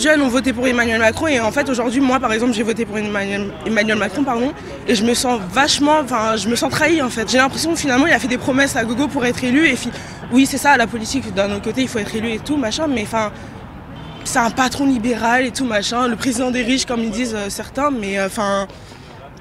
de 0.00 0.04
jeunes 0.04 0.22
ont 0.22 0.28
voté 0.28 0.54
pour 0.54 0.66
Emmanuel 0.66 0.98
Macron 0.98 1.26
et 1.26 1.40
en 1.40 1.52
fait 1.52 1.68
aujourd'hui 1.68 2.00
moi 2.00 2.18
par 2.18 2.32
exemple 2.32 2.54
j'ai 2.54 2.62
voté 2.62 2.86
pour 2.86 2.96
Emmanuel, 2.96 3.52
Emmanuel 3.66 3.98
Macron 3.98 4.24
pardon 4.24 4.52
et 4.88 4.94
je 4.94 5.04
me 5.04 5.12
sens 5.12 5.38
vachement, 5.52 5.98
enfin 6.02 6.36
je 6.36 6.48
me 6.48 6.56
sens 6.56 6.70
trahi 6.70 7.02
en 7.02 7.10
fait. 7.10 7.30
J'ai 7.30 7.36
l'impression 7.36 7.74
que 7.74 7.78
finalement 7.78 8.06
il 8.06 8.12
a 8.12 8.18
fait 8.18 8.28
des 8.28 8.38
promesses 8.38 8.76
à 8.76 8.84
gogo 8.84 9.08
pour 9.08 9.26
être 9.26 9.44
élu 9.44 9.68
et 9.68 9.74
oui 10.32 10.46
c'est 10.46 10.56
ça 10.56 10.76
la 10.78 10.86
politique 10.86 11.34
d'un 11.34 11.52
autre 11.52 11.64
côté 11.64 11.82
il 11.82 11.88
faut 11.88 11.98
être 11.98 12.14
élu 12.14 12.30
et 12.30 12.38
tout 12.38 12.56
machin 12.56 12.86
mais 12.86 13.02
enfin 13.02 13.30
c'est 14.24 14.38
un 14.38 14.50
patron 14.50 14.86
libéral 14.86 15.44
et 15.44 15.50
tout 15.50 15.66
machin, 15.66 16.08
le 16.08 16.16
président 16.16 16.50
des 16.50 16.62
riches 16.62 16.86
comme 16.86 17.00
ils 17.00 17.10
disent 17.10 17.34
euh, 17.34 17.50
certains 17.50 17.90
mais 17.90 18.18
euh, 18.18 18.26
enfin 18.26 18.68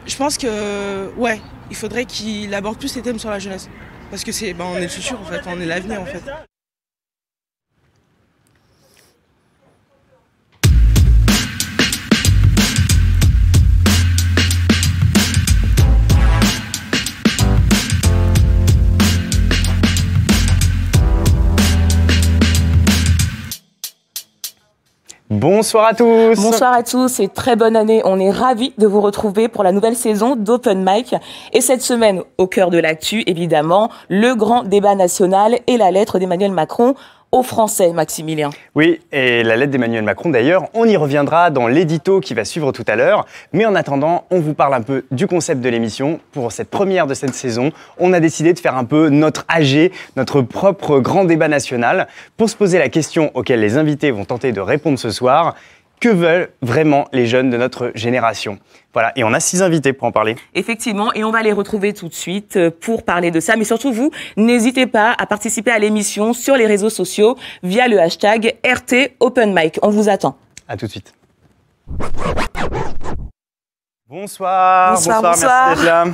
je 0.08 0.16
pense 0.18 0.38
que 0.38 1.10
ouais 1.16 1.40
il 1.70 1.78
faudrait 1.78 2.04
qu'il 2.04 2.54
aborde 2.54 2.78
plus 2.78 2.90
ces 2.90 3.02
thèmes 3.02 3.20
sur 3.20 3.30
la 3.30 3.40
jeunesse 3.40 3.70
parce 4.10 4.26
que 4.26 4.34
c'est 4.34 4.54
ben, 4.54 4.66
on 4.74 4.76
est 4.76 4.82
le 4.82 4.88
futur 4.90 5.22
en 5.22 5.26
fait, 5.26 5.42
on 5.48 5.62
est 5.62 5.66
l'avenir 5.66 6.02
en 6.02 6.06
fait. 6.06 6.24
Bonsoir 25.60 25.88
à 25.88 25.94
tous. 25.94 26.42
Bonsoir 26.42 26.72
à 26.72 26.84
tous 26.84 27.20
et 27.20 27.28
très 27.28 27.58
bonne 27.58 27.76
année. 27.76 28.02
On 28.06 28.18
est 28.18 28.32
ravis 28.32 28.74
de 28.78 28.88
vous 28.88 29.02
retrouver 29.02 29.50
pour 29.50 29.62
la 29.62 29.74
nouvelle 29.74 29.98
saison 29.98 30.38
d'Open 30.38 30.86
Mic. 30.88 31.14
Et 31.52 31.60
cette 31.60 31.82
semaine, 31.82 32.22
au 32.38 32.48
cœur 32.48 32.70
de 32.70 32.78
l'actu, 32.78 33.24
évidemment, 33.28 33.90
le 34.08 34.36
grand 34.36 34.64
débat 34.64 34.96
national 34.96 35.60
et 35.68 35.76
la 35.76 35.92
lettre 35.92 36.18
d'Emmanuel 36.18 36.54
Macron 36.54 36.96
aux 37.32 37.44
Français, 37.44 37.94
Maximilien. 37.94 38.50
Oui, 38.76 39.02
et 39.12 39.44
la 39.44 39.56
lettre 39.56 39.72
d'Emmanuel 39.72 40.04
Macron 40.04 40.30
d'ailleurs, 40.30 40.68
on 40.74 40.86
y 40.86 40.98
reviendra 40.98 41.52
dans 41.52 41.68
l'édito 41.68 42.20
qui 42.20 42.34
va 42.34 42.44
suivre 42.44 42.72
tout 42.72 42.86
à 42.88 42.96
l'heure. 42.96 43.26
Mais 43.54 43.66
en 43.66 43.76
attendant, 43.76 44.26
on 44.32 44.40
vous 44.40 44.54
parle 44.54 44.74
un 44.74 44.82
peu 44.82 45.06
du 45.12 45.28
concept 45.28 45.62
de 45.62 45.70
l'émission. 45.70 46.20
Pour 46.32 46.52
cette 46.52 46.70
première 46.70 47.06
de 47.06 47.14
cette 47.14 47.36
saison, 47.36 47.72
on 48.00 48.14
a 48.14 48.20
décidé 48.20 48.54
de 48.54 48.60
faire 48.60 48.76
un 48.76 48.86
peu 48.86 49.10
notre 49.10 49.46
AG, 49.48 49.92
notre 50.16 50.42
propre 50.42 51.00
grand 51.00 51.26
débat 51.26 51.48
national, 51.48 52.08
pour 52.38 52.50
se 52.50 52.56
poser 52.56 52.80
la 52.80 52.90
question 52.90 53.32
auquel 53.36 53.60
les 53.60 53.78
invités 53.78 54.12
vont 54.12 54.26
tenter 54.26 54.52
de 54.52 54.62
répondre 54.62 54.98
ce 54.98 55.12
soir 55.12 55.56
que 56.00 56.10
veulent 56.10 56.50
vraiment 56.62 57.08
les 57.12 57.26
jeunes 57.26 57.50
de 57.50 57.58
notre 57.58 57.92
génération? 57.96 58.60
Voilà, 58.94 59.12
et 59.16 59.24
on 59.24 59.34
a 59.34 59.40
six 59.40 59.62
invités 59.62 59.94
pour 59.94 60.08
en 60.08 60.12
parler. 60.12 60.36
Effectivement, 60.56 61.14
et 61.14 61.24
on 61.24 61.32
va 61.32 61.44
les 61.44 61.54
retrouver 61.54 61.94
tout 61.94 62.08
de 62.08 62.14
suite 62.14 62.56
euh, 62.58 62.72
pour 62.72 63.04
parler 63.04 63.30
de 63.32 63.40
ça. 63.40 63.56
Mais 63.56 63.64
surtout, 63.64 63.94
vous, 63.94 64.12
n'hésitez 64.36 64.88
pas 64.88 65.16
à 65.18 65.26
participer 65.26 65.72
à 65.72 65.80
l'émission 65.80 66.34
sur 66.34 66.56
les 66.56 66.66
réseaux 66.66 66.90
sociaux 66.90 67.38
via 67.62 67.88
le 67.88 68.00
hashtag 68.00 68.56
RT 68.66 69.16
Open 69.20 69.54
Mic. 69.54 69.80
On 69.84 69.90
vous 69.90 70.10
attend. 70.10 70.38
À 70.68 70.76
tout 70.76 70.88
de 70.88 70.92
suite. 70.92 71.14
Bonsoir, 74.08 74.96
bonsoir, 74.96 75.22
bonsoir, 75.22 75.68
merci 75.70 75.82
d'être 75.82 75.86
là. 75.86 76.06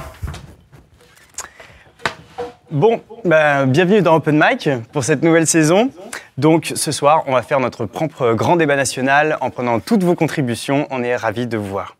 Bon, 2.71 2.99
ben, 3.23 3.67
bienvenue 3.67 4.01
dans 4.01 4.15
Open 4.15 4.43
Mic 4.43 4.69
pour 4.91 5.03
cette 5.03 5.21
nouvelle 5.21 5.45
saison. 5.45 5.91
Donc 6.39 6.71
ce 6.75 6.91
soir, 6.91 7.23
on 7.27 7.33
va 7.33 7.43
faire 7.43 7.59
notre 7.59 7.85
propre 7.85 8.33
grand 8.33 8.55
débat 8.55 8.75
national 8.75 9.37
en 9.41 9.51
prenant 9.51 9.79
toutes 9.79 10.03
vos 10.03 10.15
contributions. 10.15 10.87
On 10.89 11.03
est 11.03 11.15
ravis 11.15 11.45
de 11.45 11.57
vous 11.57 11.69
voir. 11.69 11.95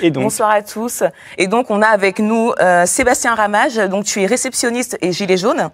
Et 0.00 0.10
donc... 0.10 0.22
Bonsoir 0.22 0.50
à 0.50 0.62
tous. 0.62 1.02
Et 1.36 1.46
donc 1.46 1.70
on 1.70 1.82
a 1.82 1.88
avec 1.88 2.20
nous 2.20 2.52
euh, 2.58 2.86
Sébastien 2.86 3.34
Ramage, 3.34 3.76
donc 3.76 4.06
tu 4.06 4.22
es 4.22 4.26
réceptionniste 4.26 4.96
et 5.02 5.12
gilet 5.12 5.36
jaune. 5.36 5.68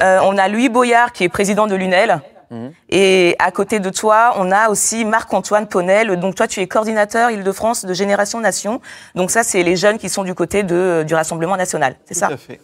Euh, 0.00 0.20
on 0.22 0.38
a 0.38 0.48
Louis 0.48 0.70
Boyard 0.70 1.12
qui 1.12 1.24
est 1.24 1.28
président 1.28 1.66
de 1.66 1.74
l'UNEL. 1.74 2.20
Mhm. 2.50 2.72
Et 2.88 3.36
à 3.38 3.50
côté 3.50 3.78
de 3.78 3.90
toi, 3.90 4.34
on 4.38 4.50
a 4.52 4.70
aussi 4.70 5.04
Marc-Antoine 5.04 5.66
Ponel. 5.66 6.18
Donc 6.18 6.34
toi, 6.34 6.48
tu 6.48 6.60
es 6.60 6.66
coordinateur 6.66 7.30
Île-de-France 7.30 7.84
de 7.84 7.92
Génération 7.92 8.40
Nation. 8.40 8.80
Donc 9.14 9.30
ça, 9.30 9.42
c'est 9.42 9.62
les 9.62 9.76
jeunes 9.76 9.98
qui 9.98 10.08
sont 10.08 10.24
du 10.24 10.34
côté 10.34 10.62
de, 10.62 11.04
du 11.06 11.14
Rassemblement 11.14 11.56
national. 11.56 11.96
C'est 12.06 12.14
ça? 12.14 12.28
Tout 12.28 12.34
à 12.34 12.36
fait. 12.38 12.60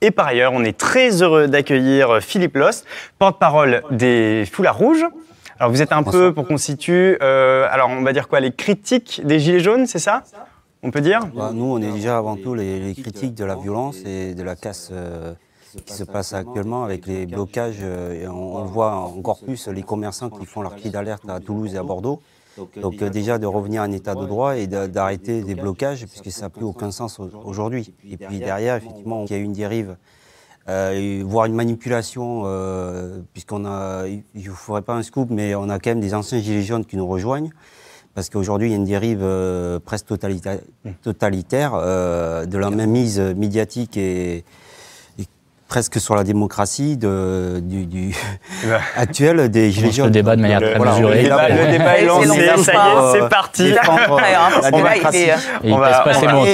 Et 0.00 0.10
par 0.10 0.26
ailleurs, 0.26 0.52
on 0.52 0.64
est 0.64 0.76
très 0.76 1.22
heureux 1.22 1.48
d'accueillir 1.48 2.20
Philippe 2.20 2.56
Lost, 2.56 2.86
porte-parole 3.18 3.82
des 3.90 4.44
Foulards 4.50 4.78
Rouges. 4.78 5.06
Alors 5.58 5.72
vous 5.72 5.82
êtes 5.82 5.92
un 5.92 6.04
peu, 6.04 6.32
pour 6.32 6.46
qu'on 6.46 6.56
situe, 6.56 7.18
euh, 7.20 7.66
alors 7.70 7.88
on 7.90 8.02
va 8.02 8.12
dire 8.12 8.28
quoi, 8.28 8.38
les 8.38 8.52
critiques 8.52 9.22
des 9.24 9.40
Gilets 9.40 9.58
jaunes, 9.58 9.86
c'est 9.86 9.98
ça? 9.98 10.22
On 10.84 10.92
peut 10.92 11.00
dire? 11.00 11.26
Bah, 11.34 11.50
Nous, 11.52 11.64
on 11.64 11.82
est 11.82 11.90
déjà 11.90 12.16
avant 12.16 12.36
tout 12.36 12.54
les, 12.54 12.94
critiques 12.94 13.34
de 13.34 13.44
la 13.44 13.56
violence 13.56 13.96
et 14.06 14.34
de 14.34 14.42
la 14.44 14.54
casse 14.54 14.90
euh, 14.92 15.34
qui 15.84 15.92
se 15.94 16.04
passe 16.04 16.32
actuellement 16.32 16.84
avec 16.84 17.06
les 17.06 17.26
blocages. 17.26 17.78
Euh, 17.82 18.22
et 18.22 18.28
on, 18.28 18.64
voit 18.66 18.94
encore 18.94 19.40
plus 19.40 19.66
les 19.66 19.82
commerçants 19.82 20.30
qui 20.30 20.46
font 20.46 20.62
leur 20.62 20.76
cri 20.76 20.90
d'alerte 20.90 21.28
à 21.28 21.40
Toulouse 21.40 21.74
et 21.74 21.78
à 21.78 21.82
Bordeaux. 21.82 22.22
Donc 22.80 23.02
euh, 23.02 23.10
déjà 23.10 23.38
de 23.38 23.46
revenir 23.46 23.82
à 23.82 23.84
un 23.84 23.92
état 23.92 24.14
de 24.14 24.24
droit 24.26 24.56
et 24.56 24.66
d'arrêter 24.66 25.42
des 25.42 25.54
blocages, 25.54 26.06
puisque 26.06 26.30
ça 26.30 26.42
n'a 26.42 26.50
plus 26.50 26.64
aucun 26.64 26.90
sens 26.90 27.20
aujourd'hui. 27.44 27.94
Et 28.08 28.16
puis 28.16 28.38
derrière, 28.38 28.76
effectivement, 28.76 29.24
il 29.24 29.32
y 29.32 29.34
a 29.34 29.38
eu 29.38 29.42
une 29.42 29.52
dérive, 29.52 29.96
euh, 30.68 31.22
voire 31.24 31.46
une 31.46 31.54
manipulation, 31.54 32.42
euh, 32.44 33.20
puisqu'on 33.32 33.64
a, 33.64 34.06
je 34.06 34.20
ne 34.34 34.48
vous 34.48 34.54
ferai 34.54 34.82
pas 34.82 34.94
un 34.94 35.02
scoop, 35.02 35.30
mais 35.30 35.54
on 35.54 35.68
a 35.68 35.78
quand 35.78 35.90
même 35.90 36.00
des 36.00 36.14
anciens 36.14 36.40
gilets 36.40 36.62
jaunes 36.62 36.84
qui 36.84 36.96
nous 36.96 37.06
rejoignent. 37.06 37.50
Parce 38.14 38.30
qu'aujourd'hui, 38.30 38.68
il 38.68 38.70
y 38.72 38.74
a 38.74 38.76
une 38.76 38.84
dérive 38.84 39.24
presque 39.84 40.06
totalitaire, 40.06 40.58
totalitaire 41.02 41.72
de 41.72 42.58
la 42.58 42.70
même 42.70 42.90
mise 42.90 43.20
médiatique 43.20 43.96
et, 43.96 44.44
presque 45.68 46.00
sur 46.00 46.16
la 46.16 46.24
démocratie 46.24 46.96
de, 46.96 47.60
du, 47.62 47.86
du 47.86 48.16
actuel 48.96 49.50
des 49.50 49.70
Gilets 49.70 49.92
jaunes. 49.92 50.06
Le 50.06 50.10
débat 50.10 50.34
de 50.34 50.40
manière 50.40 50.60
très 50.60 50.78
mesurée. 50.78 51.22
Le 51.22 51.70
débat, 51.70 51.98
est 51.98 52.06
lancé, 52.06 52.28
ça 52.28 52.72
y 52.72 52.76
est, 52.76 53.12
c'est 53.12 53.28
parti. 53.28 53.70
la 53.70 54.70
démocratie. 54.70 55.26
On 55.62 55.76
va, 55.76 56.04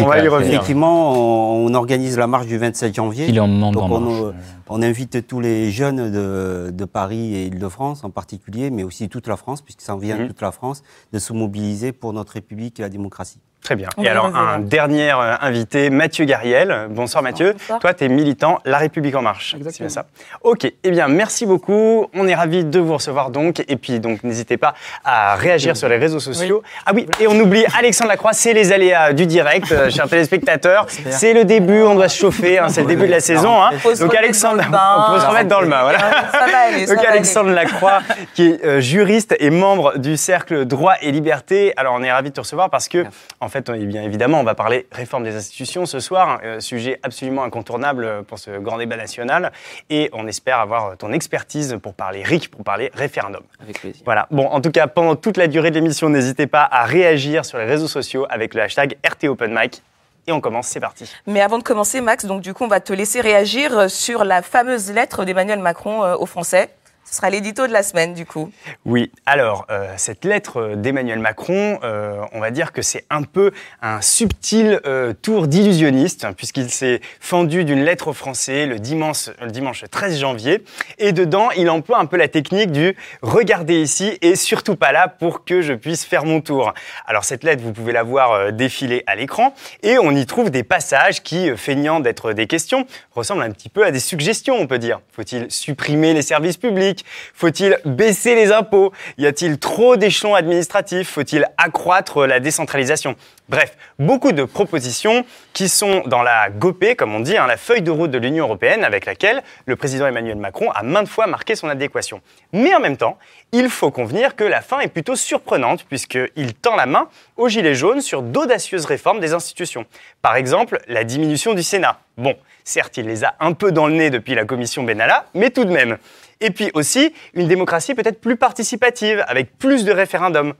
on 0.02 0.06
va, 0.06 0.18
y 0.18 0.28
revenir. 0.28 0.54
Effectivement, 0.54 1.12
on, 1.12 1.72
organise 1.74 2.18
la 2.18 2.26
marche 2.26 2.46
du 2.46 2.58
27 2.58 2.94
janvier. 2.94 3.26
Il 3.28 3.36
est 3.36 3.40
en 3.40 3.48
donc 3.48 3.90
on, 3.90 4.32
on, 4.68 4.82
invite 4.82 5.26
tous 5.26 5.40
les 5.40 5.70
jeunes 5.70 6.10
de, 6.10 6.70
de 6.70 6.84
Paris 6.84 7.34
et 7.34 7.46
Île-de-France 7.46 8.04
en 8.04 8.10
particulier, 8.10 8.70
mais 8.70 8.84
aussi 8.84 9.08
toute 9.08 9.26
la 9.26 9.36
France, 9.36 9.62
puisque 9.62 9.80
ça 9.80 9.94
en 9.94 9.98
vient 9.98 10.16
de 10.16 10.22
mhm. 10.22 10.28
toute 10.28 10.42
la 10.42 10.52
France, 10.52 10.82
de 11.12 11.18
se 11.18 11.32
mobiliser 11.32 11.92
pour 11.92 12.12
notre 12.12 12.32
République 12.32 12.78
et 12.80 12.82
la 12.82 12.88
démocratie. 12.88 13.40
Très 13.64 13.76
bien. 13.76 13.88
et 14.02 14.08
alors, 14.10 14.26
un 14.36 14.58
dernier 14.58 15.10
euh, 15.10 15.36
invité, 15.40 15.88
Mathieu 15.88 16.26
Gariel. 16.26 16.88
Bonsoir 16.90 17.22
Mathieu. 17.22 17.54
Toi, 17.80 17.94
tu 17.94 18.04
es 18.04 18.08
militant 18.08 18.58
La 18.66 18.76
République 18.76 19.14
En 19.14 19.22
Marche. 19.22 19.54
Exactement. 19.56 19.88
C'est 19.88 19.94
ça. 19.94 20.04
Ok. 20.42 20.70
Eh 20.84 20.90
bien, 20.90 21.08
merci 21.08 21.46
beaucoup. 21.46 22.06
On 22.12 22.28
est 22.28 22.34
ravis 22.34 22.66
de 22.66 22.78
vous 22.78 22.92
recevoir 22.92 23.30
donc. 23.30 23.64
Et 23.66 23.76
puis, 23.76 24.00
donc, 24.00 24.22
n'hésitez 24.22 24.58
pas 24.58 24.74
à 25.02 25.34
réagir 25.36 25.78
sur 25.78 25.88
les 25.88 25.96
réseaux 25.96 26.20
sociaux. 26.20 26.62
Ah 26.84 26.92
oui, 26.94 27.06
et 27.18 27.26
on 27.26 27.40
oublie 27.40 27.64
Alexandre 27.74 28.10
Lacroix, 28.10 28.34
c'est 28.34 28.52
les 28.52 28.70
aléas 28.70 29.14
du 29.14 29.24
direct, 29.24 29.72
euh, 29.72 29.88
chers 29.88 30.08
téléspectateurs. 30.10 30.84
C'est 31.08 31.32
le 31.32 31.46
début, 31.46 31.80
on 31.80 31.94
doit 31.94 32.10
se 32.10 32.18
chauffer, 32.18 32.58
hein, 32.58 32.68
c'est 32.68 32.82
le 32.82 32.88
début 32.88 33.06
de 33.06 33.12
la 33.12 33.20
saison. 33.20 33.62
Hein. 33.62 33.70
Donc, 33.98 34.14
Alexandre, 34.14 34.53
on 34.60 35.12
peut 35.12 35.20
se 35.20 35.26
remettre 35.26 35.48
dans 35.48 35.60
le 35.60 35.68
bain. 35.68 35.82
Voilà. 35.82 35.98
Ça 35.98 36.46
va 36.50 36.58
aller, 36.68 36.86
donc, 36.88 36.98
Alexandre 36.98 37.50
Lacroix, 37.50 38.00
qui 38.34 38.48
est 38.48 38.64
euh, 38.64 38.80
juriste 38.80 39.34
et 39.38 39.50
membre 39.50 39.98
du 39.98 40.16
Cercle 40.16 40.64
Droit 40.64 40.94
et 41.00 41.12
Liberté. 41.12 41.72
Alors, 41.76 41.94
on 41.94 42.02
est 42.02 42.12
ravis 42.12 42.30
de 42.30 42.34
te 42.34 42.40
recevoir 42.40 42.70
parce 42.70 42.88
que, 42.88 43.04
en 43.40 43.48
fait, 43.48 43.70
eh 43.74 43.86
bien 43.86 44.02
évidemment, 44.02 44.40
on 44.40 44.44
va 44.44 44.54
parler 44.54 44.86
réforme 44.92 45.24
des 45.24 45.36
institutions 45.36 45.86
ce 45.86 46.00
soir, 46.00 46.40
un 46.44 46.60
sujet 46.60 47.00
absolument 47.02 47.44
incontournable 47.44 48.24
pour 48.24 48.38
ce 48.38 48.58
grand 48.58 48.78
débat 48.78 48.96
national. 48.96 49.52
Et 49.90 50.10
on 50.12 50.26
espère 50.26 50.58
avoir 50.58 50.96
ton 50.96 51.12
expertise 51.12 51.78
pour 51.82 51.94
parler 51.94 52.22
RIC, 52.22 52.50
pour 52.50 52.64
parler 52.64 52.90
référendum. 52.94 53.42
Avec 53.62 53.80
plaisir. 53.80 54.02
Voilà. 54.04 54.26
Bon, 54.30 54.46
en 54.46 54.60
tout 54.60 54.70
cas, 54.70 54.86
pendant 54.86 55.16
toute 55.16 55.36
la 55.36 55.46
durée 55.46 55.70
de 55.70 55.76
l'émission, 55.76 56.08
n'hésitez 56.08 56.46
pas 56.46 56.68
à 56.70 56.84
réagir 56.84 57.44
sur 57.44 57.58
les 57.58 57.64
réseaux 57.64 57.88
sociaux 57.88 58.26
avec 58.30 58.54
le 58.54 58.62
hashtag 58.62 58.96
RTOpenMic. 59.04 59.82
Et 60.26 60.32
on 60.32 60.40
commence, 60.40 60.68
c'est 60.68 60.80
parti. 60.80 61.10
Mais 61.26 61.40
avant 61.40 61.58
de 61.58 61.62
commencer, 61.62 62.00
Max, 62.00 62.24
donc 62.24 62.40
du 62.40 62.54
coup, 62.54 62.64
on 62.64 62.68
va 62.68 62.80
te 62.80 62.92
laisser 62.92 63.20
réagir 63.20 63.90
sur 63.90 64.24
la 64.24 64.42
fameuse 64.42 64.90
lettre 64.90 65.24
d'Emmanuel 65.24 65.58
Macron 65.58 66.02
euh, 66.02 66.16
aux 66.16 66.26
Français. 66.26 66.70
Ce 67.04 67.16
sera 67.16 67.28
l'édito 67.28 67.66
de 67.66 67.72
la 67.72 67.82
semaine, 67.82 68.14
du 68.14 68.24
coup. 68.24 68.50
Oui, 68.86 69.12
alors, 69.26 69.66
euh, 69.70 69.92
cette 69.98 70.24
lettre 70.24 70.74
d'Emmanuel 70.74 71.18
Macron, 71.18 71.78
euh, 71.84 72.16
on 72.32 72.40
va 72.40 72.50
dire 72.50 72.72
que 72.72 72.80
c'est 72.80 73.04
un 73.10 73.22
peu 73.22 73.52
un 73.82 74.00
subtil 74.00 74.80
euh, 74.86 75.12
tour 75.12 75.46
d'illusionniste, 75.46 76.24
hein, 76.24 76.32
puisqu'il 76.32 76.70
s'est 76.70 77.02
fendu 77.20 77.64
d'une 77.64 77.84
lettre 77.84 78.08
aux 78.08 78.14
Français 78.14 78.64
le 78.64 78.78
dimanche, 78.78 79.28
le 79.40 79.50
dimanche 79.50 79.84
13 79.90 80.18
janvier. 80.18 80.64
Et 80.98 81.12
dedans, 81.12 81.50
il 81.50 81.68
emploie 81.68 81.98
un 81.98 82.06
peu 82.06 82.16
la 82.16 82.28
technique 82.28 82.72
du 82.72 82.96
«regardez 83.22 83.82
ici 83.82 84.16
et 84.22 84.34
surtout 84.34 84.76
pas 84.76 84.92
là 84.92 85.08
pour 85.08 85.44
que 85.44 85.60
je 85.60 85.74
puisse 85.74 86.06
faire 86.06 86.24
mon 86.24 86.40
tour». 86.40 86.72
Alors, 87.06 87.24
cette 87.24 87.44
lettre, 87.44 87.62
vous 87.62 87.72
pouvez 87.72 87.92
la 87.92 88.02
voir 88.02 88.52
défiler 88.52 89.04
à 89.06 89.14
l'écran, 89.14 89.54
et 89.82 89.98
on 89.98 90.10
y 90.12 90.24
trouve 90.24 90.50
des 90.50 90.62
passages 90.62 91.22
qui, 91.22 91.54
feignant 91.56 92.00
d'être 92.00 92.32
des 92.32 92.46
questions, 92.46 92.86
ressemblent 93.14 93.42
un 93.42 93.50
petit 93.50 93.68
peu 93.68 93.84
à 93.84 93.90
des 93.90 94.00
suggestions, 94.00 94.56
on 94.56 94.66
peut 94.66 94.78
dire. 94.78 95.00
Faut-il 95.12 95.50
supprimer 95.50 96.14
les 96.14 96.22
services 96.22 96.56
publics? 96.56 96.93
Faut-il 97.34 97.78
baisser 97.84 98.34
les 98.34 98.52
impôts? 98.52 98.92
Y 99.18 99.26
a-t-il 99.26 99.58
trop 99.58 99.96
d'échelons 99.96 100.34
administratifs? 100.34 101.10
Faut-il 101.10 101.46
accroître 101.56 102.26
la 102.26 102.40
décentralisation? 102.40 103.16
Bref, 103.48 103.76
beaucoup 103.98 104.32
de 104.32 104.44
propositions 104.44 105.26
qui 105.52 105.68
sont 105.68 106.02
dans 106.06 106.22
la 106.22 106.48
GOPE, 106.48 106.94
comme 106.96 107.14
on 107.14 107.20
dit, 107.20 107.36
hein, 107.36 107.46
la 107.46 107.58
feuille 107.58 107.82
de 107.82 107.90
route 107.90 108.10
de 108.10 108.16
l'Union 108.16 108.46
européenne 108.46 108.84
avec 108.84 109.04
laquelle 109.04 109.42
le 109.66 109.76
président 109.76 110.06
Emmanuel 110.06 110.36
Macron 110.36 110.70
a 110.70 110.82
maintes 110.82 111.08
fois 111.08 111.26
marqué 111.26 111.54
son 111.54 111.68
adéquation. 111.68 112.22
Mais 112.54 112.74
en 112.74 112.80
même 112.80 112.96
temps, 112.96 113.18
il 113.52 113.68
faut 113.68 113.90
convenir 113.90 114.34
que 114.34 114.44
la 114.44 114.62
fin 114.62 114.80
est 114.80 114.88
plutôt 114.88 115.14
surprenante 115.14 115.84
puisqu'il 115.84 116.54
tend 116.54 116.74
la 116.74 116.86
main 116.86 117.08
aux 117.36 117.48
Gilets 117.48 117.74
jaunes 117.74 118.00
sur 118.00 118.22
d'audacieuses 118.22 118.86
réformes 118.86 119.20
des 119.20 119.34
institutions. 119.34 119.84
Par 120.22 120.36
exemple, 120.36 120.80
la 120.88 121.04
diminution 121.04 121.52
du 121.52 121.62
Sénat. 121.62 122.00
Bon, 122.16 122.36
certes, 122.64 122.96
il 122.96 123.06
les 123.06 123.24
a 123.24 123.34
un 123.40 123.52
peu 123.52 123.72
dans 123.72 123.86
le 123.86 123.94
nez 123.94 124.08
depuis 124.08 124.34
la 124.34 124.44
commission 124.44 124.84
Benalla, 124.84 125.26
mais 125.34 125.50
tout 125.50 125.64
de 125.64 125.72
même. 125.72 125.98
Et 126.44 126.50
puis 126.50 126.70
aussi, 126.74 127.14
une 127.32 127.48
démocratie 127.48 127.94
peut-être 127.94 128.20
plus 128.20 128.36
participative, 128.36 129.24
avec 129.28 129.56
plus 129.56 129.86
de 129.86 129.92
référendums. 129.92 130.52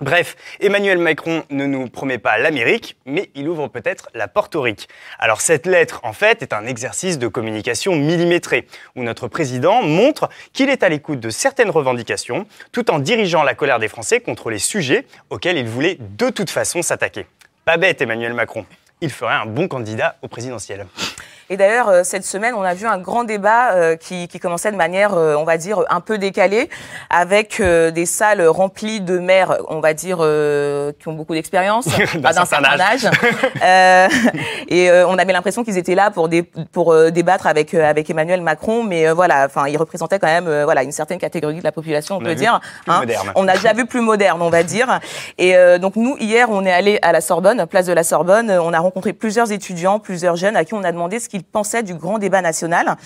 Bref, 0.00 0.36
Emmanuel 0.58 0.96
Macron 0.96 1.44
ne 1.50 1.66
nous 1.66 1.86
promet 1.90 2.16
pas 2.16 2.38
l'Amérique, 2.38 2.96
mais 3.04 3.28
il 3.34 3.46
ouvre 3.46 3.68
peut-être 3.68 4.08
la 4.14 4.26
Porto 4.26 4.62
Rique. 4.62 4.88
Alors 5.18 5.42
cette 5.42 5.66
lettre, 5.66 6.00
en 6.02 6.14
fait, 6.14 6.40
est 6.40 6.54
un 6.54 6.64
exercice 6.64 7.18
de 7.18 7.28
communication 7.28 7.94
millimétré, 7.94 8.66
où 8.96 9.02
notre 9.02 9.28
président 9.28 9.82
montre 9.82 10.30
qu'il 10.54 10.70
est 10.70 10.82
à 10.82 10.88
l'écoute 10.88 11.20
de 11.20 11.28
certaines 11.28 11.70
revendications, 11.70 12.46
tout 12.72 12.90
en 12.90 12.98
dirigeant 12.98 13.42
la 13.42 13.52
colère 13.52 13.80
des 13.80 13.88
Français 13.88 14.20
contre 14.20 14.48
les 14.48 14.58
sujets 14.58 15.04
auxquels 15.28 15.58
il 15.58 15.68
voulait 15.68 15.98
de 16.00 16.30
toute 16.30 16.48
façon 16.48 16.80
s'attaquer. 16.80 17.26
Pas 17.66 17.76
bête, 17.76 18.00
Emmanuel 18.00 18.32
Macron. 18.32 18.64
Il 19.02 19.10
ferait 19.10 19.34
un 19.34 19.44
bon 19.44 19.68
candidat 19.68 20.16
au 20.22 20.28
présidentiel. 20.28 20.86
Et 21.50 21.56
d'ailleurs, 21.56 21.88
euh, 21.88 22.02
cette 22.04 22.26
semaine, 22.26 22.54
on 22.54 22.62
a 22.62 22.74
vu 22.74 22.86
un 22.86 22.98
grand 22.98 23.24
débat 23.24 23.72
euh, 23.72 23.96
qui, 23.96 24.28
qui, 24.28 24.38
commençait 24.38 24.70
de 24.70 24.76
manière, 24.76 25.14
euh, 25.14 25.34
on 25.34 25.44
va 25.44 25.56
dire, 25.56 25.82
un 25.88 26.00
peu 26.00 26.18
décalée, 26.18 26.68
avec 27.08 27.60
des 27.60 28.06
salles 28.06 28.46
remplies 28.46 29.00
de 29.00 29.18
maires, 29.18 29.58
on 29.68 29.80
va 29.80 29.94
dire, 29.94 30.18
qui 30.18 31.08
ont 31.08 31.12
beaucoup 31.12 31.34
d'expérience, 31.34 31.86
d'un 32.14 32.32
certain 32.32 32.62
âge. 32.64 33.08
et 34.68 34.90
on 34.90 35.18
avait 35.18 35.32
l'impression 35.32 35.64
qu'ils 35.64 35.78
étaient 35.78 35.94
là 35.94 36.10
pour, 36.10 36.28
des, 36.28 36.42
pour 36.42 36.94
débattre 37.10 37.46
avec, 37.46 37.74
avec 37.74 38.10
Emmanuel 38.10 38.42
Macron, 38.42 38.82
mais 38.82 39.10
voilà, 39.12 39.46
enfin, 39.46 39.66
ils 39.68 39.76
représentaient 39.76 40.18
quand 40.18 40.26
même 40.26 40.64
voilà, 40.64 40.82
une 40.82 40.92
certaine 40.92 41.18
catégorie 41.18 41.58
de 41.58 41.64
la 41.64 41.72
population, 41.72 42.16
on, 42.16 42.20
peut 42.20 42.34
dire. 42.34 42.60
Hein. 42.86 43.02
On 43.34 43.48
a 43.48 43.54
déjà 43.54 43.72
vu 43.72 43.86
plus 43.86 44.00
moderne, 44.00 44.42
on 44.42 44.50
va 44.50 44.62
dire. 44.62 45.00
Et 45.38 45.54
donc 45.78 45.96
nous, 45.96 46.16
hier, 46.18 46.50
on 46.50 46.64
est 46.64 46.72
allé 46.72 46.98
à 47.02 47.12
la 47.12 47.20
Sorbonne, 47.20 47.66
place 47.66 47.86
de 47.86 47.92
la 47.92 48.04
Sorbonne, 48.04 48.50
on 48.50 48.72
a 48.72 48.78
rencontré 48.78 49.12
plusieurs 49.12 49.50
étudiants, 49.50 49.98
plusieurs 49.98 50.36
jeunes 50.36 50.56
à 50.56 50.64
qui 50.64 50.74
on 50.74 50.84
a 50.84 50.92
demandé 50.92 51.18
ce 51.18 51.28
qu'ils 51.28 51.37
pensaient 51.44 51.82
du 51.82 51.94
grand 51.94 52.18
débat 52.18 52.42
national. 52.42 52.96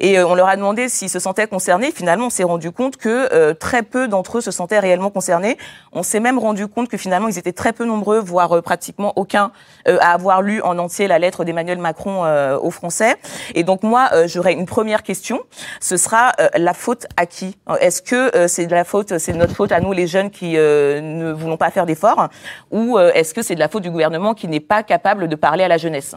Et 0.00 0.18
euh, 0.18 0.26
on 0.26 0.34
leur 0.34 0.48
a 0.48 0.56
demandé 0.56 0.88
s'ils 0.88 1.10
se 1.10 1.18
sentaient 1.18 1.46
concernés. 1.46 1.92
Finalement, 1.92 2.26
on 2.26 2.30
s'est 2.30 2.44
rendu 2.44 2.70
compte 2.70 2.96
que 2.96 3.32
euh, 3.32 3.54
très 3.54 3.82
peu 3.82 4.08
d'entre 4.08 4.38
eux 4.38 4.40
se 4.40 4.50
sentaient 4.50 4.78
réellement 4.78 5.10
concernés. 5.10 5.58
On 5.92 6.02
s'est 6.02 6.20
même 6.20 6.38
rendu 6.38 6.68
compte 6.68 6.88
que 6.88 6.96
finalement, 6.96 7.28
ils 7.28 7.38
étaient 7.38 7.52
très 7.52 7.72
peu 7.72 7.84
nombreux, 7.84 8.20
voire 8.20 8.56
euh, 8.56 8.62
pratiquement 8.62 9.12
aucun, 9.16 9.52
à 9.86 10.12
avoir 10.12 10.42
lu 10.42 10.62
en 10.62 10.78
entier 10.78 11.08
la 11.08 11.18
lettre 11.18 11.44
d'Emmanuel 11.44 11.78
Macron 11.78 12.24
aux 12.56 12.70
Français. 12.70 13.16
Et 13.54 13.64
donc 13.64 13.82
moi, 13.82 14.10
j'aurais 14.26 14.52
une 14.52 14.66
première 14.66 15.02
question. 15.02 15.40
Ce 15.80 15.96
sera 15.96 16.32
la 16.54 16.74
faute 16.74 17.06
à 17.16 17.26
qui? 17.26 17.56
Est-ce 17.80 18.02
que 18.02 18.46
c'est 18.46 18.66
de 18.66 18.74
la 18.74 18.84
faute, 18.84 19.18
c'est 19.18 19.32
de 19.32 19.38
notre 19.38 19.54
faute 19.54 19.72
à 19.72 19.80
nous 19.80 19.92
les 19.92 20.06
jeunes 20.06 20.30
qui 20.30 20.52
ne 20.54 21.32
voulons 21.32 21.56
pas 21.56 21.70
faire 21.70 21.86
d'efforts, 21.86 22.28
ou 22.70 22.98
est-ce 22.98 23.34
que 23.34 23.42
c'est 23.42 23.54
de 23.54 23.60
la 23.60 23.68
faute 23.68 23.82
du 23.82 23.90
gouvernement 23.90 24.34
qui 24.34 24.48
n'est 24.48 24.60
pas 24.60 24.82
capable 24.82 25.28
de 25.28 25.36
parler 25.36 25.64
à 25.64 25.68
la 25.68 25.78
jeunesse? 25.78 26.14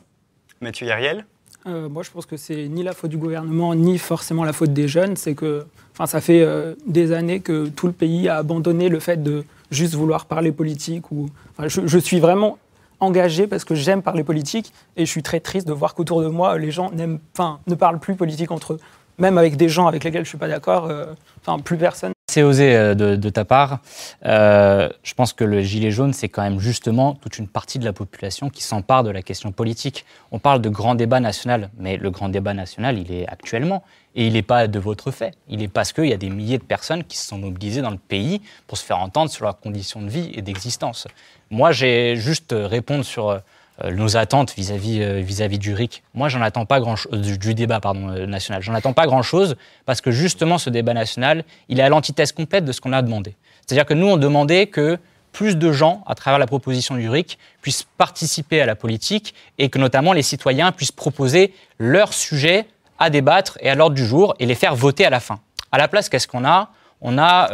Mathieu 0.62 0.88
Yariel 0.88 1.26
euh, 1.68 1.90
moi, 1.90 2.04
je 2.04 2.12
pense 2.12 2.26
que 2.26 2.38
c'est 2.38 2.68
ni 2.68 2.84
la 2.84 2.94
faute 2.94 3.10
du 3.10 3.18
gouvernement, 3.18 3.74
ni 3.74 3.98
forcément 3.98 4.44
la 4.44 4.54
faute 4.54 4.74
des 4.74 4.88
jeunes. 4.88 5.16
C'est 5.16 5.34
que, 5.34 5.66
ça 6.06 6.22
fait 6.22 6.42
euh, 6.42 6.76
des 6.86 7.12
années 7.12 7.40
que 7.40 7.68
tout 7.68 7.88
le 7.88 7.94
pays 7.94 8.30
a 8.30 8.38
abandonné 8.38 8.90
le 8.90 9.00
fait 9.00 9.24
de 9.24 9.44
juste 9.72 9.96
vouloir 9.96 10.26
parler 10.26 10.52
politique. 10.52 11.12
Ou, 11.12 11.30
je, 11.60 11.98
suis 11.98 12.20
vraiment 12.20 12.60
engagé 13.00 13.48
parce 13.48 13.66
que 13.66 13.74
j'aime 13.74 14.02
parler 14.02 14.24
politique 14.24 14.74
et 14.96 15.06
je 15.06 15.12
suis 15.12 15.24
très 15.24 15.40
triste 15.40 15.68
de 15.68 15.74
voir 15.74 15.96
qu'autour 15.96 16.22
de 16.22 16.28
moi, 16.28 16.58
les 16.58 16.72
gens 16.72 16.92
enfin, 17.34 17.60
ne 17.68 17.76
parlent 17.76 18.00
plus 18.00 18.16
politique 18.16 18.52
entre 18.52 18.74
eux. 18.74 18.80
Même 19.18 19.38
avec 19.38 19.56
des 19.56 19.70
gens 19.70 19.88
avec 19.88 20.04
lesquels 20.04 20.22
je 20.22 20.28
ne 20.28 20.30
suis 20.30 20.38
pas 20.38 20.50
d'accord, 20.50 20.86
euh, 20.90 21.06
enfin, 21.42 21.60
plus 21.60 21.78
personne 21.78 22.15
c'est 22.28 22.44
osé 22.44 22.76
euh, 22.76 22.96
de, 22.96 23.30
ta 23.30 23.46
part. 23.46 23.80
Euh, 24.26 24.90
je 25.04 25.14
pense 25.14 25.32
que 25.32 25.44
le 25.44 25.62
gilet 25.62 25.92
jaune, 25.92 26.12
c'est 26.12 26.28
quand 26.28 26.42
même 26.42 26.60
justement 26.60 27.14
toute 27.14 27.38
une 27.38 27.48
partie 27.48 27.80
de 27.80 27.86
la 27.86 27.94
population 27.94 28.50
qui 28.50 28.64
s'empare 28.64 29.04
de 29.04 29.12
la 29.12 29.22
question 29.22 29.52
politique. 29.52 30.06
On 30.32 30.40
parle 30.40 30.62
de 30.62 30.70
grand 30.70 30.96
débat 30.96 31.20
national, 31.20 31.70
mais 31.78 31.98
le 31.98 32.10
grand 32.10 32.30
débat 32.30 32.54
national, 32.54 32.98
il 32.98 33.12
est 33.12 33.28
actuellement. 33.28 33.84
Et 34.16 34.28
il 34.28 34.34
n'est 34.34 34.42
pas 34.42 34.68
de 34.68 34.80
votre 34.80 35.12
fait. 35.12 35.34
Il 35.50 35.62
est 35.62 35.68
parce 35.68 35.92
qu'il 35.92 36.06
y 36.06 36.14
a 36.14 36.18
des 36.18 36.30
milliers 36.30 36.58
de 36.58 36.64
personnes 36.64 37.04
qui 37.04 37.18
se 37.18 37.28
sont 37.28 37.38
mobilisées 37.38 37.82
dans 37.82 37.92
le 37.92 37.98
pays 37.98 38.42
pour 38.66 38.78
se 38.78 38.86
faire 38.86 39.00
entendre 39.00 39.30
sur 39.30 39.44
leurs 39.44 39.60
conditions 39.60 40.02
de 40.02 40.10
vie 40.10 40.32
et 40.34 40.42
d'existence. 40.42 41.08
Moi, 41.52 41.72
j'ai 41.74 42.16
juste 42.16 42.56
répondre 42.58 43.04
sur 43.06 43.30
euh, 43.30 43.40
nos 43.84 44.16
attentes 44.16 44.54
vis-à-vis 44.56 45.02
euh, 45.02 45.20
vis-à-vis 45.20 45.60
du 45.60 45.74
RIC. 45.74 46.04
Moi, 46.14 46.30
j'en 46.30 46.42
attends 46.42 46.66
pas 46.66 46.80
grand 46.80 46.96
chose 46.96 47.12
du, 47.20 47.54
débat 47.54 47.80
pardon 47.80 48.10
euh, 48.10 48.26
national. 48.26 48.62
J'en 48.62 48.74
attends 48.74 48.94
pas 48.94 49.06
grand 49.06 49.22
chose 49.22 49.56
parce 49.86 50.00
que 50.00 50.12
justement 50.12 50.58
ce 50.58 50.70
débat 50.70 50.94
national, 50.94 51.44
il 51.68 51.80
est 51.80 51.84
à 51.84 51.90
l'antithèse 51.90 52.32
complète 52.32 52.64
de 52.64 52.72
ce 52.72 52.80
qu'on 52.80 52.94
a 52.94 53.02
demandé. 53.02 53.36
C'est-à-dire 53.66 53.86
que 53.86 53.94
nous 53.94 54.08
on 54.08 54.18
demandait 54.18 54.68
que 54.68 54.98
plus 55.34 55.58
de 55.58 55.72
gens, 55.74 56.04
à 56.08 56.16
travers 56.16 56.40
la 56.40 56.48
proposition 56.48 56.96
du 56.96 57.10
RIC, 57.10 57.38
puissent 57.62 57.86
participer 57.98 58.62
à 58.62 58.66
la 58.66 58.76
politique 58.76 59.34
et 59.58 59.68
que 59.68 59.78
notamment 59.78 60.14
les 60.14 60.22
citoyens 60.22 60.72
puissent 60.72 60.94
proposer 60.94 61.54
leurs 61.78 62.14
sujets 62.14 62.68
à 62.98 63.10
débattre 63.10 63.58
et 63.60 63.70
à 63.70 63.76
l'ordre 63.76 63.96
du 63.96 64.06
jour 64.06 64.36
et 64.40 64.46
les 64.46 64.56
faire 64.56 64.76
voter 64.76 65.06
à 65.06 65.10
la 65.10 65.20
fin. 65.20 65.40
À 65.74 65.78
la 65.78 65.90
place, 65.90 66.08
qu'est-ce 66.08 66.30
qu'on 66.30 66.46
a? 66.46 66.70
On 67.02 67.18
a 67.18 67.50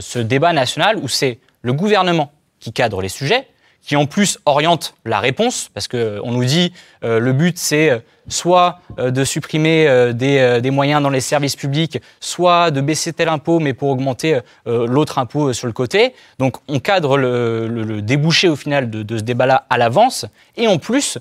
ce 0.00 0.18
débat 0.18 0.52
national 0.52 0.98
où 0.98 1.08
c'est 1.08 1.38
le 1.62 1.72
gouvernement 1.72 2.30
qui 2.60 2.74
cadre 2.74 3.00
les 3.00 3.08
sujets, 3.08 3.48
qui 3.84 3.96
en 3.96 4.06
plus 4.06 4.38
oriente 4.46 4.94
la 5.04 5.20
réponse, 5.20 5.70
parce 5.74 5.88
qu'on 5.88 6.32
nous 6.32 6.44
dit 6.44 6.72
euh, 7.04 7.20
le 7.20 7.32
but 7.32 7.58
c'est 7.58 7.90
euh, 7.90 7.98
soit 8.28 8.80
euh, 8.98 9.10
de 9.10 9.22
supprimer 9.24 10.12
des, 10.14 10.70
moyens 10.70 11.02
dans 11.02 11.10
les 11.10 11.20
services 11.20 11.56
publics, 11.56 12.00
soit 12.20 12.70
de 12.70 12.80
baisser 12.80 13.12
tel 13.12 13.28
impôt, 13.28 13.60
mais 13.60 13.74
pour 13.74 13.90
augmenter 13.90 14.40
l'autre 14.64 15.18
impôt 15.18 15.52
sur 15.52 15.66
le 15.66 15.74
côté. 15.74 16.14
Donc 16.38 16.56
on 16.66 16.80
cadre 16.80 17.18
le, 17.18 18.00
débouché 18.00 18.48
au 18.48 18.56
final 18.56 18.88
de, 18.88 19.02
de 19.02 19.18
ce 19.18 19.22
débat-là 19.22 19.66
à 19.68 19.76
l'avance, 19.76 20.24
et 20.56 20.66
en 20.66 20.78
plus, 20.78 21.18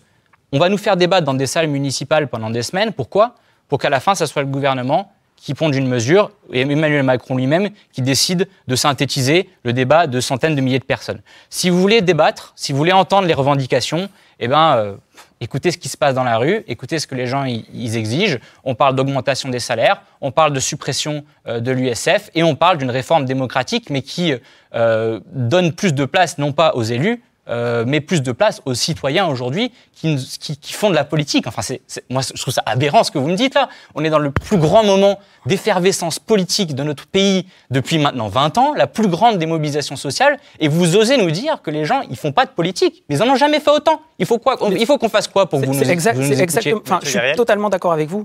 on 0.54 0.60
va 0.60 0.70
nous 0.70 0.78
faire 0.78 0.96
débattre 0.96 1.26
dans 1.26 1.34
des 1.34 1.48
salles 1.48 1.68
municipales 1.68 2.30
pendant 2.30 2.50
des 2.50 2.64
semaines. 2.64 2.94
Pourquoi? 2.94 3.36
Pour 3.68 3.80
qu'à 3.80 3.90
la 3.90 4.00
fin, 4.00 4.16
ça 4.16 4.26
soit 4.26 4.44
le 4.44 4.48
gouvernement 4.48 5.12
qui 5.44 5.54
pondent 5.56 5.76
une 5.76 5.90
mesure, 5.90 6.32
et 6.54 6.62
Emmanuel 6.62 7.04
Macron 7.04 7.36
lui-même 7.36 7.70
qui 7.92 8.02
décide 8.02 8.48
de 8.68 8.76
synthétiser 8.78 9.50
le 9.64 9.74
débat 9.74 10.08
de 10.08 10.22
centaines 10.22 10.56
de 10.56 10.62
milliers 10.62 10.80
de 10.80 10.86
personnes. 10.86 11.22
Si 11.50 11.70
vous 11.70 11.82
voulez 11.82 12.02
débattre, 12.02 12.54
si 12.56 12.72
vous 12.72 12.78
voulez 12.78 12.94
entendre 12.94 13.28
les 13.28 13.34
revendications, 13.34 14.08
eh 14.40 14.48
ben, 14.48 14.78
euh, 14.78 14.96
écoutez 15.42 15.72
ce 15.72 15.78
qui 15.78 15.90
se 15.90 15.98
passe 15.98 16.16
dans 16.16 16.24
la 16.24 16.38
rue, 16.38 16.64
écoutez 16.70 16.98
ce 16.98 17.08
que 17.08 17.16
les 17.16 17.28
gens 17.28 17.44
ils 17.44 17.98
exigent. 17.98 18.40
On 18.64 18.74
parle 18.74 18.96
d'augmentation 18.96 19.50
des 19.50 19.60
salaires, 19.60 20.02
on 20.22 20.32
parle 20.32 20.54
de 20.54 20.62
suppression 20.62 21.26
euh, 21.46 21.60
de 21.60 21.72
l'USF, 21.72 22.30
et 22.36 22.44
on 22.44 22.56
parle 22.56 22.78
d'une 22.78 22.92
réforme 22.92 23.26
démocratique, 23.26 23.90
mais 23.90 24.02
qui 24.02 24.34
euh, 24.76 25.20
donne 25.34 25.74
plus 25.74 25.94
de 25.94 26.06
place 26.06 26.38
non 26.38 26.54
pas 26.54 26.72
aux 26.76 26.84
élus, 26.84 27.22
euh, 27.50 27.84
met 27.84 28.00
plus 28.00 28.22
de 28.22 28.32
place 28.32 28.62
aux 28.66 28.74
citoyens 28.74 29.28
aujourd'hui 29.28 29.74
qui, 29.92 30.16
qui, 30.40 30.74
font 30.74 30.90
de 30.90 30.96
la 30.96 31.04
politique. 31.04 31.46
Enfin, 31.46 31.62
c'est, 31.62 31.82
moi, 32.10 32.22
je 32.22 32.42
trouve 32.42 32.54
ça 32.54 32.64
aberrant 32.66 33.04
ce 33.04 33.12
que 33.12 33.18
vous 33.18 33.28
me 33.28 33.36
dites 33.36 33.54
là. 33.56 33.68
On 33.96 34.04
est 34.06 34.10
dans 34.10 34.20
le 34.20 34.32
plus 34.32 34.58
grand 34.58 34.84
moment 34.86 35.20
d'effervescence 35.46 36.20
politique 36.20 36.74
de 36.74 36.84
notre 36.84 37.06
pays 37.06 37.46
depuis 37.70 37.98
maintenant 37.98 38.30
20 38.30 38.58
ans, 38.58 38.74
la 38.74 38.88
plus 38.88 39.10
grande 39.10 39.40
démobilisation 39.40 39.98
sociale, 39.98 40.40
et 40.62 40.70
vous 40.70 40.96
osez 40.96 41.18
nous 41.18 41.32
dire 41.32 41.62
que 41.62 41.70
les 41.70 41.84
gens, 41.84 42.02
ils 42.10 42.16
font 42.16 42.32
pas 42.32 42.46
de 42.46 42.52
politique. 42.52 43.04
Mais 43.10 43.18
ils 43.18 43.24
en 43.24 43.28
ont 43.28 43.36
jamais 43.36 43.60
fait 43.60 43.72
autant. 43.72 44.02
Il 44.20 44.26
faut 44.26 44.40
quoi 44.40 44.58
Il 44.72 44.86
faut 44.86 44.98
qu'on 44.98 45.10
fasse 45.10 45.28
quoi 45.28 45.50
pour 45.50 45.60
que 45.60 45.66
vous 45.66 45.74
nous, 45.74 45.84
exact, 45.84 46.16
vous 46.18 46.42
exactement, 46.42 46.82
enfin, 46.86 47.00
Je 47.04 47.10
suis 47.10 47.20
totalement 47.36 47.70
d'accord 47.70 47.92
avec 47.92 48.08
vous 48.10 48.24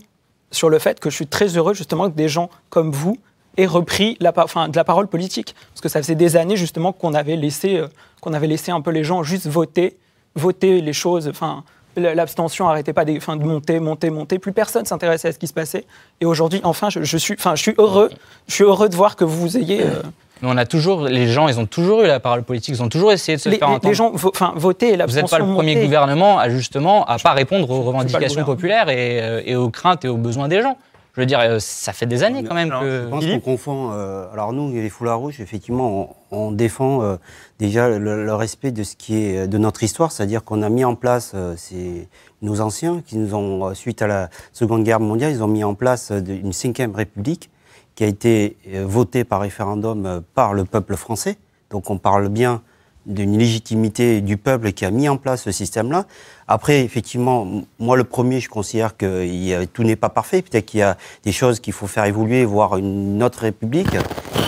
sur 0.51 0.71
le 0.71 0.79
fait 0.79 1.01
que 1.01 1.11
je 1.11 1.15
suis 1.15 1.27
très 1.27 1.49
heureux 1.57 1.75
justement 1.75 2.09
que 2.09 2.17
des 2.17 2.29
gens 2.29 2.49
comme 2.71 2.91
vous 2.93 3.19
aient 3.59 3.67
repris 3.67 4.17
la, 4.21 4.33
enfin, 4.37 4.69
de 4.69 4.77
la 4.77 4.85
parole 4.85 5.09
politique. 5.09 5.55
Parce 5.73 5.83
que 5.83 5.89
ça 5.89 6.01
faisait 6.01 6.15
des 6.15 6.37
années 6.37 6.57
justement 6.57 6.93
qu'on 6.93 7.13
avait 7.13 7.37
laissé 7.37 7.77
euh, 7.77 7.89
qu'on 8.21 8.33
avait 8.33 8.47
laissé 8.47 8.73
un 8.73 8.81
peu 8.81 8.91
les 8.91 9.05
gens 9.05 9.23
juste 9.23 9.47
voter, 9.47 9.97
voter 10.35 10.81
les 10.81 10.93
choses. 10.93 11.29
Enfin, 11.29 11.65
l'abstention 11.97 12.67
n'arrêtait 12.67 12.93
pas 12.93 13.05
de, 13.05 13.13
de 13.13 13.45
monter, 13.45 13.81
monter, 13.81 14.11
monter. 14.11 14.39
Plus 14.39 14.53
personne 14.53 14.85
s'intéressait 14.85 15.29
à 15.29 15.33
ce 15.33 15.39
qui 15.39 15.47
se 15.47 15.53
passait. 15.53 15.85
Et 16.21 16.27
aujourd'hui, 16.27 16.61
enfin, 16.65 16.89
je, 16.91 17.17
suis, 17.17 17.35
enfin, 17.39 17.55
je 17.55 17.63
suis 17.63 17.75
heureux. 17.79 18.11
Je 18.47 18.55
suis 18.55 18.65
heureux 18.65 18.89
de 18.89 18.97
voir 18.97 19.17
que 19.17 19.25
vous 19.25 19.57
ayez. 19.57 19.83
Euh, 19.83 20.03
Mais 20.43 20.49
on 20.51 20.57
a 20.57 20.67
toujours, 20.67 21.03
les 21.03 21.29
gens, 21.29 21.49
ils 21.49 21.59
ont 21.59 21.67
toujours 21.67 22.03
eu 22.03 22.07
la 22.07 22.21
parole 22.21 22.43
politique, 22.43 22.75
ils 22.77 22.83
ont 22.83 22.89
toujours 22.89 23.13
essayé 23.13 23.37
de 23.37 23.43
se 23.43 23.51
faire 23.51 23.69
entendre. 23.69 23.89
Les 23.89 23.95
gens, 23.95 24.13
enfin, 24.15 24.53
voter 24.57 24.91
et 24.91 24.97
l'abstention. 24.97 25.27
Vous 25.27 25.33
n'êtes 25.33 25.47
pas 25.47 25.47
le 25.47 25.55
premier 25.55 25.85
gouvernement 25.85 26.39
à 26.39 26.49
justement 26.49 27.05
à 27.07 27.19
pas 27.19 27.33
répondre 27.33 27.69
aux 27.71 27.83
revendications 27.83 28.45
populaires 28.45 28.89
et, 28.89 29.21
euh, 29.23 29.43
et, 29.45 29.57
aux 29.57 29.71
craintes 29.71 30.05
et 30.05 30.09
aux 30.09 30.17
besoins 30.17 30.49
des 30.49 30.63
gens. 30.63 30.77
Je 31.15 31.21
veux 31.21 31.27
dire, 31.27 31.41
euh, 31.41 31.59
ça 31.59 31.93
fait 31.93 32.07
des 32.07 32.23
années 32.23 32.45
quand 32.45 32.55
même 32.55 32.71
que. 32.71 33.03
Je 33.05 33.09
pense 33.09 33.27
qu'on 33.27 33.41
confond. 33.41 33.91
Euh, 33.93 34.33
alors 34.33 34.53
nous, 34.53 34.73
les 34.73 34.89
foulards 34.89 35.19
rouges, 35.19 35.41
effectivement, 35.41 36.17
on, 36.31 36.53
défend 36.53 37.03
euh, 37.03 37.17
déjà 37.59 37.89
le, 37.89 38.35
respect 38.35 38.71
de 38.71 38.85
ce 38.85 38.95
qui 38.95 39.17
est 39.17 39.49
de 39.49 39.59
notre 39.59 39.83
histoire, 39.83 40.13
c'est-à-dire 40.13 40.45
qu'on 40.45 40.63
a 40.63 40.69
mis 40.69 40.85
en 40.85 40.95
place, 40.95 41.35
c'est 41.57 42.09
nos 42.43 42.61
anciens 42.61 43.03
qui 43.05 43.17
nous 43.17 43.35
ont, 43.35 43.75
suite 43.75 44.01
à 44.03 44.07
la 44.07 44.31
Seconde 44.53 44.85
Guerre 44.85 45.01
mondiale, 45.01 45.33
ils 45.33 45.43
ont 45.43 45.49
mis 45.49 45.65
en 45.65 45.75
place 45.75 46.13
une 46.13 46.53
cinquième 46.53 46.95
République 46.95 47.51
qui 47.99 48.05
a 48.05 48.07
été 48.07 48.57
euh, 48.69 48.85
voté 48.87 49.25
par 49.25 49.41
référendum 49.41 50.23
par 50.37 50.55
le 50.55 50.65
peuple 50.65 50.95
français. 50.95 51.37
Donc 51.71 51.91
on 51.91 51.99
parle 51.99 52.29
bien 52.29 52.63
d'une 53.09 53.39
légitimité 53.39 54.21
du 54.21 54.37
peuple 54.37 54.73
qui 54.73 54.85
a 54.85 54.91
mis 54.91 55.09
en 55.09 55.17
place 55.17 55.43
ce 55.43 55.51
système-là. 55.51 56.05
Après, 56.47 56.83
effectivement, 56.83 57.47
moi 57.79 57.97
le 57.97 58.05
premier, 58.05 58.41
je 58.41 58.49
considère 58.49 58.97
que 58.97 59.65
tout 59.65 59.83
n'est 59.83 59.97
pas 59.97 60.11
parfait. 60.11 60.43
Peut-être 60.43 60.67
qu'il 60.67 60.81
y 60.81 60.83
a 60.85 60.97
des 61.25 61.33
choses 61.33 61.59
qu'il 61.59 61.73
faut 61.73 61.87
faire 61.87 62.05
évoluer, 62.05 62.45
voire 62.45 62.77
une 62.77 63.23
autre 63.23 63.41
république, 63.41 63.97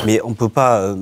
mais 0.06 0.20
on 0.22 0.30
ne 0.30 0.34
peut 0.34 0.48
pas 0.48 0.80
euh, 0.80 0.96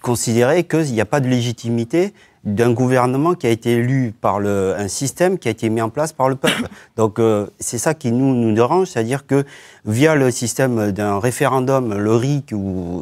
considérer 0.00 0.64
qu'il 0.64 0.92
n'y 0.92 1.00
a 1.00 1.06
pas 1.06 1.20
de 1.20 1.28
légitimité 1.28 2.12
d'un 2.44 2.72
gouvernement 2.72 3.34
qui 3.34 3.46
a 3.46 3.50
été 3.50 3.72
élu 3.74 4.12
par 4.20 4.40
le, 4.40 4.74
un 4.76 4.88
système 4.88 5.38
qui 5.38 5.46
a 5.48 5.50
été 5.52 5.68
mis 5.68 5.80
en 5.80 5.90
place 5.90 6.12
par 6.12 6.28
le 6.28 6.34
peuple. 6.34 6.66
Donc 6.96 7.18
euh, 7.18 7.46
c'est 7.60 7.78
ça 7.78 7.94
qui 7.94 8.10
nous, 8.10 8.34
nous 8.34 8.52
dérange, 8.52 8.88
c'est-à-dire 8.88 9.26
que 9.26 9.44
via 9.84 10.14
le 10.16 10.30
système 10.30 10.90
d'un 10.90 11.20
référendum, 11.20 11.94
le 11.94 12.14
RIC, 12.14 12.52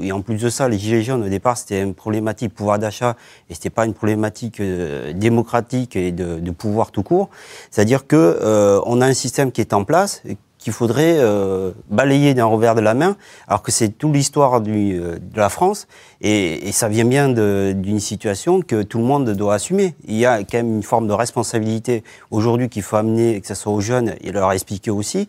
et 0.02 0.12
en 0.12 0.20
plus 0.20 0.36
de 0.36 0.48
ça, 0.50 0.68
les 0.68 0.78
Gilets 0.78 1.02
jaunes, 1.02 1.24
au 1.24 1.28
départ, 1.28 1.56
c'était 1.56 1.82
une 1.82 1.94
problématique 1.94 2.54
pouvoir 2.54 2.78
d'achat, 2.78 3.16
et 3.48 3.54
c'était 3.54 3.70
pas 3.70 3.86
une 3.86 3.94
problématique 3.94 4.60
euh, 4.60 5.12
démocratique 5.12 5.96
et 5.96 6.12
de, 6.12 6.38
de, 6.38 6.50
pouvoir 6.50 6.90
tout 6.90 7.02
court. 7.02 7.30
C'est-à-dire 7.70 8.06
que 8.06 8.16
euh, 8.16 8.80
on 8.84 9.00
a 9.00 9.06
un 9.06 9.14
système 9.14 9.52
qui 9.52 9.60
est 9.62 9.72
en 9.72 9.84
place, 9.84 10.22
qu'il 10.60 10.74
faudrait 10.74 11.16
euh, 11.18 11.72
balayer 11.88 12.34
d'un 12.34 12.44
revers 12.44 12.74
de 12.74 12.82
la 12.82 12.92
main, 12.92 13.16
alors 13.48 13.62
que 13.62 13.72
c'est 13.72 13.88
toute 13.88 14.12
l'histoire 14.12 14.60
euh, 14.60 15.18
de 15.18 15.36
la 15.36 15.48
France, 15.48 15.88
et, 16.20 16.68
et 16.68 16.72
ça 16.72 16.88
vient 16.88 17.06
bien 17.06 17.28
d'une 17.30 17.98
situation 17.98 18.60
que 18.60 18.82
tout 18.82 18.98
le 18.98 19.04
monde 19.04 19.30
doit 19.30 19.54
assumer. 19.54 19.94
Il 20.06 20.16
y 20.16 20.26
a 20.26 20.44
quand 20.44 20.58
même 20.58 20.76
une 20.76 20.82
forme 20.82 21.08
de 21.08 21.14
responsabilité 21.14 22.04
aujourd'hui 22.30 22.68
qu'il 22.68 22.82
faut 22.82 22.96
amener, 22.96 23.40
que 23.40 23.46
ce 23.46 23.54
soit 23.54 23.72
aux 23.72 23.80
jeunes, 23.80 24.14
et 24.20 24.32
leur 24.32 24.52
expliquer 24.52 24.90
aussi, 24.90 25.28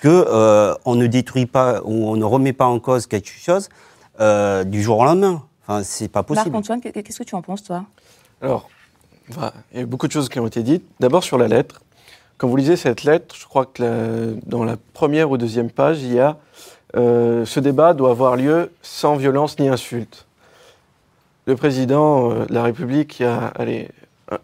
que 0.00 0.08
euh, 0.08 0.74
on 0.84 0.94
ne 0.94 1.08
détruit 1.08 1.46
pas 1.46 1.80
ou 1.84 2.08
on 2.08 2.16
ne 2.16 2.24
remet 2.24 2.52
pas 2.52 2.66
en 2.66 2.78
cause 2.78 3.08
quelque 3.08 3.28
chose 3.28 3.68
euh, 4.20 4.62
du 4.62 4.80
jour 4.80 4.98
au 5.00 5.04
lendemain. 5.04 5.42
Enfin, 5.66 5.82
c'est 5.82 6.06
pas 6.06 6.22
possible. 6.22 6.50
Marc-Antoine, 6.50 6.80
qu'est-ce 6.80 7.18
que 7.18 7.24
tu 7.24 7.34
en 7.34 7.42
penses, 7.42 7.64
toi? 7.64 7.84
Alors, 8.40 8.68
il 9.72 9.80
y 9.80 9.82
a 9.82 9.86
beaucoup 9.86 10.06
de 10.06 10.12
choses 10.12 10.28
qui 10.28 10.38
ont 10.38 10.46
été 10.46 10.62
dites. 10.62 10.84
D'abord 11.00 11.24
sur 11.24 11.36
la 11.36 11.48
lettre. 11.48 11.82
Quand 12.38 12.46
vous 12.46 12.56
lisez 12.56 12.76
cette 12.76 13.02
lettre, 13.02 13.34
je 13.36 13.44
crois 13.46 13.66
que 13.66 14.36
dans 14.46 14.62
la 14.62 14.76
première 14.94 15.30
ou 15.30 15.36
deuxième 15.36 15.70
page, 15.70 16.02
il 16.02 16.14
y 16.14 16.20
a 16.20 16.36
euh, 16.96 17.44
ce 17.44 17.58
débat 17.58 17.94
doit 17.94 18.10
avoir 18.10 18.36
lieu 18.36 18.70
sans 18.80 19.16
violence 19.16 19.58
ni 19.58 19.68
insulte. 19.68 20.26
Le 21.46 21.56
président 21.56 22.30
euh, 22.30 22.46
de 22.46 22.54
la 22.54 22.62
République, 22.62 23.18
il 23.18 23.24
y 23.24 23.26
a 23.26 23.48
allez, 23.56 23.88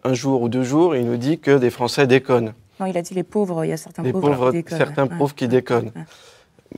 un, 0.03 0.13
jour 0.13 0.43
ou 0.43 0.49
deux 0.49 0.65
jours, 0.65 0.97
il 0.97 1.07
nous 1.07 1.17
dit 1.17 1.39
que 1.39 1.57
des 1.57 1.71
Français 1.71 2.09
déconnent. 2.09 2.53
Non, 2.81 2.87
il 2.87 2.99
a 2.99 3.03
dit 3.03 3.15
les 3.15 3.23
pauvres, 3.23 3.65
il 3.65 3.69
y 3.69 3.73
a 3.73 3.77
certains 3.77 4.03
pauvres, 4.03 4.51
qui 4.51 4.57
déconnent. 4.57 4.79
Certains 4.79 5.07
pauvres 5.07 5.35
qui 5.35 5.49
déconnent. 5.49 5.93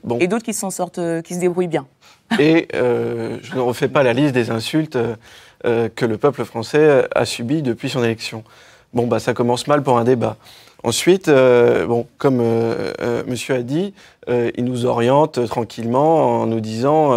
Bon. 0.05 0.19
Et 0.19 0.29
d'autres 0.29 0.45
qui 0.45 0.53
s'en 0.53 0.71
sortent, 0.71 0.99
euh, 0.99 1.23
qui 1.23 1.35
se 1.35 1.41
débrouillent 1.41 1.67
bien. 1.67 1.87
Et 2.39 2.69
je 2.75 3.55
ne 3.55 3.61
refais 3.61 3.89
pas 3.89 4.03
la 4.03 4.13
liste 4.13 4.35
des 4.35 4.51
insultes 4.51 4.99
que 5.63 6.05
le 6.05 6.19
peuple 6.19 6.45
français 6.45 7.09
a 7.15 7.25
subies 7.25 7.63
depuis 7.63 7.89
son 7.89 8.05
élection. 8.05 8.45
Bon, 8.93 9.07
bah, 9.07 9.21
ça 9.21 9.33
commence 9.33 9.67
mal 9.67 9.83
pour 9.83 9.97
un 9.97 10.05
débat. 10.05 10.37
Ensuite, 10.85 11.29
euh, 11.29 11.87
bon, 11.87 12.07
comme 12.19 12.41
euh, 12.41 12.93
euh, 13.01 13.23
monsieur 13.27 13.57
a 13.57 13.63
dit, 13.63 13.95
il 14.29 14.65
nous 14.65 14.87
oriente 14.87 15.47
tranquillement 15.47 16.43
en 16.43 16.47
nous 16.47 16.59
disant 16.59 17.17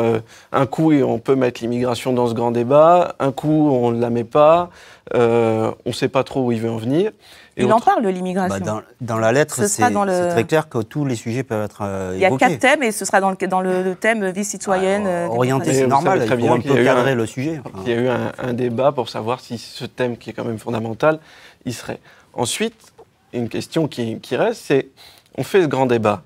un 0.51 0.65
coup 0.67 0.93
on 0.93 1.17
peut 1.17 1.33
mettre 1.33 1.59
l'immigration 1.61 2.13
dans 2.13 2.27
ce 2.27 2.35
grand 2.35 2.51
débat, 2.51 3.15
un 3.19 3.31
coup 3.31 3.71
on 3.71 3.89
ne 3.89 3.99
la 3.99 4.11
met 4.11 4.23
pas, 4.23 4.69
on 5.15 5.73
ne 5.87 5.91
sait 5.91 6.07
pas 6.07 6.23
trop 6.23 6.45
où 6.45 6.51
il 6.51 6.61
veut 6.61 6.69
en 6.69 6.77
venir. 6.77 7.11
il 7.57 7.73
en 7.73 7.79
parle 7.79 8.03
de 8.03 8.09
l'immigration. 8.09 8.63
Bah, 8.63 8.83
dans, 9.01 9.17
la 9.17 9.31
lettre, 9.31 9.55
c'est 9.65 9.89
très 9.89 10.43
clair 10.43 10.69
que 10.69 10.83
tous 10.83 11.03
les 11.03 11.15
sujets 11.15 11.41
peuvent 11.41 11.65
être 11.65 11.81
Il 12.13 12.19
y 12.19 12.25
a 12.25 12.37
quatre 12.37 12.59
thèmes 12.59 12.83
et 12.83 12.91
ce 12.91 13.05
sera 13.05 13.19
dans 13.21 13.31
le, 13.31 13.47
dans 13.47 13.61
le, 13.61 13.95
thème 13.95 14.29
vie 14.29 14.45
citoyenne. 14.45 15.07
Ah, 15.07 15.31
orienté, 15.31 15.73
c'est 15.73 15.87
normal, 15.87 16.23
très 16.27 16.37
bien 16.37 16.57
il 16.63 16.83
cadrer 16.83 17.15
le 17.15 17.25
sujet. 17.25 17.59
Il 17.87 17.91
y 17.91 17.95
a 17.95 17.99
eu 17.99 18.07
un, 18.07 18.33
un 18.37 18.53
débat 18.53 18.91
pour 18.91 19.09
savoir 19.09 19.39
si 19.39 19.57
ce 19.57 19.85
thème 19.85 20.15
qui 20.15 20.29
est 20.29 20.33
quand 20.33 20.45
même 20.45 20.59
fondamental, 20.59 21.17
il 21.65 21.73
serait. 21.73 21.99
Ensuite, 22.33 22.93
une 23.33 23.49
question 23.49 23.87
qui, 23.87 24.19
reste, 24.31 24.61
c'est 24.65 24.87
on 25.37 25.43
fait 25.43 25.61
ce 25.61 25.67
grand 25.67 25.85
débat, 25.85 26.23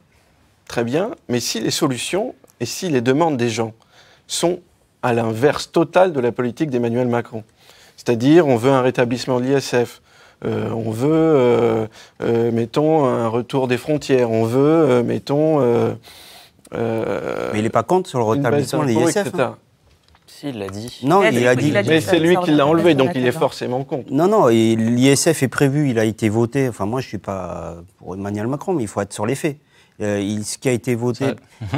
très 0.68 0.84
bien, 0.84 1.12
mais 1.30 1.40
si 1.40 1.60
les 1.60 1.72
solutions 1.72 2.34
et 2.60 2.66
si 2.66 2.90
les 2.90 3.02
demandes 3.02 3.38
des 3.38 3.50
gens 3.50 3.74
sont 4.28 4.60
à 5.02 5.14
l'inverse 5.14 5.72
total 5.72 6.14
de 6.14 6.20
la 6.20 6.32
politique 6.32 6.70
d'Emmanuel 6.70 7.08
Macron, 7.08 7.44
c'est-à-dire 7.98 8.48
on 8.48 8.56
veut 8.56 8.72
un 8.72 8.82
rétablissement 8.82 9.40
de 9.40 9.46
l'ISF, 9.46 10.02
euh, 10.46 10.70
on 10.72 10.92
veut, 10.92 11.10
euh, 11.12 11.88
euh, 12.22 12.52
mettons, 12.52 13.06
un 13.06 13.28
retour 13.28 13.68
des 13.68 13.78
frontières, 13.78 14.32
on 14.32 14.44
veut, 14.44 15.04
mettons... 15.04 15.60
mais 16.72 16.80
il 17.56 17.64
n'est 17.64 17.70
pas 17.70 17.84
contre 17.84 18.10
sur 18.10 18.20
le 18.20 18.26
rétablissement 18.26 18.84
de 18.84 18.88
l'ISF 18.88 19.32
il 20.44 20.60
l'a 20.60 20.68
dit. 20.68 21.00
Non, 21.04 21.24
il, 21.24 21.48
a 21.48 21.56
dit. 21.56 21.72
mais 21.72 22.02
c'est 22.02 22.20
lui 22.20 22.36
qui 22.38 22.52
l'a 22.52 22.68
enlevé, 22.68 22.96
donc 22.96 23.12
il 23.16 23.26
est 23.26 23.32
forcément 23.32 23.84
contre. 23.84 24.12
Non, 24.12 24.28
non, 24.28 24.48
l'ISF 24.48 25.44
est 25.44 25.48
prévu, 25.48 25.90
il 25.90 26.00
a 26.00 26.06
été 26.06 26.30
voté. 26.30 26.68
Enfin, 26.68 26.86
moi, 26.86 27.02
je 27.02 27.08
ne 27.08 27.10
suis 27.10 27.18
pas 27.18 27.76
pour 27.98 28.16
Emmanuel 28.16 28.48
Macron, 28.48 28.74
mais 28.74 28.84
il 28.84 28.88
faut 28.88 29.02
être 29.02 29.14
sur 29.14 29.26
les 29.26 29.36
faits. 29.36 29.58
Euh, 30.02 30.20
il, 30.20 30.44
ce 30.44 30.58
qui 30.58 30.68
a 30.70 30.72
été 30.72 30.96
voté 30.96 31.26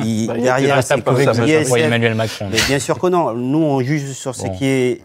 il, 0.03 0.27
bah, 0.27 0.37
derrière, 0.37 0.81
c'est 0.81 1.01
que 1.01 1.77
Emmanuel 1.77 2.15
Macron. 2.15 2.47
Mais 2.49 2.59
bien 2.67 2.79
sûr 2.79 2.97
que 2.97 3.07
non. 3.07 3.33
Nous, 3.33 3.59
on 3.59 3.81
juge 3.81 4.13
sur 4.13 4.33
ce 4.33 4.47
qui 4.47 4.65
est 4.65 5.01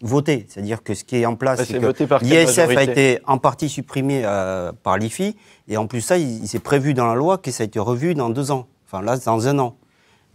voté, 0.00 0.46
c'est-à-dire 0.48 0.82
que 0.82 0.94
ce 0.94 1.04
qui 1.04 1.16
est 1.16 1.26
en 1.26 1.36
place, 1.36 1.64
c'est 1.64 1.78
que 1.78 2.24
l'ISF 2.24 2.76
a 2.76 2.82
été 2.82 3.20
en 3.26 3.38
partie 3.38 3.68
supprimé 3.68 4.22
euh, 4.24 4.72
par 4.82 4.98
l'IFI, 4.98 5.36
et 5.68 5.76
en 5.76 5.86
plus 5.86 6.00
ça, 6.00 6.18
il, 6.18 6.42
il 6.42 6.48
s'est 6.48 6.58
prévu 6.58 6.94
dans 6.94 7.06
la 7.06 7.14
loi 7.14 7.38
que 7.38 7.50
ça 7.50 7.62
a 7.62 7.66
été 7.66 7.78
revu 7.78 8.14
dans 8.14 8.28
deux 8.28 8.50
ans. 8.50 8.66
Enfin 8.86 9.02
là, 9.02 9.16
dans 9.16 9.48
un 9.48 9.58
an. 9.58 9.76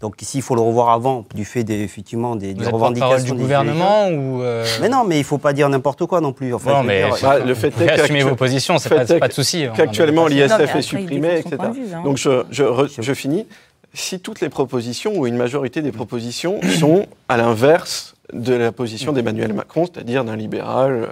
Donc 0.02 0.22
ici, 0.22 0.38
il 0.38 0.42
faut 0.42 0.56
le 0.56 0.62
revoir 0.62 0.90
avant, 0.92 1.26
du 1.36 1.44
fait 1.44 1.66
des, 1.66 1.82
effectivement 1.82 2.38
des, 2.38 2.54
des 2.54 2.68
revendications 2.68 3.36
du 3.36 3.42
gouvernement 3.42 4.08
ou 4.08 4.42
euh, 4.42 4.66
Mais 4.80 4.88
non, 4.88 5.04
mais 5.04 5.18
il 5.18 5.20
ne 5.20 5.26
faut 5.26 5.38
pas 5.38 5.52
dire 5.52 5.68
n'importe 5.68 6.06
quoi 6.06 6.22
non 6.22 6.32
plus. 6.32 6.52
non, 6.52 6.84
mais 6.84 7.04
bah, 7.22 7.40
le 7.40 7.54
fait 7.54 7.74
est 7.82 7.90
assumer 7.90 8.24
vos 8.24 8.36
positions, 8.36 8.78
c'est 8.78 8.90
pas, 8.90 9.06
pas 9.06 9.28
de 9.28 9.34
souci. 9.34 9.66
Hein, 9.66 9.74
qu'actuellement 9.76 10.28
l'ISF 10.28 10.76
est 10.76 10.82
supprimé, 10.82 11.40
etc. 11.40 11.58
Hein. 11.60 12.04
Donc 12.06 12.18
je, 12.18 12.44
je, 12.50 12.64
je, 12.98 13.14
finis. 13.14 13.46
Si 13.94 14.22
toutes 14.22 14.40
les 14.40 14.50
propositions 14.50 15.18
ou 15.18 15.28
une 15.28 15.36
majorité 15.36 15.82
des 15.82 15.92
propositions 15.92 16.62
sont 16.80 17.06
à 17.28 17.36
l'inverse 17.36 18.16
de 18.32 18.54
la 18.54 18.72
position 18.72 19.12
d'Emmanuel 19.12 19.52
Macron, 19.54 19.86
c'est-à-dire 19.86 20.24
d'un 20.24 20.36
libéral 20.36 21.10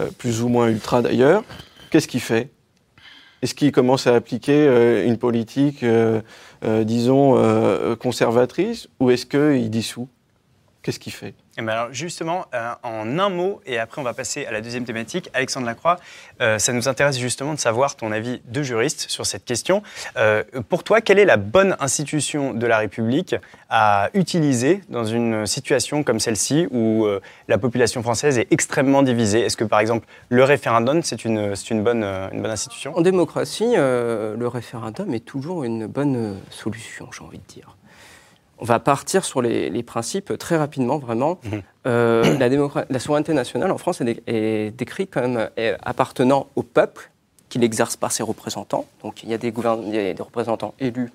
euh, 0.00 0.08
plus 0.16 0.42
ou 0.42 0.48
moins 0.48 0.68
ultra 0.68 1.02
d'ailleurs, 1.02 1.44
qu'est-ce 1.90 2.08
qu'il 2.08 2.20
fait? 2.20 2.48
Est-ce 3.42 3.54
qu'il 3.54 3.72
commence 3.72 4.06
à 4.06 4.14
appliquer 4.14 4.54
euh, 4.54 5.04
une 5.04 5.18
politique 5.18 5.82
euh, 5.82 6.20
disons, 6.84 7.34
euh, 7.36 7.96
conservatrice 7.96 8.88
ou 9.00 9.10
est-ce 9.10 9.26
qu'il 9.26 9.70
dissout? 9.70 10.08
Qu'est-ce 10.82 10.98
qu'il 10.98 11.12
fait? 11.12 11.34
Eh 11.58 11.62
ben 11.62 11.68
alors 11.68 11.92
justement, 11.92 12.46
euh, 12.54 12.72
en 12.82 13.18
un 13.18 13.28
mot, 13.28 13.60
et 13.66 13.78
après 13.78 14.00
on 14.00 14.04
va 14.04 14.14
passer 14.14 14.46
à 14.46 14.50
la 14.50 14.60
deuxième 14.60 14.84
thématique, 14.84 15.30
Alexandre 15.32 15.66
Lacroix, 15.66 15.98
ça 16.58 16.72
nous 16.72 16.88
intéresse 16.88 17.18
justement 17.18 17.54
de 17.54 17.58
savoir 17.60 17.94
ton 17.94 18.10
avis 18.10 18.40
de 18.46 18.62
juriste 18.64 19.08
sur 19.08 19.26
cette 19.26 19.44
question. 19.44 19.82
pour 20.68 20.82
toi, 20.82 21.00
quelle 21.00 21.20
est 21.20 21.24
la 21.24 21.36
bonne 21.36 21.76
institution 21.78 22.52
de 22.52 22.66
la 22.66 22.78
République 22.78 23.36
à 23.70 24.10
utiliser 24.14 24.80
dans 24.88 25.04
une 25.04 25.46
situation 25.46 26.02
comme 26.02 26.18
celle-ci 26.18 26.66
où 26.72 27.06
la 27.46 27.58
population 27.58 28.02
française 28.02 28.38
est 28.38 28.48
extrêmement 28.50 29.04
divisée? 29.04 29.42
Est-ce 29.42 29.56
que 29.56 29.64
par 29.64 29.78
exemple 29.78 30.08
le 30.30 30.42
référendum, 30.42 31.04
c'est 31.04 31.24
une, 31.24 31.54
une, 31.70 31.84
bonne, 31.84 32.02
une 32.02 32.42
bonne 32.42 32.50
institution? 32.50 32.96
En 32.96 33.02
démocratie, 33.02 33.76
le 33.76 34.46
référendum 34.48 35.14
est 35.14 35.24
toujours 35.24 35.62
une 35.62 35.86
bonne 35.86 36.40
solution, 36.50 37.08
j'ai 37.12 37.22
envie 37.22 37.38
de 37.38 37.46
dire 37.46 37.76
on 38.62 38.64
va 38.64 38.78
partir 38.78 39.24
sur 39.24 39.42
les, 39.42 39.82
principes 39.82 40.38
très 40.38 40.56
rapidement, 40.56 40.98
vraiment. 40.98 41.40
Mhm. 41.42 41.62
Euh, 41.88 42.38
la, 42.38 42.48
la, 42.88 42.98
souveraineté 43.00 43.34
nationale 43.34 43.72
en 43.72 43.78
France 43.78 44.00
est, 44.00 44.70
décrite 44.70 45.10
comme 45.10 45.48
euh, 45.58 45.76
appartenant 45.82 46.46
au 46.54 46.62
peuple, 46.62 47.10
qui 47.48 47.58
l'exerce 47.58 47.96
par 47.96 48.12
ses 48.12 48.22
représentants. 48.22 48.86
Donc 49.02 49.24
il 49.24 49.30
y, 49.30 49.34
a 49.34 49.38
des 49.38 49.50
des 49.50 50.22
représentants 50.22 50.74
élus. 50.78 51.10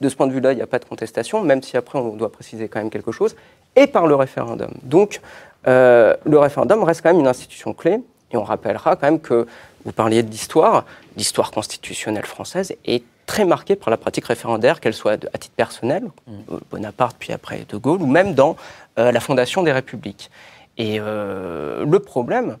De 0.00 0.08
ce 0.08 0.16
point 0.16 0.26
de 0.26 0.32
vue-là, 0.32 0.52
il 0.52 0.56
n'y 0.56 0.62
a 0.62 0.66
pas 0.66 0.78
de 0.78 0.86
contestation, 0.86 1.42
même 1.42 1.62
si 1.62 1.76
après 1.76 1.98
on 1.98 2.16
doit 2.16 2.32
préciser 2.32 2.68
quand 2.68 2.78
même 2.78 2.90
quelque 2.90 3.12
chose, 3.12 3.36
et 3.76 3.86
par 3.86 4.06
le 4.06 4.14
référendum. 4.14 4.70
Donc 4.82 5.20
euh, 5.68 6.16
le 6.24 6.38
référendum 6.38 6.82
reste 6.84 7.02
quand 7.02 7.10
même 7.10 7.20
une 7.20 7.28
institution 7.28 7.74
clé, 7.74 8.00
et 8.32 8.36
on 8.38 8.44
rappellera 8.44 8.96
quand 8.96 9.06
même 9.06 9.20
que 9.20 9.46
vous 9.84 9.92
parliez 9.92 10.22
de 10.22 10.30
l'histoire, 10.30 10.86
l'histoire 11.18 11.50
constitutionnelle 11.50 12.24
française 12.24 12.74
est 12.86 13.04
très 13.30 13.44
marquée 13.44 13.76
par 13.76 13.90
la 13.90 13.96
pratique 13.96 14.24
référendaire, 14.24 14.80
qu'elle 14.80 14.92
soit 14.92 15.12
à 15.12 15.38
titre 15.38 15.54
personnel, 15.54 16.02
mm. 16.02 16.32
euh, 16.50 16.58
Bonaparte 16.68 17.16
puis 17.16 17.32
après 17.32 17.64
De 17.68 17.76
Gaulle, 17.76 18.02
ou 18.02 18.06
même 18.06 18.34
dans 18.34 18.56
euh, 18.98 19.12
la 19.12 19.20
fondation 19.20 19.62
des 19.62 19.70
républiques. 19.70 20.32
Et 20.78 20.98
euh, 20.98 21.84
le 21.86 21.98
problème 22.00 22.58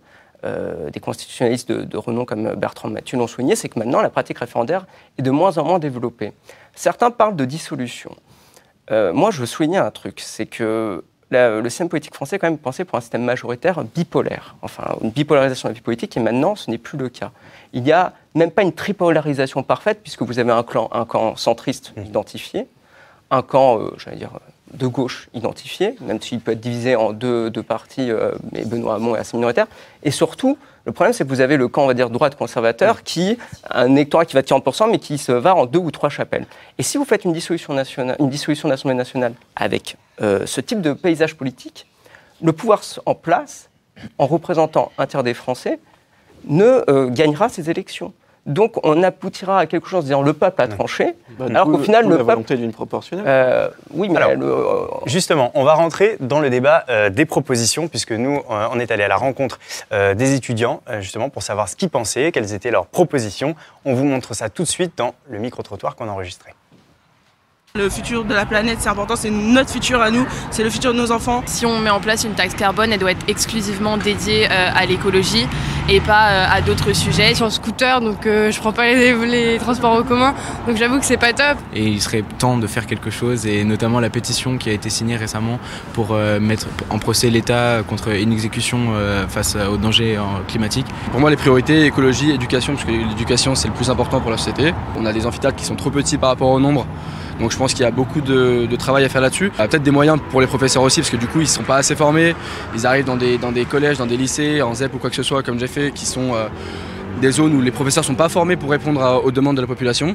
des 0.94 1.00
constitutionnalistes 1.00 1.70
de, 1.70 1.96
renom 1.98 2.24
comme 2.24 2.54
Bertrand 2.54 2.88
Mathieu 2.88 3.18
l'ont 3.18 3.26
souligné, 3.26 3.56
c'est 3.56 3.68
que 3.68 3.78
maintenant 3.78 4.00
la 4.00 4.08
pratique 4.08 4.38
référendaire 4.38 4.86
est 5.18 5.22
de 5.22 5.30
moins 5.30 5.58
en 5.58 5.66
moins 5.66 5.78
développée. 5.78 6.32
Certains 6.74 7.10
parlent 7.10 7.36
de 7.36 7.44
dissolution. 7.44 8.16
moi, 8.90 9.30
je 9.30 9.40
veux 9.40 9.46
souligner 9.54 9.76
un 9.76 9.90
truc, 9.90 10.18
c'est 10.20 10.46
que 10.46 11.04
le 11.30 11.68
système 11.68 11.88
politique 11.88 12.14
français 12.14 12.36
est 12.36 12.38
quand 12.38 12.48
même 12.48 12.58
pensé 12.58 12.84
pour 12.84 12.98
un 12.98 13.00
système 13.00 13.24
majoritaire 13.24 13.82
bipolaire, 13.84 14.56
enfin 14.62 14.96
une 15.00 15.10
bipolarisation 15.10 15.68
de 15.68 15.74
la 15.74 15.76
vie 15.76 15.82
politique, 15.82 16.16
et 16.16 16.20
maintenant 16.20 16.56
ce 16.56 16.70
n'est 16.70 16.78
plus 16.78 16.98
le 16.98 17.08
cas. 17.08 17.30
Il 17.72 17.82
n'y 17.82 17.92
a 17.92 18.12
même 18.34 18.50
pas 18.50 18.62
une 18.62 18.72
tripolarisation 18.72 19.62
parfaite, 19.62 20.00
puisque 20.02 20.22
vous 20.22 20.38
avez 20.38 20.52
un, 20.52 20.62
clan, 20.62 20.88
un 20.92 21.04
camp 21.04 21.36
centriste 21.36 21.92
mmh. 21.96 22.02
identifié, 22.02 22.66
un 23.30 23.42
camp, 23.42 23.78
j'allais 23.96 24.16
dire, 24.16 24.32
de 24.72 24.86
gauche 24.86 25.28
identifié, 25.34 25.96
même 26.00 26.20
s'il 26.20 26.40
peut 26.40 26.52
être 26.52 26.60
divisé 26.60 26.96
en 26.96 27.12
deux, 27.12 27.50
parties, 27.66 28.10
mais 28.52 28.64
Benoît 28.64 28.94
Hamon 28.94 29.16
est 29.16 29.20
assez 29.20 29.36
minoritaire. 29.36 29.66
Et 30.02 30.10
surtout, 30.10 30.58
le 30.84 30.92
problème, 30.92 31.12
c'est 31.12 31.24
que 31.24 31.28
vous 31.28 31.40
avez 31.40 31.56
le 31.56 31.68
camp, 31.68 31.84
on 31.84 31.86
va 31.86 31.94
dire, 31.94 32.10
droite 32.10 32.36
conservateur, 32.36 33.02
qui 33.02 33.36
a 33.64 33.82
un 33.82 33.96
électorat 33.96 34.24
qui 34.24 34.34
va 34.34 34.42
de 34.42 34.46
40%, 34.46 34.90
mais 34.90 34.98
qui 34.98 35.18
se 35.18 35.32
va 35.32 35.54
en 35.54 35.66
deux 35.66 35.78
ou 35.78 35.90
trois 35.90 36.08
chapelles. 36.08 36.46
Et 36.78 36.82
si 36.82 36.98
vous 36.98 37.04
faites 37.04 37.24
une 37.24 37.32
dissolution, 37.32 37.74
nationale, 37.74 38.16
une 38.18 38.30
dissolution 38.30 38.68
de 38.68 38.72
l'Assemblée 38.72 38.96
nationale 38.96 39.34
avec 39.56 39.96
ce 40.20 40.60
type 40.60 40.80
de 40.80 40.92
paysage 40.92 41.36
politique, 41.36 41.86
le 42.42 42.52
pouvoir 42.52 42.80
en 43.06 43.14
place, 43.14 43.68
en 44.18 44.26
représentant 44.26 44.92
un 44.98 45.06
tiers 45.06 45.22
des 45.22 45.34
Français, 45.34 45.80
ne 46.44 47.08
gagnera 47.08 47.48
ces 47.48 47.68
élections. 47.70 48.12
Donc 48.46 48.84
on 48.84 49.02
aboutira 49.02 49.58
à 49.58 49.66
quelque 49.66 49.86
chose 49.86 50.00
en 50.00 50.06
disant 50.06 50.22
le 50.22 50.32
peuple 50.32 50.62
a 50.62 50.68
tranché, 50.68 51.14
bah, 51.38 51.46
alors 51.48 51.66
qu'au 51.66 51.78
final 51.78 52.08
le 52.08 52.16
la 52.16 52.22
volonté 52.22 52.56
d'une 52.56 52.72
proportionnelle. 52.72 53.24
Euh, 53.28 53.68
oui, 53.92 54.08
mais 54.08 54.20
euh, 54.22 54.86
justement, 55.06 55.50
on 55.54 55.64
va 55.64 55.74
rentrer 55.74 56.16
dans 56.20 56.40
le 56.40 56.48
débat 56.48 56.84
euh, 56.88 57.10
des 57.10 57.26
propositions 57.26 57.88
puisque 57.88 58.12
nous 58.12 58.40
on 58.48 58.80
est 58.80 58.90
allé 58.90 59.04
à 59.04 59.08
la 59.08 59.16
rencontre 59.16 59.58
des 59.90 60.34
étudiants 60.34 60.82
justement 61.00 61.28
pour 61.28 61.42
savoir 61.42 61.68
ce 61.68 61.76
qu'ils 61.76 61.90
pensaient, 61.90 62.32
quelles 62.32 62.54
étaient 62.54 62.70
leurs 62.70 62.86
propositions. 62.86 63.54
On 63.84 63.94
vous 63.94 64.04
montre 64.04 64.34
ça 64.34 64.48
tout 64.48 64.62
de 64.62 64.68
suite 64.68 64.92
dans 64.96 65.14
le 65.28 65.38
micro 65.38 65.62
trottoir 65.62 65.96
qu'on 65.96 66.08
a 66.08 66.12
enregistré. 66.12 66.52
Le 67.76 67.88
futur 67.88 68.24
de 68.24 68.34
la 68.34 68.46
planète, 68.46 68.78
c'est 68.80 68.88
important, 68.88 69.14
c'est 69.14 69.30
notre 69.30 69.70
futur 69.70 70.02
à 70.02 70.10
nous, 70.10 70.26
c'est 70.50 70.64
le 70.64 70.70
futur 70.70 70.92
de 70.92 70.98
nos 70.98 71.12
enfants. 71.12 71.44
Si 71.46 71.64
on 71.64 71.78
met 71.78 71.88
en 71.88 72.00
place 72.00 72.24
une 72.24 72.32
taxe 72.32 72.54
carbone, 72.54 72.92
elle 72.92 72.98
doit 72.98 73.12
être 73.12 73.24
exclusivement 73.28 73.96
dédiée 73.96 74.48
euh, 74.50 74.70
à 74.74 74.86
l'écologie 74.86 75.46
et 75.88 76.00
pas 76.00 76.30
euh, 76.30 76.46
à 76.50 76.62
d'autres 76.62 76.92
sujets. 76.94 77.28
Je 77.28 77.34
suis 77.34 77.44
en 77.44 77.50
scooter, 77.50 78.00
donc 78.00 78.26
euh, 78.26 78.50
je 78.50 78.58
prends 78.58 78.72
pas 78.72 78.92
les, 78.92 79.56
transports 79.60 79.92
en 79.92 80.02
commun, 80.02 80.34
donc 80.66 80.78
j'avoue 80.78 80.98
que 80.98 81.04
c'est 81.04 81.16
pas 81.16 81.32
top. 81.32 81.58
Et 81.72 81.86
il 81.86 82.02
serait 82.02 82.24
temps 82.40 82.58
de 82.58 82.66
faire 82.66 82.88
quelque 82.88 83.08
chose, 83.08 83.46
et 83.46 83.62
notamment 83.62 84.00
la 84.00 84.10
pétition 84.10 84.58
qui 84.58 84.68
a 84.68 84.72
été 84.72 84.90
signée 84.90 85.14
récemment 85.14 85.60
pour 85.92 86.16
mettre 86.40 86.66
en 86.90 86.98
procès 86.98 87.30
l'État 87.30 87.84
contre 87.88 88.08
une 88.08 88.32
exécution 88.32 88.94
face 89.28 89.54
aux 89.54 89.76
dangers 89.76 90.18
climatiques. 90.48 90.86
Pour 91.12 91.20
moi, 91.20 91.30
les 91.30 91.36
priorités, 91.36 91.84
écologie, 91.84 92.32
éducation, 92.32 92.74
parce 92.74 92.84
que 92.84 92.90
l'éducation 92.90 93.54
c'est 93.54 93.68
le 93.68 93.74
plus 93.74 93.90
important 93.90 94.20
pour 94.20 94.32
la 94.32 94.38
société. 94.38 94.74
On 94.98 95.06
a 95.06 95.12
des 95.12 95.24
amphithéâtres 95.24 95.56
qui 95.56 95.64
sont 95.64 95.76
trop 95.76 95.90
petits 95.90 96.18
par 96.18 96.30
rapport 96.30 96.50
au 96.50 96.58
nombre. 96.58 96.84
Donc 97.40 97.50
je 97.52 97.56
pense 97.56 97.72
qu'il 97.72 97.82
y 97.82 97.86
a 97.86 97.90
beaucoup 97.90 98.20
de, 98.20 98.68
travail 98.76 99.04
à 99.04 99.08
faire 99.08 99.22
là-dessus. 99.22 99.50
Peut-être 99.50 99.82
des 99.82 99.90
moyens 99.90 100.18
pour 100.30 100.40
les 100.40 100.46
professeurs 100.46 100.82
aussi, 100.82 101.00
parce 101.00 101.10
que 101.10 101.16
du 101.16 101.26
coup 101.26 101.38
ils 101.40 101.44
ne 101.44 101.48
sont 101.48 101.62
pas 101.62 101.76
assez 101.76 101.96
formés. 101.96 102.34
Ils 102.74 102.86
arrivent 102.86 103.06
dans 103.06 103.16
des, 103.16 103.38
dans 103.38 103.52
des 103.52 103.64
collèges, 103.64 103.98
dans 103.98 104.06
des 104.06 104.16
lycées, 104.16 104.62
en 104.62 104.74
ZEP 104.74 104.94
ou 104.94 104.98
quoi 104.98 105.10
que 105.10 105.16
ce 105.16 105.22
soit, 105.22 105.42
comme 105.42 105.58
j'ai 105.58 105.66
fait, 105.66 105.90
qui 105.92 106.06
sont 106.06 106.34
euh, 106.34 106.48
des 107.20 107.30
zones 107.32 107.54
où 107.54 107.62
les 107.62 107.70
professeurs 107.70 108.04
ne 108.04 108.08
sont 108.08 108.14
pas 108.14 108.28
formés 108.28 108.56
pour 108.56 108.70
répondre 108.70 109.22
aux 109.24 109.30
demandes 109.30 109.56
de 109.56 109.62
la 109.62 109.66
population. 109.66 110.14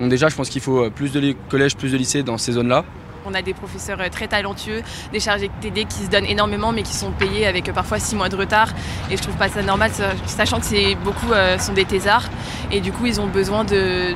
Donc 0.00 0.10
déjà 0.10 0.28
je 0.28 0.34
pense 0.34 0.48
qu'il 0.48 0.60
faut 0.62 0.84
euh, 0.84 0.90
plus 0.90 1.12
de 1.12 1.34
collèges, 1.48 1.76
plus 1.76 1.92
de 1.92 1.96
lycées 1.96 2.22
dans 2.22 2.38
ces 2.38 2.52
zones-là. 2.52 2.84
On 3.26 3.34
a 3.34 3.42
des 3.42 3.54
professeurs 3.54 4.00
euh, 4.00 4.08
très 4.10 4.28
talentueux, 4.28 4.82
des 5.12 5.20
chargés 5.20 5.50
TD 5.60 5.86
qui 5.86 6.04
se 6.04 6.10
donnent 6.10 6.26
énormément 6.26 6.72
mais 6.72 6.82
qui 6.82 6.94
sont 6.94 7.10
payés 7.10 7.46
avec 7.46 7.68
euh, 7.68 7.72
parfois 7.72 7.98
six 7.98 8.16
mois 8.16 8.28
de 8.28 8.36
retard. 8.36 8.68
Et 9.10 9.16
je 9.16 9.22
trouve 9.22 9.36
pas 9.36 9.48
ça 9.48 9.62
normal, 9.62 9.90
sachant 10.26 10.60
que 10.60 10.66
c'est 10.66 10.94
beaucoup 10.96 11.32
euh, 11.32 11.58
sont 11.58 11.72
des 11.72 11.84
thésards. 11.84 12.28
Et 12.70 12.80
du 12.80 12.92
coup, 12.92 13.06
ils 13.06 13.20
ont 13.20 13.26
besoin 13.26 13.64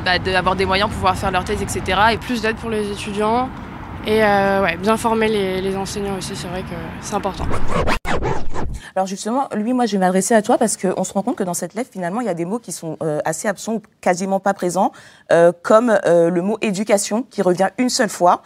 bah, 0.05 0.19
d'avoir 0.19 0.57
des 0.57 0.67
moyens 0.67 0.89
pour 0.89 0.97
pouvoir 0.97 1.17
faire 1.17 1.31
leur 1.31 1.45
thèse, 1.45 1.63
etc. 1.63 2.01
Et 2.13 2.17
plus 2.17 2.43
d'aide 2.43 2.57
pour 2.57 2.71
les 2.71 2.91
étudiants. 2.91 3.49
Et 4.07 4.23
bien 4.81 4.97
former 4.97 5.29
les 5.29 5.77
enseignants 5.77 6.17
aussi, 6.17 6.35
c'est 6.35 6.49
vrai 6.49 6.63
que 6.63 6.77
c'est 7.01 7.15
important. 7.15 7.47
Alors 8.97 9.07
justement, 9.07 9.49
lui, 9.55 9.73
moi, 9.73 9.87
je 9.87 9.93
vais 9.93 9.99
m'adresser 9.99 10.35
à 10.35 10.43
toi 10.43 10.59
parce 10.59 10.77
qu'on 10.77 11.05
se 11.05 11.13
rend 11.13 11.23
compte 11.23 11.37
que 11.37 11.45
dans 11.45 11.55
cette 11.55 11.75
lettre, 11.75 11.91
finalement, 11.93 12.21
il 12.21 12.27
y 12.27 12.31
a 12.31 12.35
des 12.35 12.45
mots 12.45 12.59
qui 12.59 12.73
sont 12.73 12.97
euh, 13.03 13.21
assez 13.25 13.49
absents 13.49 13.75
ou 13.75 13.83
quasiment 14.01 14.41
pas 14.41 14.55
présents, 14.55 14.93
euh, 15.33 15.53
comme 15.63 15.99
euh, 16.07 16.31
le 16.31 16.43
mot 16.43 16.59
éducation 16.63 17.23
qui 17.23 17.43
revient 17.43 17.69
une 17.79 17.89
seule 17.91 18.09
fois, 18.09 18.43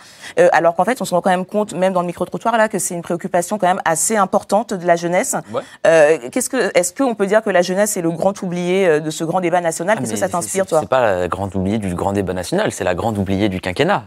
alors 0.53 0.75
qu'en 0.75 0.85
fait, 0.85 1.01
on 1.01 1.05
se 1.05 1.15
rend 1.15 1.21
quand 1.21 1.31
même 1.31 1.47
compte, 1.47 1.75
même 1.75 1.93
dans 1.93 2.01
le 2.01 2.07
micro-trottoir 2.07 2.57
là, 2.57 2.69
que 2.69 2.79
c'est 2.79 2.95
une 2.95 3.03
préoccupation 3.03 3.59
quand 3.59 3.67
même 3.67 3.81
assez 3.85 4.17
importante 4.17 4.75
de 4.75 4.87
la 4.87 4.97
jeunesse. 4.97 5.37
Qu'est-ce 5.85 6.49
que, 6.49 6.77
est-ce 6.77 6.93
qu'on 6.95 7.15
peut 7.15 7.27
dire 7.27 7.43
que 7.43 7.51
la 7.51 7.63
jeunesse 7.63 7.97
est 7.97 8.03
le 8.03 8.11
grand 8.11 8.41
oublié 8.43 9.01
de 9.01 9.11
ce 9.11 9.25
grand 9.25 9.41
débat 9.41 9.61
national? 9.61 9.97
Ah, 9.97 10.01
Qu'est-ce 10.01 10.13
que 10.13 10.19
ça 10.19 10.29
t'inspire, 10.29 10.67
toi? 10.67 10.81
C'est 10.81 10.89
pas 10.89 11.21
la 11.21 11.29
grande 11.29 11.55
oubliée 11.55 11.79
du 11.79 11.95
grand 11.95 12.13
débat 12.13 12.33
national, 12.33 12.73
c'est 12.73 12.85
la 12.85 12.95
grande 12.95 13.19
oubliée 13.19 13.49
du 13.49 13.61
quinquennat. 13.61 14.05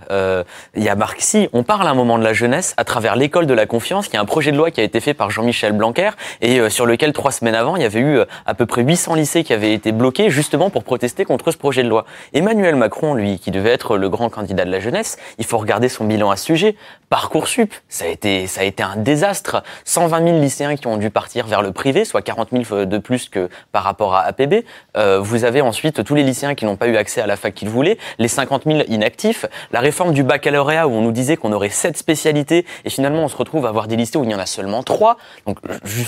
Il 0.76 0.84
y 0.84 0.90
a 0.90 0.96
Marxi, 0.96 1.50
on 1.54 1.64
parle 1.64 1.88
un 1.88 1.94
moment 1.94 2.18
de 2.18 2.24
la 2.24 2.34
jeunesse 2.34 2.74
à 2.78 2.84
travers 2.84 3.16
l'école 3.16 3.46
de 3.48 3.54
la 3.54 3.66
confiance, 3.66 4.08
qui 4.08 4.16
est 4.16 4.20
un 4.20 4.26
projet 4.26 4.52
de 4.52 4.58
loi 4.58 4.72
qui 4.72 4.82
a 4.82 4.84
été 4.84 5.00
fait 5.00 5.14
par 5.14 5.30
Jean-Michel 5.30 5.74
Blanquer 5.74 6.12
et 6.42 6.60
euh, 6.60 6.70
sur 6.70 6.86
lequel 6.86 7.14
trois 7.14 7.32
semaines 7.32 7.56
avant, 7.56 7.76
il 7.76 7.82
y 7.82 7.86
avait 7.86 8.00
eu 8.00 8.18
euh, 8.18 8.26
à 8.46 8.54
peu 8.54 8.66
près 8.66 8.84
800 8.84 9.16
lycées 9.16 9.44
qui 9.44 9.54
avaient 9.54 9.74
été 9.74 9.92
bloqués 9.92 10.30
justement 10.30 10.70
pour 10.70 10.84
protester 10.84 11.26
contre 11.26 11.52
ce 11.52 11.58
projet 11.58 11.84
de 11.84 11.90
loi. 11.90 12.06
Emmanuel 12.34 12.76
Macron, 12.76 13.14
lui, 13.14 13.40
qui 13.40 13.52
devait 13.52 13.72
être 13.72 13.98
le 13.98 14.10
grand 14.10 14.30
candidat 14.30 14.66
de 14.66 14.72
la 14.72 14.80
jeunesse, 14.80 15.18
il 15.38 15.46
faut 15.46 15.58
regarder 15.58 15.90
son 15.90 16.06
bilan 16.06 16.30
à 16.32 16.38
ce 16.38 16.46
sujet. 16.46 16.76
Parcoursup, 17.10 17.74
ça 17.88 18.06
a 18.06 18.08
été, 18.08 18.48
ça 18.48 18.62
a 18.62 18.64
été 18.64 18.84
un 18.84 18.96
désastre. 18.96 19.64
120 19.86 20.24
000 20.24 20.40
lycéens 20.40 20.76
qui 20.76 20.88
ont 20.88 20.98
dû 20.98 21.10
partir 21.10 21.48
vers 21.48 21.62
le 21.62 21.72
privé, 21.72 22.06
soit 22.06 22.22
40 22.22 22.50
000 22.52 22.86
de 22.86 22.98
plus 22.98 23.30
que 23.30 23.50
par 23.72 23.84
rapport 23.84 24.16
à 24.16 24.22
APB. 24.22 24.66
Euh, 24.98 25.20
vous 25.20 25.44
avez 25.44 25.62
ensuite 25.62 26.04
tous 26.04 26.16
les 26.16 26.24
lycéens 26.24 26.56
qui 26.56 26.66
n'ont 26.66 26.76
pas 26.76 26.88
eu 26.88 26.98
accès 26.98 27.22
à 27.22 27.28
la 27.28 27.36
fac 27.36 27.54
qu'ils 27.54 27.70
voulaient, 27.70 27.98
les 28.20 28.28
50 28.28 28.64
000 28.66 28.80
inactifs, 28.88 29.46
la 29.72 29.80
réforme 29.80 30.14
du 30.14 30.24
baccalauréat 30.24 30.88
où 30.88 30.92
on 30.92 31.02
nous 31.02 31.12
disait 31.12 31.38
qu'on 31.38 31.52
aurait 31.52 31.70
sept 31.70 31.98
spécialités 31.98 32.66
et 32.84 32.90
finalement 32.90 33.24
on 33.24 33.28
se 33.28 33.38
retrouve 33.38 33.66
à 33.66 33.70
avoir 33.70 33.88
des 33.88 33.96
lycées 33.96 34.18
où 34.18 34.24
il 34.24 34.32
y 34.32 34.36
en 34.36 34.40
a 34.40 34.46
seulement 34.46 34.84
trois. 34.84 35.18
Donc 35.46 35.60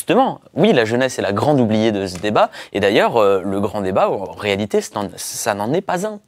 justement, 0.07 0.39
oui, 0.53 0.71
la 0.71 0.85
jeunesse 0.85 1.19
est 1.19 1.21
la 1.21 1.33
grande 1.33 1.59
oubliée 1.59 1.91
de 1.91 2.07
ce 2.07 2.17
débat. 2.19 2.49
Et 2.71 2.79
d'ailleurs, 2.79 3.17
euh, 3.17 3.41
le 3.43 3.59
grand 3.59 3.81
débat, 3.81 4.09
en 4.09 4.31
réalité, 4.31 4.79
ça 4.79 5.53
n'en 5.53 5.73
est 5.73 5.81
pas 5.81 6.07
un. 6.07 6.21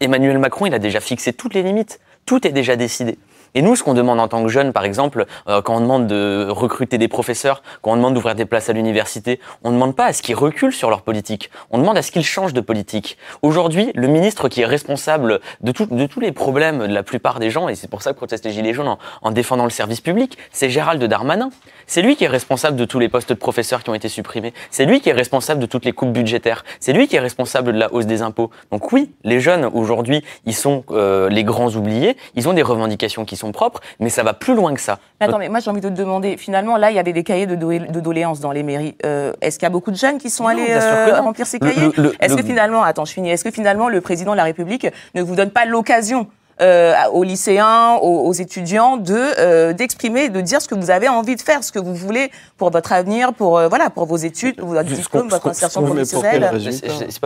Emmanuel 0.00 0.38
Macron, 0.38 0.64
il 0.64 0.72
a 0.72 0.78
déjà 0.78 1.00
fixé 1.00 1.34
toutes 1.34 1.52
les 1.52 1.62
limites. 1.62 2.00
Tout 2.24 2.46
est 2.46 2.52
déjà 2.52 2.74
décidé. 2.74 3.18
Et 3.54 3.62
nous, 3.62 3.76
ce 3.76 3.82
qu'on 3.82 3.94
demande 3.94 4.20
en 4.20 4.28
tant 4.28 4.42
que 4.42 4.48
jeunes, 4.48 4.72
par 4.72 4.84
exemple, 4.84 5.26
euh, 5.48 5.62
quand 5.62 5.76
on 5.76 5.80
demande 5.80 6.06
de 6.06 6.46
recruter 6.48 6.98
des 6.98 7.08
professeurs, 7.08 7.62
quand 7.82 7.92
on 7.92 7.96
demande 7.96 8.14
d'ouvrir 8.14 8.34
des 8.34 8.46
places 8.46 8.68
à 8.68 8.72
l'université, 8.72 9.40
on 9.64 9.70
ne 9.70 9.74
demande 9.74 9.96
pas 9.96 10.06
à 10.06 10.12
ce 10.12 10.22
qu'ils 10.22 10.34
reculent 10.34 10.72
sur 10.72 10.90
leur 10.90 11.02
politique. 11.02 11.50
On 11.70 11.78
demande 11.78 11.96
à 11.96 12.02
ce 12.02 12.10
qu'ils 12.10 12.24
changent 12.24 12.54
de 12.54 12.60
politique. 12.60 13.16
Aujourd'hui, 13.42 13.90
le 13.94 14.08
ministre 14.08 14.48
qui 14.48 14.62
est 14.62 14.66
responsable 14.66 15.40
de, 15.60 15.72
de 15.90 16.06
tous 16.06 16.20
les 16.20 16.32
problèmes 16.32 16.86
de 16.86 16.94
la 16.94 17.02
plupart 17.02 17.38
des 17.38 17.50
gens, 17.50 17.68
et 17.68 17.74
c'est 17.74 17.88
pour 17.88 18.02
ça 18.02 18.12
que 18.12 18.16
protestent 18.16 18.44
les 18.44 18.52
Gilets 18.52 18.74
jaunes 18.74 18.96
en, 19.22 19.30
défendant 19.30 19.64
le 19.64 19.70
service 19.70 20.00
public, 20.00 20.38
c'est 20.52 20.70
Gérald 20.70 21.02
Darmanin. 21.02 21.50
C'est 21.86 22.02
lui 22.02 22.16
qui 22.16 22.24
est 22.24 22.28
responsable 22.28 22.76
de 22.76 22.84
tous 22.84 22.98
les 22.98 23.08
postes 23.08 23.28
de 23.28 23.34
professeurs 23.34 23.82
qui 23.82 23.90
ont 23.90 23.94
été 23.94 24.08
supprimés. 24.08 24.52
C'est 24.70 24.86
lui 24.86 25.00
qui 25.00 25.08
est 25.08 25.12
responsable 25.12 25.60
de 25.60 25.66
toutes 25.66 25.84
les 25.84 25.92
coupes 25.92 26.12
budgétaires. 26.12 26.64
C'est 26.80 26.92
lui 26.92 27.06
qui 27.06 27.16
est 27.16 27.20
responsable 27.20 27.72
de 27.72 27.78
la 27.78 27.92
hausse 27.92 28.06
des 28.06 28.22
impôts. 28.22 28.50
Donc 28.72 28.92
oui, 28.92 29.12
les 29.24 29.40
jeunes 29.40 29.64
aujourd'hui, 29.72 30.24
ils 30.46 30.54
sont 30.54 30.84
euh, 30.90 31.28
les 31.28 31.44
grands 31.44 31.70
oubliés. 31.70 32.16
Ils 32.34 32.48
ont 32.48 32.52
des 32.52 32.62
revendications 32.62 33.24
qui 33.24 33.35
sont 33.36 33.52
propres, 33.52 33.80
mais 34.00 34.10
ça 34.10 34.22
va 34.22 34.34
plus 34.34 34.54
loin 34.54 34.74
que 34.74 34.80
ça. 34.80 34.98
attends, 35.20 35.38
mais 35.38 35.48
moi 35.48 35.60
j'ai 35.60 35.70
envie 35.70 35.80
de 35.80 35.88
te 35.88 35.94
demander, 35.94 36.36
finalement, 36.36 36.76
là, 36.76 36.90
il 36.90 36.96
y 36.96 36.98
avait 36.98 37.12
des 37.12 37.24
cahiers 37.24 37.46
de, 37.46 37.56
doléances 38.00 38.40
dans 38.40 38.52
les 38.52 38.62
mairies. 38.62 38.96
Euh, 39.04 39.32
est-ce 39.40 39.58
qu'il 39.58 39.66
y 39.66 39.70
a 39.70 39.70
beaucoup 39.70 39.90
de 39.90 39.96
jeunes 39.96 40.18
qui 40.18 40.30
sont 40.30 40.46
allés 40.46 40.66
euh, 40.70 41.20
remplir 41.20 41.46
ces 41.46 41.58
cahiers 41.58 41.90
Est-ce 42.20 42.34
que 42.36 42.42
finalement, 42.42 42.82
attends, 42.82 43.04
je 43.04 43.12
finis, 43.12 43.30
est-ce 43.30 43.44
que 43.44 43.50
finalement 43.50 43.88
le 43.88 44.00
président 44.00 44.32
de 44.32 44.36
la 44.36 44.44
République 44.44 44.86
ne 45.14 45.22
vous 45.22 45.36
donne 45.36 45.50
pas 45.50 45.64
l'occasion 45.64 46.28
euh, 46.60 46.94
aux 47.12 47.22
lycéens, 47.22 47.96
aux, 47.96 48.32
étudiants, 48.32 48.96
de 48.96 49.14
euh, 49.14 49.72
d'exprimer, 49.72 50.28
de 50.28 50.40
dire 50.40 50.62
ce 50.62 50.68
que 50.68 50.74
vous 50.74 50.90
avez 50.90 51.08
envie 51.08 51.36
de 51.36 51.40
faire, 51.40 51.62
ce 51.62 51.72
que 51.72 51.78
vous 51.78 51.94
voulez 51.94 52.30
pour 52.56 52.70
votre 52.70 52.92
avenir, 52.92 53.34
pour 53.34 53.58
euh, 53.58 53.68
voilà, 53.68 53.90
pour 53.90 54.06
vos 54.06 54.16
études, 54.16 54.56
pour 54.56 54.68
votre 54.68 54.88
diplôme, 54.88 55.28
votre 55.28 55.48
insertion 55.48 55.82
professionnelle. 55.82 56.50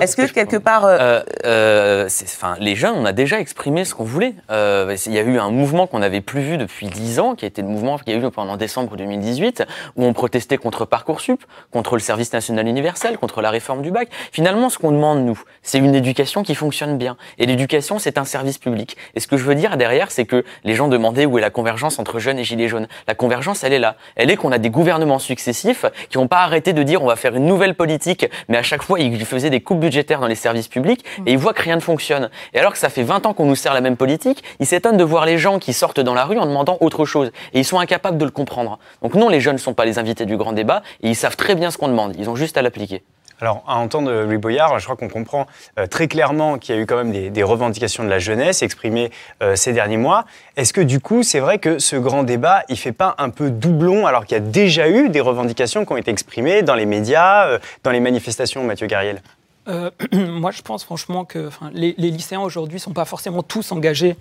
Est-ce 0.01 0.17
que 0.17 0.27
quelque 0.33 0.57
part, 0.57 0.85
euh, 0.85 1.21
euh 1.45 2.09
enfin, 2.25 2.57
les 2.59 2.75
jeunes, 2.75 2.95
on 2.97 3.05
a 3.05 3.13
déjà 3.13 3.39
exprimé 3.41 3.85
ce 3.85 3.95
qu'on 3.95 4.05
voulait. 4.05 4.35
il 4.51 5.13
y 5.13 5.19
a 5.19 5.23
eu 5.23 5.39
un 5.39 5.51
mouvement 5.51 5.87
qu'on 5.87 6.01
n'avait 6.01 6.21
plus 6.21 6.41
vu 6.41 6.57
depuis 6.57 6.89
dix 6.89 7.21
ans, 7.21 7.35
qui 7.35 7.45
a 7.45 7.49
été 7.49 7.63
le 7.63 7.69
mouvement 7.69 7.99
qui 7.99 8.11
a 8.13 8.17
eu 8.17 8.31
pendant 8.31 8.57
décembre 8.57 8.97
2018, 8.97 9.65
où 9.97 10.05
on 10.05 10.13
protestait 10.13 10.59
contre 10.59 10.85
parcoursup, 10.85 11.43
contre 11.71 11.95
le 11.95 12.01
service 12.01 12.33
national 12.33 12.67
universel, 12.67 13.19
contre 13.19 13.41
la 13.43 13.51
réforme 13.51 13.83
du 13.83 13.91
bac. 13.91 14.09
Finalement, 14.33 14.69
ce 14.71 14.79
qu'on 14.79 14.93
demande 14.93 15.25
nous, 15.25 15.41
c'est 15.63 15.79
une 15.79 15.95
éducation 15.95 16.43
qui 16.43 16.55
fonctionne 16.55 16.99
bien. 16.99 17.17
Et 17.39 17.47
l'éducation, 17.47 17.99
c'est 17.99 18.19
un 18.19 18.25
service 18.25 18.59
public. 18.59 18.97
Et 19.15 19.20
ce 19.21 19.27
que 19.27 19.37
je 19.37 19.45
veux 19.45 19.55
dire 19.55 19.77
derrière, 19.77 20.11
c'est 20.11 20.25
que 20.25 20.45
les 20.65 20.75
gens 20.75 20.89
demandaient 20.89 21.27
où 21.27 21.39
est 21.39 21.41
la 21.41 21.51
convergence 21.51 21.99
entre 21.99 22.19
jeunes 22.19 22.39
et 22.39 22.45
gilets 22.45 22.69
jaunes. 22.69 22.89
La 23.07 23.15
convergence, 23.15 23.65
elle 23.65 23.73
est 23.73 23.79
là. 23.79 23.97
Elle 24.17 24.31
est 24.31 24.37
qu'on 24.37 24.53
a 24.53 24.59
des 24.59 24.71
gouvernements 24.71 25.19
successifs 25.19 25.85
qui 26.09 26.19
n'ont 26.19 26.29
pas 26.29 26.41
arrêté 26.41 26.73
de 26.73 26.83
dire 26.83 27.03
on 27.03 27.07
va 27.07 27.17
faire 27.17 27.35
une 27.35 27.47
nouvelle 27.47 27.75
politique, 27.75 28.27
mais 28.49 28.57
à 28.57 28.63
chaque 28.63 28.83
fois, 28.83 28.99
ils 28.99 29.25
faisaient 29.25 29.51
des 29.51 29.61
coupes 29.61 29.81
budgétaires 29.81 30.21
dans 30.21 30.27
les 30.27 30.35
services 30.35 30.69
publics 30.69 31.05
et 31.27 31.33
ils 31.33 31.39
voient 31.39 31.55
que 31.55 31.63
rien 31.63 31.77
ne 31.77 31.81
fonctionne. 31.81 32.31
Et 32.55 32.59
alors 32.59 32.73
que 32.73 32.79
ça 32.79 32.89
fait 32.89 33.03
20 33.03 33.27
ans 33.27 33.35
qu'on 33.35 33.47
nous 33.47 33.57
sert 33.57 33.75
la 33.75 33.81
même 33.81 33.97
politique, 33.97 34.43
ils 34.59 34.67
s'étonnent 34.67 34.97
de 34.97 35.05
voir 35.05 35.27
les 35.27 35.39
gens 35.39 35.59
qui 35.59 35.73
sortent 35.73 36.01
dans 36.01 36.15
la 36.15 36.25
rue 36.25 36.39
en 36.39 36.47
demandant 36.47 36.79
autre 36.81 37.05
chose. 37.05 37.31
Et 37.53 37.61
ils 37.61 37.65
sont 37.65 37.79
incapables 37.79 38.19
de 38.19 38.25
le 38.25 38.31
comprendre. 38.31 38.79
Donc 39.03 39.15
non, 39.15 39.29
les 39.29 39.41
jeunes 39.41 39.57
ne 39.57 39.61
sont 39.61 39.75
pas 39.75 39.85
les 39.85 39.99
invités 39.99 40.27
du 40.27 40.37
grand 40.37 40.53
débat 40.53 40.83
et 41.03 41.09
ils 41.09 41.17
savent 41.17 41.37
très 41.37 41.55
bien 41.55 41.71
ce 41.71 41.79
qu'on 41.79 41.89
demande. 41.89 42.15
Ils 42.19 42.31
ont 42.31 42.37
juste 42.37 42.57
à 42.57 42.63
l'appliquer. 42.63 43.03
Alors, 43.41 43.65
à 43.67 43.77
entendre 43.77 44.13
Louis 44.25 44.37
Boyard, 44.37 44.79
je 44.79 44.85
crois 44.85 44.97
qu'on 44.97 45.09
comprend 45.09 45.47
euh, 45.79 45.87
très 45.87 46.09
clairement 46.09 46.59
qu'il 46.59 46.75
y 46.75 46.79
a 46.79 46.81
eu 46.81 46.87
quand 46.87 46.97
même 46.97 47.31
des, 47.31 47.43
revendications 47.43 48.05
de 48.05 48.09
la 48.09 48.19
jeunesse 48.19 48.63
exprimées 48.63 49.11
euh, 49.43 49.57
ces 49.57 49.73
derniers 49.73 49.97
mois. 49.97 50.27
Est-ce 50.57 50.75
que 50.75 50.83
du 50.83 51.01
coup, 51.01 51.23
c'est 51.23 51.41
vrai 51.41 51.59
que 51.59 51.79
ce 51.79 51.97
grand 51.97 52.23
débat, 52.23 52.65
il 52.69 52.77
fait 52.77 52.93
pas 52.93 53.15
un 53.19 53.31
peu 53.31 53.51
doublon 53.51 54.07
alors 54.07 54.27
qu'il 54.27 54.37
y 54.37 54.41
a 54.41 54.45
déjà 54.45 54.91
eu 54.91 55.09
des 55.09 55.21
revendications 55.21 55.87
qui 55.87 55.93
ont 55.93 55.97
été 55.97 56.11
exprimées 56.11 56.63
dans 56.63 56.75
les 56.75 56.85
médias, 56.85 57.47
euh, 57.47 57.59
dans 57.83 57.91
les 57.91 58.01
manifestations, 58.01 58.63
Mathieu 58.63 58.87
Garriel 58.87 59.23
Moi, 60.13 60.51
je 60.51 60.63
pense 60.63 60.83
franchement 60.83 61.25
que 61.25 61.49
les, 61.73 61.95
les 61.97 62.11
lycéens 62.11 62.41
aujourd'hui 62.41 62.77
ne 62.77 62.81
sont 62.81 62.93
pas 62.93 63.05
forcément 63.05 63.45
tous 63.45 63.71
engagés 63.71 64.17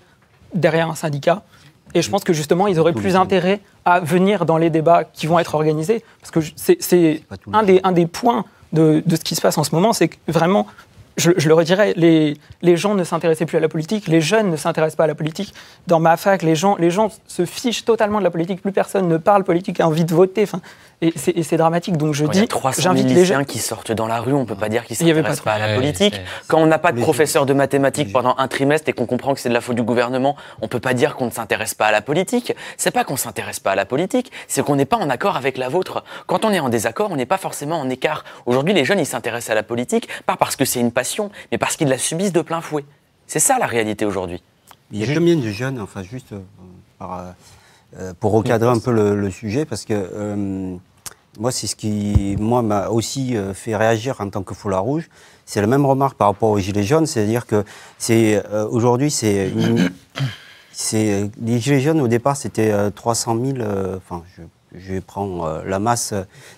derrière 0.54 0.88
un 0.88 0.94
syndicat. 0.94 1.42
Et 1.92 2.02
je 2.02 2.10
pense 2.10 2.22
que 2.22 2.32
justement, 2.32 2.68
ils 2.68 2.78
auraient 2.78 2.92
plus 2.92 3.16
intérêt 3.16 3.60
à 3.84 3.98
venir 3.98 4.46
dans 4.46 4.58
les 4.58 4.70
débats 4.70 5.02
qui 5.02 5.26
vont 5.26 5.40
être 5.40 5.56
organisés. 5.56 6.04
Parce 6.20 6.30
que 6.30 6.40
c'est 6.56 7.22
un 7.52 7.64
des, 7.64 7.80
un 7.82 7.90
des 7.90 8.06
points 8.06 8.44
de, 8.72 9.02
ce 9.08 9.20
qui 9.20 9.34
se 9.34 9.40
passe 9.40 9.58
en 9.58 9.64
ce 9.64 9.74
moment, 9.74 9.92
c'est 9.92 10.08
que 10.08 10.16
vraiment, 10.28 10.66
je, 11.16 11.30
le 11.30 11.54
redirais, 11.54 11.92
les, 11.96 12.36
les 12.62 12.76
gens 12.76 12.94
ne 12.94 13.04
s'intéressaient 13.04 13.46
plus 13.46 13.58
à 13.58 13.60
la 13.60 13.68
politique, 13.68 14.06
les 14.06 14.20
jeunes 14.20 14.50
ne 14.50 14.56
s'intéressent 14.56 14.96
pas 14.96 15.04
à 15.04 15.08
la 15.08 15.14
politique. 15.14 15.54
Dans 15.86 16.00
ma 16.00 16.16
fac, 16.16 16.42
les 16.42 16.54
gens, 16.54 16.76
les 16.76 16.90
gens 16.90 17.10
se 17.26 17.44
fichent 17.44 17.84
totalement 17.84 18.18
de 18.18 18.24
la 18.24 18.30
politique, 18.30 18.62
plus 18.62 18.72
personne 18.72 19.08
ne 19.08 19.16
parle 19.16 19.44
politique, 19.44 19.80
a 19.80 19.86
envie 19.86 20.04
de 20.04 20.14
voter. 20.14 20.46
Et 21.02 21.42
c'est 21.42 21.56
dramatique. 21.56 21.96
Donc 21.96 22.12
je 22.14 22.24
Quand 22.24 22.32
dis, 22.32 22.38
il 22.38 22.42
y 22.42 22.44
a 22.44 22.48
300 22.48 22.82
000 22.82 22.94
j'invite 22.94 23.14
les 23.14 23.24
jeunes. 23.24 23.46
qui 23.46 23.58
sortent 23.58 23.92
dans 23.92 24.06
la 24.06 24.20
rue, 24.20 24.34
on 24.34 24.44
peut 24.44 24.54
pas 24.54 24.68
dire 24.68 24.84
qu'ils 24.84 24.96
s'intéressent 24.96 25.40
pas 25.40 25.52
à 25.54 25.58
la 25.58 25.74
politique. 25.74 26.20
Quand 26.46 26.58
on 26.60 26.66
n'a 26.66 26.78
pas 26.78 26.92
de 26.92 27.00
professeur 27.00 27.46
de 27.46 27.52
mathématiques 27.54 28.12
pendant 28.12 28.34
un 28.36 28.48
trimestre 28.48 28.88
et 28.88 28.92
qu'on 28.92 29.06
comprend 29.06 29.32
que 29.34 29.40
c'est 29.40 29.48
de 29.48 29.54
la 29.54 29.60
faute 29.62 29.76
du 29.76 29.82
gouvernement, 29.82 30.36
on 30.60 30.68
peut 30.68 30.80
pas 30.80 30.92
dire 30.94 31.16
qu'on 31.16 31.26
ne 31.26 31.30
s'intéresse 31.30 31.74
pas 31.74 31.86
à 31.86 31.92
la 31.92 32.02
politique. 32.02 32.54
C'est 32.76 32.90
pas 32.90 33.04
qu'on 33.04 33.16
s'intéresse 33.16 33.60
pas 33.60 33.72
à 33.72 33.74
la 33.76 33.86
politique, 33.86 34.30
c'est 34.46 34.62
qu'on 34.62 34.76
n'est 34.76 34.84
pas 34.84 34.98
en 34.98 35.08
accord 35.08 35.36
avec 35.36 35.56
la 35.56 35.68
vôtre. 35.68 36.04
Quand 36.26 36.44
on 36.44 36.50
est 36.50 36.60
en 36.60 36.68
désaccord, 36.68 37.10
on 37.10 37.16
n'est 37.16 37.26
pas 37.26 37.38
forcément 37.38 37.80
en 37.80 37.88
écart. 37.88 38.24
Aujourd'hui, 38.46 38.74
les 38.74 38.84
jeunes, 38.84 38.98
ils 39.00 39.06
s'intéressent 39.06 39.50
à 39.50 39.54
la 39.54 39.62
politique, 39.62 40.08
pas 40.26 40.36
parce 40.36 40.56
que 40.56 40.64
c'est 40.66 40.80
une 40.80 40.92
passion, 40.92 41.30
mais 41.50 41.58
parce 41.58 41.76
qu'ils 41.76 41.88
la 41.88 41.98
subissent 41.98 42.32
de 42.32 42.42
plein 42.42 42.60
fouet. 42.60 42.84
C'est 43.26 43.40
ça 43.40 43.58
la 43.58 43.66
réalité 43.66 44.04
aujourd'hui. 44.04 44.42
Il 44.92 44.98
y 45.04 45.10
a 45.10 45.14
combien 45.14 45.36
de 45.36 45.48
jeunes, 45.50 45.80
enfin 45.80 46.02
juste 46.02 46.32
euh, 46.32 46.40
par, 46.98 47.18
euh, 47.18 47.22
euh, 48.00 48.12
pour 48.18 48.32
recadrer 48.32 48.68
un 48.68 48.78
peu 48.80 48.90
le, 48.92 49.14
le 49.14 49.30
sujet, 49.30 49.64
parce 49.64 49.84
que 49.84 49.94
euh, 49.94 50.74
moi, 51.40 51.50
c'est 51.50 51.66
ce 51.66 51.74
qui 51.74 52.36
moi 52.38 52.60
m'a 52.62 52.88
aussi 52.88 53.34
euh, 53.36 53.54
fait 53.54 53.74
réagir 53.74 54.20
en 54.20 54.28
tant 54.28 54.42
que 54.42 54.54
foulard 54.54 54.84
rouge. 54.84 55.08
C'est 55.46 55.62
la 55.62 55.66
même 55.66 55.86
remarque 55.86 56.16
par 56.16 56.28
rapport 56.28 56.50
aux 56.50 56.58
gilets 56.58 56.84
jaunes, 56.84 57.06
c'est-à-dire 57.06 57.46
que 57.46 57.64
c'est 57.98 58.42
euh, 58.52 58.68
aujourd'hui 58.68 59.10
c'est 59.10 59.50
c'est 60.72 61.30
les 61.42 61.58
gilets 61.58 61.80
jaunes 61.80 62.00
au 62.00 62.08
départ 62.08 62.36
c'était 62.36 62.70
euh, 62.70 62.90
300 62.90 63.38
000, 63.42 63.58
euh, 63.58 63.96
enfin 63.96 64.22
je, 64.36 64.42
je 64.76 64.98
prends 65.00 65.46
euh, 65.46 65.62
la 65.64 65.78
masse 65.78 66.14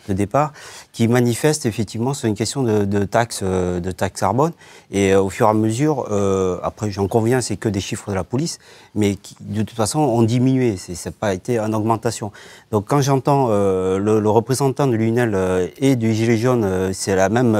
de 0.08 0.12
départ, 0.12 0.52
qui 0.92 1.08
manifestent 1.08 1.66
effectivement 1.66 2.14
sur 2.14 2.28
une 2.28 2.34
question 2.34 2.62
de, 2.62 2.84
de 2.84 3.04
taxe 3.04 3.40
euh, 3.42 3.80
de 3.80 3.90
taxe 3.90 4.20
carbone. 4.20 4.52
Et 4.90 5.12
euh, 5.12 5.22
au 5.22 5.30
fur 5.30 5.46
et 5.46 5.50
à 5.50 5.54
mesure, 5.54 6.06
euh, 6.10 6.58
après 6.62 6.90
j'en 6.90 7.08
conviens, 7.08 7.40
c'est 7.40 7.56
que 7.56 7.68
des 7.68 7.80
chiffres 7.80 8.10
de 8.10 8.14
la 8.14 8.24
police, 8.24 8.58
mais 8.94 9.16
qui 9.16 9.36
de 9.40 9.62
toute 9.62 9.76
façon 9.76 10.00
ont 10.00 10.22
diminué. 10.22 10.76
C'est 10.76 10.94
ça 10.94 11.10
n'a 11.10 11.16
pas 11.18 11.34
été 11.34 11.58
en 11.58 11.72
augmentation. 11.72 12.32
Donc 12.70 12.86
quand 12.86 13.00
j'entends 13.00 13.48
euh, 13.50 13.98
le, 13.98 14.20
le 14.20 14.30
représentant 14.30 14.86
de 14.86 14.94
l'UNEL 14.94 15.70
et 15.78 15.96
du 15.96 16.12
gilet 16.12 16.36
jaune, 16.36 16.92
c'est 16.92 17.16
la 17.16 17.28
même 17.28 17.56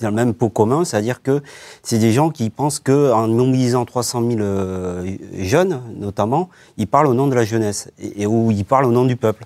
c'est 0.00 0.06
le 0.06 0.12
même 0.12 0.32
pot 0.32 0.48
commun, 0.48 0.84
c'est-à-dire 0.84 1.22
que 1.22 1.42
c'est 1.82 1.98
des 1.98 2.12
gens 2.12 2.30
qui 2.30 2.48
pensent 2.48 2.78
que 2.78 3.12
en 3.12 3.28
mobilisant 3.28 3.84
300 3.84 4.26
000 4.28 4.40
euh, 4.40 5.16
jeunes, 5.38 5.82
notamment, 5.94 6.48
ils 6.78 6.86
parlent 6.86 7.06
au 7.06 7.14
nom 7.14 7.26
de 7.26 7.34
la 7.34 7.44
jeunesse 7.44 7.90
et, 7.98 8.22
et 8.22 8.26
où 8.26 8.50
ils 8.50 8.64
parlent 8.64 8.86
au 8.86 8.92
nom 8.92 9.04
du 9.04 9.16
peuple. 9.16 9.44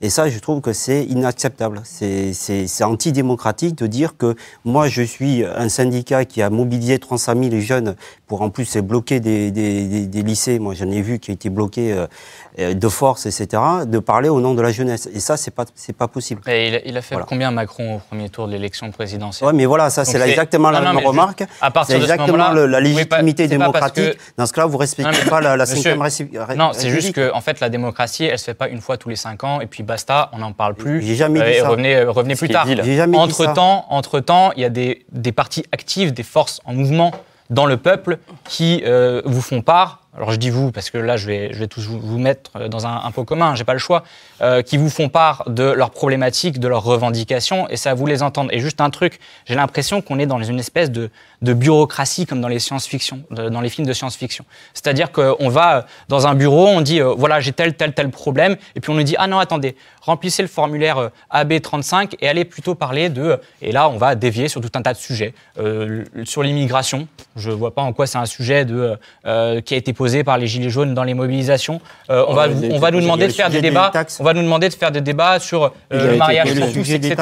Et 0.00 0.10
ça, 0.10 0.28
je 0.28 0.38
trouve 0.38 0.60
que 0.60 0.72
c'est 0.72 1.04
inacceptable. 1.04 1.80
C'est 1.84 2.82
antidémocratique 2.82 3.76
de 3.76 3.86
dire 3.86 4.16
que 4.16 4.34
moi, 4.64 4.88
je 4.88 5.02
suis 5.02 5.44
un 5.44 5.68
syndicat 5.68 6.24
qui 6.24 6.42
a 6.42 6.50
mobilisé 6.50 6.98
300 6.98 7.34
000 7.50 7.60
jeunes 7.60 7.94
pour 8.26 8.42
en 8.42 8.50
plus 8.50 8.76
bloquer 8.78 9.20
des, 9.20 9.50
des, 9.50 9.86
des, 9.86 10.06
des 10.06 10.22
lycées. 10.22 10.58
Moi, 10.58 10.74
j'en 10.74 10.90
ai 10.90 11.02
vu 11.02 11.18
qui 11.18 11.30
ont 11.30 11.34
été 11.34 11.50
bloqués 11.50 11.92
euh, 11.92 12.06
euh, 12.58 12.74
de 12.74 12.88
force, 12.88 13.26
etc. 13.26 13.62
De 13.86 13.98
parler 13.98 14.28
au 14.28 14.40
nom 14.40 14.54
de 14.54 14.62
la 14.62 14.72
jeunesse. 14.72 15.08
Et 15.14 15.20
ça, 15.20 15.36
c'est 15.36 15.50
pas 15.50 15.64
c'est 15.74 15.92
pas 15.96 16.08
possible. 16.08 16.42
Et 16.48 16.68
il, 16.68 16.74
a- 16.74 16.86
il 16.86 16.96
a 16.96 17.02
fait 17.02 17.14
Voilà. 17.14 17.26
combien 17.28 17.50
Macron 17.50 17.96
au 17.96 17.98
premier 17.98 18.28
tour 18.30 18.46
de 18.46 18.52
l'élection 18.52 18.90
présidentielle? 18.90 19.46
Ouais, 19.48 19.52
mais 19.54 19.66
voilà, 19.66 19.90
ça 19.90 20.04
c'est 20.04 20.20
exactement 20.20 20.70
la 20.70 20.80
même 20.80 20.98
remarque. 21.04 21.44
à 21.60 21.70
partir 21.70 21.96
C'est 21.96 22.00
de 22.02 22.06
ce 22.06 22.12
exactement 22.12 22.52
la 22.52 22.78
oui, 22.78 22.82
légitimité 22.94 23.44
pas 23.44 23.48
démocratique. 23.48 24.04
que- 24.12 24.16
Dans 24.36 24.46
ce 24.46 24.52
cas-là, 24.52 24.66
vous 24.66 24.78
respectez 24.78 25.10
Non, 25.10 25.18
mais- 25.24 25.30
pas 25.30 25.40
la, 25.40 25.56
la 25.56 25.64
Monsieur, 25.64 25.76
cinquième 25.76 26.02
république. 26.02 26.56
Non, 26.56 26.70
c'est 26.72 26.90
juste 26.90 27.12
que 27.12 27.32
en 27.32 27.40
fait 27.40 27.60
la 27.60 27.68
démocratie, 27.68 28.24
elle 28.24 28.38
se 28.38 28.44
fait 28.44 28.54
pas 28.54 28.68
une 28.68 28.80
fois 28.80 28.96
tous 28.96 29.08
les 29.08 29.16
cinq 29.16 29.44
ans 29.44 29.60
et 29.60 29.66
puis 29.66 29.82
basta, 29.84 30.30
on 30.32 30.38
n'en 30.38 30.52
parle 30.52 30.74
plus. 30.74 31.02
J'ai 31.02 31.14
jamais 31.14 31.40
dit 31.40 31.50
et 31.50 31.60
ça. 31.60 31.68
revenez, 31.68 31.96
euh, 31.96 32.10
revenez 32.10 32.34
plus 32.34 32.48
tard. 32.48 32.66
dit, 32.66 32.74
dit 32.76 33.00
Entre 33.00 33.44
ça. 33.44 33.52
temps, 33.52 33.86
entre 33.90 34.20
temps, 34.20 34.52
il 34.56 34.62
y 34.62 34.64
a 34.64 34.70
des, 34.70 35.04
des 35.12 35.32
partis 35.32 35.64
actifs, 35.72 36.12
des 36.12 36.22
forces 36.22 36.60
en 36.64 36.74
mouvement 36.74 37.12
dans 37.50 37.66
le 37.66 37.76
peuple 37.76 38.18
qui 38.44 38.82
euh, 38.84 39.22
vous 39.24 39.42
font 39.42 39.62
part. 39.62 40.00
Alors 40.16 40.30
je 40.30 40.36
dis 40.36 40.50
vous 40.50 40.70
parce 40.70 40.90
que 40.90 40.98
là 40.98 41.16
je 41.16 41.26
vais, 41.26 41.52
je 41.52 41.58
vais 41.58 41.66
tous 41.66 41.86
vous, 41.88 42.18
mettre 42.18 42.68
dans 42.68 42.86
un, 42.86 43.02
un 43.04 43.10
pot 43.10 43.24
commun, 43.24 43.56
j'ai 43.56 43.64
pas 43.64 43.72
le 43.72 43.80
choix, 43.80 44.04
euh, 44.42 44.62
qui 44.62 44.76
vous 44.76 44.88
font 44.88 45.08
part 45.08 45.42
de 45.48 45.64
leurs 45.64 45.90
problématiques, 45.90 46.60
de 46.60 46.68
leurs 46.68 46.84
revendications, 46.84 47.68
et 47.68 47.76
c'est 47.76 47.88
à 47.88 47.94
vous 47.94 48.06
les 48.06 48.22
entendre. 48.22 48.50
Et 48.52 48.60
juste 48.60 48.80
un 48.80 48.90
truc, 48.90 49.18
j'ai 49.44 49.56
l'impression 49.56 50.02
qu'on 50.02 50.20
est 50.20 50.26
dans 50.26 50.40
une 50.40 50.60
espèce 50.60 50.92
de, 50.92 51.10
de 51.44 51.52
bureaucratie 51.52 52.26
comme 52.26 52.40
dans 52.40 52.48
les 52.48 52.58
science-fiction, 52.58 53.22
dans 53.30 53.60
les 53.60 53.68
films 53.68 53.86
de 53.86 53.92
science-fiction. 53.92 54.44
C'est-à-dire 54.72 55.12
qu'on 55.12 55.48
va 55.48 55.76
euh, 55.76 55.82
dans 56.08 56.26
un 56.26 56.34
bureau, 56.34 56.66
on 56.66 56.80
dit 56.80 57.00
euh, 57.00 57.14
voilà 57.16 57.40
j'ai 57.40 57.52
tel 57.52 57.74
tel 57.74 57.92
tel 57.92 58.10
problème, 58.10 58.56
et 58.74 58.80
puis 58.80 58.90
on 58.90 58.94
nous 58.94 59.02
dit 59.02 59.14
ah 59.18 59.26
non 59.26 59.38
attendez, 59.38 59.76
remplissez 60.02 60.42
le 60.42 60.48
formulaire 60.48 60.98
euh, 60.98 61.08
AB35 61.32 62.14
et 62.20 62.28
allez 62.28 62.44
plutôt 62.44 62.74
parler 62.74 63.08
de 63.10 63.38
et 63.62 63.72
là 63.72 63.88
on 63.88 63.96
va 63.96 64.14
dévier 64.14 64.48
sur 64.48 64.60
tout 64.60 64.70
un 64.74 64.82
tas 64.82 64.92
de 64.92 64.98
sujets 64.98 65.34
Euh, 65.58 66.04
sur 66.24 66.42
l'immigration. 66.42 67.06
Je 67.36 67.50
vois 67.50 67.74
pas 67.74 67.82
en 67.82 67.92
quoi 67.92 68.06
c'est 68.06 68.18
un 68.18 68.26
sujet 68.26 68.64
de 68.64 68.96
euh, 69.26 69.60
qui 69.60 69.74
a 69.74 69.76
été 69.76 69.92
posé 69.92 70.24
par 70.24 70.38
les 70.38 70.46
gilets 70.46 70.70
jaunes 70.70 70.94
dans 70.94 71.04
les 71.04 71.14
mobilisations. 71.14 71.80
On 72.08 72.24
Oh, 72.28 72.34
va 72.34 72.46
on 72.70 72.78
va 72.78 72.90
nous 72.90 73.00
demander 73.00 73.26
de 73.28 73.32
faire 73.32 73.50
des 73.50 73.60
débats. 73.60 73.92
On 74.20 74.24
va 74.24 74.32
nous 74.34 74.42
demander 74.42 74.68
de 74.68 74.74
faire 74.74 74.90
des 74.90 75.00
débats 75.00 75.38
sur 75.38 75.72
le 75.90 76.16
mariage 76.16 76.54
pour 76.58 76.72
tous, 76.72 76.90
etc. 76.90 77.14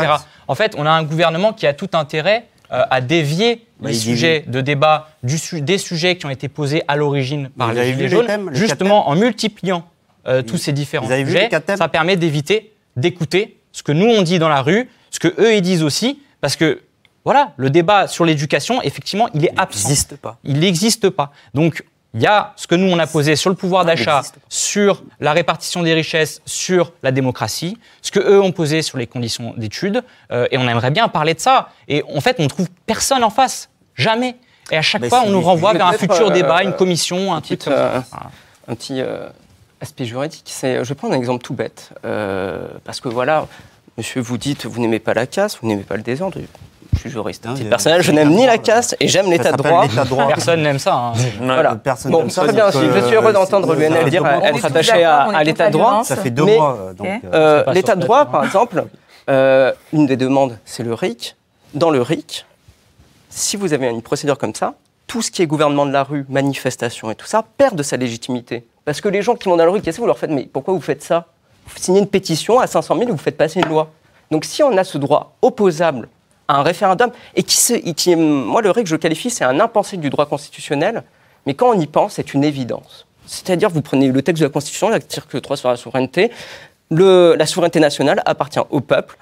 En 0.49 0.55
fait, 0.55 0.75
on 0.79 0.87
a 0.87 0.91
un 0.91 1.03
gouvernement 1.03 1.53
qui 1.53 1.67
a 1.67 1.73
tout 1.73 1.91
intérêt 1.95 2.47
euh, 2.73 2.83
à 2.91 3.01
dévier 3.01 3.67
Bah, 3.81 3.91
les 3.91 3.97
il 3.97 4.01
sujets 4.01 4.45
de 4.47 4.61
débat 4.61 5.11
du 5.23 5.37
des 5.61 5.79
sujets 5.79 6.17
qui 6.17 6.27
ont 6.27 6.31
été 6.31 6.49
posés 6.49 6.83
à 6.89 6.97
l'origine 6.97 7.51
par 7.57 7.73
les 7.73 7.93
gilets 7.93 8.09
jaunes, 8.09 8.27
thèmes, 8.27 8.51
justement 8.55 9.09
en 9.09 9.15
multipliant 9.17 9.85
euh, 10.27 10.43
tous 10.43 10.57
ces 10.57 10.73
différents 10.73 11.07
sujets. 11.09 11.51
ça 11.77 11.89
permet 11.89 12.17
d'éviter 12.17 12.73
d'écouter 12.97 13.59
ce 13.73 13.83
que 13.83 13.93
nous 13.93 14.07
on 14.07 14.23
dit 14.23 14.39
dans 14.39 14.49
la 14.49 14.63
rue, 14.63 14.89
ce 15.11 15.19
que 15.19 15.29
eux 15.41 15.55
ils 15.55 15.63
disent 15.63 15.83
aussi, 15.83 16.21
parce 16.41 16.57
que 16.57 16.81
voilà, 17.25 17.53
le 17.57 17.71
débat 17.71 18.09
sur 18.09 18.25
l'éducation, 18.25 18.83
effectivement, 18.83 19.29
il 19.33 19.45
est 19.45 19.53
Il 19.55 19.61
absent. 19.61 19.89
n'existe 19.89 20.17
pas. 20.17 20.39
Il 20.43 20.59
n'existe 20.59 21.09
pas. 21.09 21.33
Donc, 21.55 21.85
il 22.15 22.21
y 22.21 22.27
a 22.27 22.53
ce 22.57 22.67
que 22.67 22.75
nous, 22.75 22.91
on 22.93 22.99
a 22.99 23.07
posé 23.07 23.37
sur 23.37 23.49
le 23.49 23.57
pouvoir 23.57 23.85
il 23.85 23.87
d'achat, 23.87 24.23
sur 24.49 25.03
la 25.21 25.33
répartition 25.33 25.83
des 25.83 25.95
richesses, 25.95 26.43
sur 26.45 26.93
la 27.03 27.11
démocratie, 27.11 27.79
ce 28.03 28.11
que 28.11 28.21
eux 28.21 28.41
ont 28.41 28.53
posé 28.53 28.83
sur 28.83 28.99
les 28.99 29.07
conditions 29.07 29.55
d'études, 29.57 30.03
euh, 30.31 30.47
et 30.51 30.59
on 30.59 30.69
aimerait 30.69 30.91
bien 30.91 31.09
parler 31.09 31.35
de 31.35 31.41
ça. 31.41 31.71
Et 31.89 32.03
en 32.15 32.21
fait, 32.21 32.37
on 32.39 32.49
trouve 32.49 32.69
personne 32.87 33.25
en 33.25 33.31
face. 33.31 33.71
Jamais. 33.95 34.37
Et 34.71 34.77
à 34.77 34.83
chaque 34.83 35.03
Mais 35.03 35.09
fois, 35.09 35.23
on 35.25 35.31
nous 35.31 35.41
renvoie 35.41 35.73
vers 35.73 35.87
un 35.87 35.93
futur 35.93 36.29
euh, 36.29 36.31
débat, 36.31 36.63
une 36.63 36.75
commission, 36.75 37.35
un 37.35 37.39
euh, 37.41 38.01
Voilà. 38.11 38.31
un 38.69 38.75
petit 38.75 39.01
euh, 39.01 39.29
aspect 39.81 40.05
juridique. 40.05 40.51
Je 40.63 40.83
vais 40.83 40.95
prendre 40.95 41.15
un 41.15 41.19
exemple 41.19 41.43
tout 41.43 41.55
bête, 41.55 41.91
parce 42.85 43.01
que 43.01 43.09
voilà, 43.09 43.47
monsieur, 43.99 44.21
vous 44.21 44.39
dites, 44.39 44.67
vous 44.67 44.81
n'aimez 44.81 45.01
pas 45.01 45.15
la 45.15 45.27
casse, 45.27 45.59
vous 45.61 45.69
n'aimez 45.69 45.83
pas 45.83 45.97
le 45.97 46.03
désordre. 46.03 46.39
Je 46.93 46.99
suis 46.99 47.11
juriste. 47.11 47.45
Non, 47.47 47.55
il 47.57 47.65
y 47.65 47.67
a- 47.67 47.71
personnel, 47.71 48.03
je 48.03 48.13
n'aime 48.13 48.31
ni 48.31 48.47
la 48.47 48.59
casse 48.59 48.95
et 49.01 49.09
j'aime 49.09 49.31
l'état 49.31 49.51
de 49.53 49.57
s'appelle 49.57 49.73
droit. 49.73 49.87
l'état 49.87 50.05
de 50.05 50.09
droit. 50.09 50.27
Personne 50.29 50.63
n'aime 50.63 50.79
ça. 50.79 50.95
hein. 50.95 51.13
Voilà. 51.41 51.75
Personne 51.77 52.13
Bon, 52.13 52.19
n'aime 52.21 52.31
ça, 52.31 52.43
très 52.45 52.53
bien. 52.53 52.65
donc, 52.71 52.73
je 52.75 53.01
suis 53.07 53.15
euh, 53.17 53.21
heureux 53.21 53.33
d'entendre 53.33 53.75
c'est- 53.77 54.11
dire 54.11 54.27
être 54.27 54.53
deux 54.61 54.67
attaché 54.67 54.99
mois. 54.99 55.09
à, 55.09 55.27
On 55.29 55.31
est 55.33 55.35
à 55.35 55.39
contre 55.39 55.45
l'état 55.45 55.65
la 55.65 55.71
de 55.71 55.73
droit. 55.73 55.89
violence. 55.91 56.07
Ça 56.09 56.17
fait 56.17 56.31
deux 56.31 56.45
Mais- 56.45 56.57
mois. 56.57 56.77
euh, 56.79 56.93
donc, 56.93 57.07
Ok. 57.07 57.13
euh, 57.25 57.29
Euh, 57.33 57.59
C'est 57.61 57.65
pas 57.65 57.73
L'état 57.73 57.95
de 57.97 58.01
droit, 58.03 58.25
par 58.27 58.45
exemple, 58.45 58.85
euh, 59.31 59.73
une 59.93 60.07
des 60.07 60.17
demandes, 60.17 60.59
c'est 60.65 60.83
le 60.83 60.95
RIC. 60.95 61.37
Dans 61.75 61.91
le 61.91 62.03
RIC, 62.03 62.45
si 63.31 63.57
vous 63.57 63.73
avez 63.73 63.89
une 63.89 64.03
procédure 64.03 64.37
comme 64.39 64.55
ça, 64.55 64.75
tout 65.07 65.23
ce 65.23 65.31
qui 65.31 65.43
est 65.43 65.47
gouvernement 65.47 65.87
de 65.87 65.93
la 65.93 66.05
rue, 66.05 66.25
manifestation 66.29 67.11
et 67.11 67.15
tout 67.15 67.27
ça, 67.27 67.43
perd 67.57 67.75
de 67.75 67.83
sa 67.83 67.97
légitimité. 67.97 68.67
Parce 68.85 69.01
que 69.01 69.09
les 69.09 69.23
gens 69.23 69.35
qui 69.35 69.49
vont 69.49 69.57
dans 69.57 69.65
la 69.65 69.71
rue, 69.71 69.81
qu'est-ce 69.81 69.97
que 69.97 70.03
vous 70.03 70.07
leur 70.07 70.19
faites? 70.19 70.31
Mais 70.31 70.45
pourquoi 70.53 70.75
vous 70.75 70.81
faites 70.81 71.03
ça? 71.03 71.27
Vous 71.67 71.79
signez 71.79 72.01
une 72.01 72.07
pétition 72.07 72.61
à 72.61 72.67
500 72.67 72.97
000 72.97 73.09
et 73.09 73.13
vous 73.13 73.19
faites 73.19 73.37
passer 73.37 73.61
une 73.61 73.69
loi. 73.69 73.89
Donc 74.31 74.45
si 74.45 74.63
on 74.63 74.77
a 74.77 74.85
ce 74.85 74.99
droit 74.99 75.33
opposable 75.43 76.09
un 76.49 76.63
référendum, 76.63 77.11
et 77.35 77.43
qui, 77.43 77.57
se, 77.57 77.75
et 77.75 77.95
qui 77.95 78.15
moi 78.17 78.61
le 78.63 78.71
RIC, 78.71 78.87
je 78.87 78.95
le 78.95 78.99
qualifie, 78.99 79.31
c'est 79.31 79.45
un 79.45 79.61
impensé 79.61 79.97
du 79.97 80.11
droit 80.11 80.27
constitutionnel, 80.27 81.03
mais 81.47 81.55
quand 81.55 81.71
on 81.71 81.81
y 81.81 81.87
pense, 81.87 82.15
c'est 82.15 82.35
une 82.35 82.45
évidence. 82.45 83.07
C'est-à-dire, 83.27 83.71
vous 83.71 83.83
prenez 83.83 84.09
le 84.09 84.23
texte 84.23 84.41
de 84.41 84.47
la 84.47 84.53
Constitution, 84.53 84.89
l'article 84.89 85.41
3 85.41 85.57
sur 85.57 85.69
la 85.71 85.77
souveraineté, 85.77 86.31
le- 86.91 87.35
la 87.39 87.47
souveraineté 87.47 87.81
nationale 87.81 88.23
appartient 88.27 88.61
au 88.71 88.81
peuple, 88.81 89.17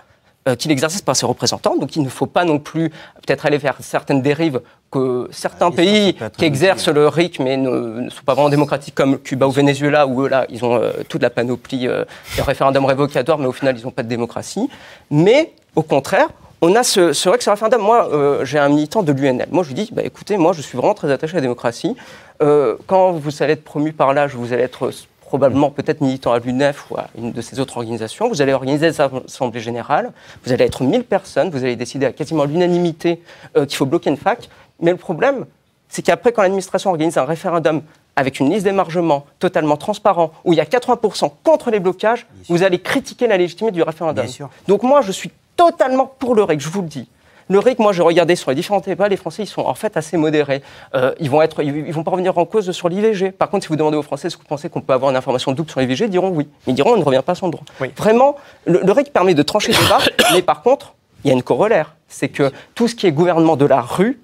euh, 0.48 0.56
qu'il 0.56 0.70
exerce 0.70 1.02
par 1.02 1.14
ses 1.14 1.26
représentants. 1.26 1.76
Donc 1.76 1.96
il 1.96 2.02
ne 2.02 2.08
faut 2.08 2.24
pas 2.26 2.44
non 2.44 2.58
plus 2.58 2.88
peut-être 2.88 3.44
aller 3.44 3.58
vers 3.58 3.76
certaines 3.80 4.22
dérives 4.22 4.60
que 4.90 5.28
certains 5.30 5.66
Ah, 5.68 5.76
pays 5.76 6.16
qui 6.38 6.46
exercent 6.46 6.88
le 6.88 7.06
RIC 7.08 7.38
mais 7.40 7.58
ne, 7.58 7.70
ne 8.00 8.10
sont 8.10 8.22
pas 8.24 8.32
vraiment 8.32 8.48
démocratiques 8.48 8.94
comme 8.94 9.18
Cuba 9.18 9.46
ou 9.46 9.50
Venezuela 9.50 10.06
où 10.06 10.22
eux 10.22 10.28
là 10.28 10.46
ils 10.48 10.64
ont 10.64 10.76
euh, 10.76 10.92
toute 11.10 11.20
la 11.22 11.28
panoplie 11.30 11.86
euh, 11.86 12.04
des 12.36 12.42
référendums 12.42 12.86
révocatoires 12.86 13.36
mais 13.36 13.46
au 13.46 13.52
final 13.52 13.78
ils 13.78 13.84
n'ont 13.84 13.90
pas 13.90 14.02
de 14.02 14.08
démocratie. 14.08 14.68
Mais 15.10 15.52
au 15.76 15.82
contraire, 15.82 16.28
on 16.62 16.74
a 16.74 16.82
ce, 16.82 17.12
ce 17.12 17.28
RIC, 17.28 17.42
ce 17.42 17.50
référendum. 17.50 17.80
Moi, 17.80 18.08
euh, 18.12 18.44
j'ai 18.44 18.58
un 18.58 18.68
militant 18.68 19.02
de 19.02 19.12
l'UNL. 19.12 19.48
Moi, 19.50 19.62
je 19.62 19.68
lui 19.68 19.74
dis, 19.74 19.90
bah, 19.92 20.02
écoutez, 20.04 20.36
moi, 20.36 20.52
je 20.52 20.60
suis 20.60 20.76
vraiment 20.76 20.94
très 20.94 21.10
attaché 21.10 21.32
à 21.32 21.36
la 21.36 21.42
démocratie. 21.42 21.96
Euh, 22.42 22.76
quand 22.86 23.12
vous 23.12 23.42
allez 23.42 23.54
être 23.54 23.64
promu 23.64 23.92
par 23.92 24.12
l'âge, 24.12 24.34
vous 24.34 24.52
allez 24.52 24.62
être 24.62 24.90
probablement 25.20 25.70
peut-être 25.70 26.00
militant 26.00 26.32
à 26.32 26.38
l'UNEF 26.38 26.90
ou 26.90 26.96
à 26.96 27.06
une 27.16 27.32
de 27.32 27.40
ces 27.40 27.60
autres 27.60 27.76
organisations. 27.76 28.28
Vous 28.28 28.42
allez 28.42 28.52
organiser 28.52 28.90
des 28.90 29.00
assemblées 29.00 29.60
générales. 29.60 30.12
Vous 30.44 30.52
allez 30.52 30.64
être 30.64 30.82
1000 30.82 31.04
personnes. 31.04 31.50
Vous 31.50 31.62
allez 31.64 31.76
décider 31.76 32.06
à 32.06 32.12
quasiment 32.12 32.44
l'unanimité 32.44 33.22
euh, 33.56 33.64
qu'il 33.64 33.76
faut 33.76 33.86
bloquer 33.86 34.10
une 34.10 34.16
fac. 34.16 34.48
Mais 34.80 34.90
le 34.90 34.96
problème, 34.96 35.46
c'est 35.88 36.02
qu'après, 36.02 36.32
quand 36.32 36.42
l'administration 36.42 36.90
organise 36.90 37.16
un 37.16 37.24
référendum 37.24 37.82
avec 38.16 38.40
une 38.40 38.50
liste 38.50 38.64
d'émargement 38.64 39.24
totalement 39.38 39.76
transparent, 39.76 40.32
où 40.44 40.52
il 40.52 40.56
y 40.56 40.60
a 40.60 40.64
80% 40.64 41.30
contre 41.42 41.70
les 41.70 41.80
blocages, 41.80 42.26
vous 42.48 42.62
allez 42.62 42.80
critiquer 42.80 43.26
la 43.26 43.36
légitimité 43.36 43.72
du 43.76 43.82
référendum. 43.82 44.24
Bien 44.24 44.32
sûr. 44.32 44.50
Donc 44.66 44.82
moi, 44.82 45.00
je 45.00 45.12
suis 45.12 45.30
totalement 45.60 46.06
pour 46.18 46.34
le 46.34 46.42
RIC, 46.42 46.60
je 46.60 46.70
vous 46.70 46.80
le 46.80 46.88
dis. 46.88 47.06
Le 47.50 47.58
RIC, 47.58 47.80
moi, 47.80 47.92
j'ai 47.92 48.02
regardé 48.02 48.34
sur 48.34 48.50
les 48.50 48.54
différents 48.54 48.80
débats, 48.80 49.08
les 49.08 49.16
Français, 49.16 49.42
ils 49.42 49.46
sont 49.46 49.62
en 49.62 49.74
fait 49.74 49.96
assez 49.96 50.16
modérés. 50.16 50.62
Euh, 50.94 51.12
ils 51.18 51.28
vont 51.28 51.42
être, 51.42 51.62
ils, 51.62 51.76
ils 51.88 51.92
vont 51.92 52.04
pas 52.04 52.12
revenir 52.12 52.38
en 52.38 52.46
cause 52.46 52.70
sur 52.70 52.88
l'IVG. 52.88 53.32
Par 53.32 53.50
contre, 53.50 53.64
si 53.64 53.68
vous 53.68 53.76
demandez 53.76 53.96
aux 53.98 54.02
Français, 54.02 54.28
est-ce 54.28 54.36
que 54.36 54.42
vous 54.42 54.48
pensez 54.48 54.70
qu'on 54.70 54.80
peut 54.80 54.92
avoir 54.94 55.10
une 55.10 55.16
information 55.16 55.52
double 55.52 55.68
sur 55.68 55.80
l'IVG, 55.80 56.04
ils 56.04 56.10
diront 56.10 56.30
oui. 56.30 56.48
Mais 56.66 56.72
ils 56.72 56.76
diront, 56.76 56.94
on 56.94 56.96
ne 56.96 57.02
revient 57.02 57.22
pas 57.26 57.34
sur 57.34 57.46
le 57.46 57.52
droit. 57.52 57.64
Vraiment, 57.96 58.36
le, 58.64 58.80
le 58.82 58.92
RIC 58.92 59.12
permet 59.12 59.34
de 59.34 59.42
trancher 59.42 59.72
le 59.72 59.78
débat, 59.78 59.98
mais 60.32 60.40
par 60.42 60.62
contre, 60.62 60.94
il 61.24 61.28
y 61.28 61.30
a 61.30 61.34
une 61.34 61.42
corollaire. 61.42 61.94
C'est 62.08 62.28
que 62.28 62.52
tout 62.74 62.88
ce 62.88 62.94
qui 62.94 63.06
est 63.06 63.12
gouvernement 63.12 63.56
de 63.56 63.66
la 63.66 63.80
rue, 63.80 64.18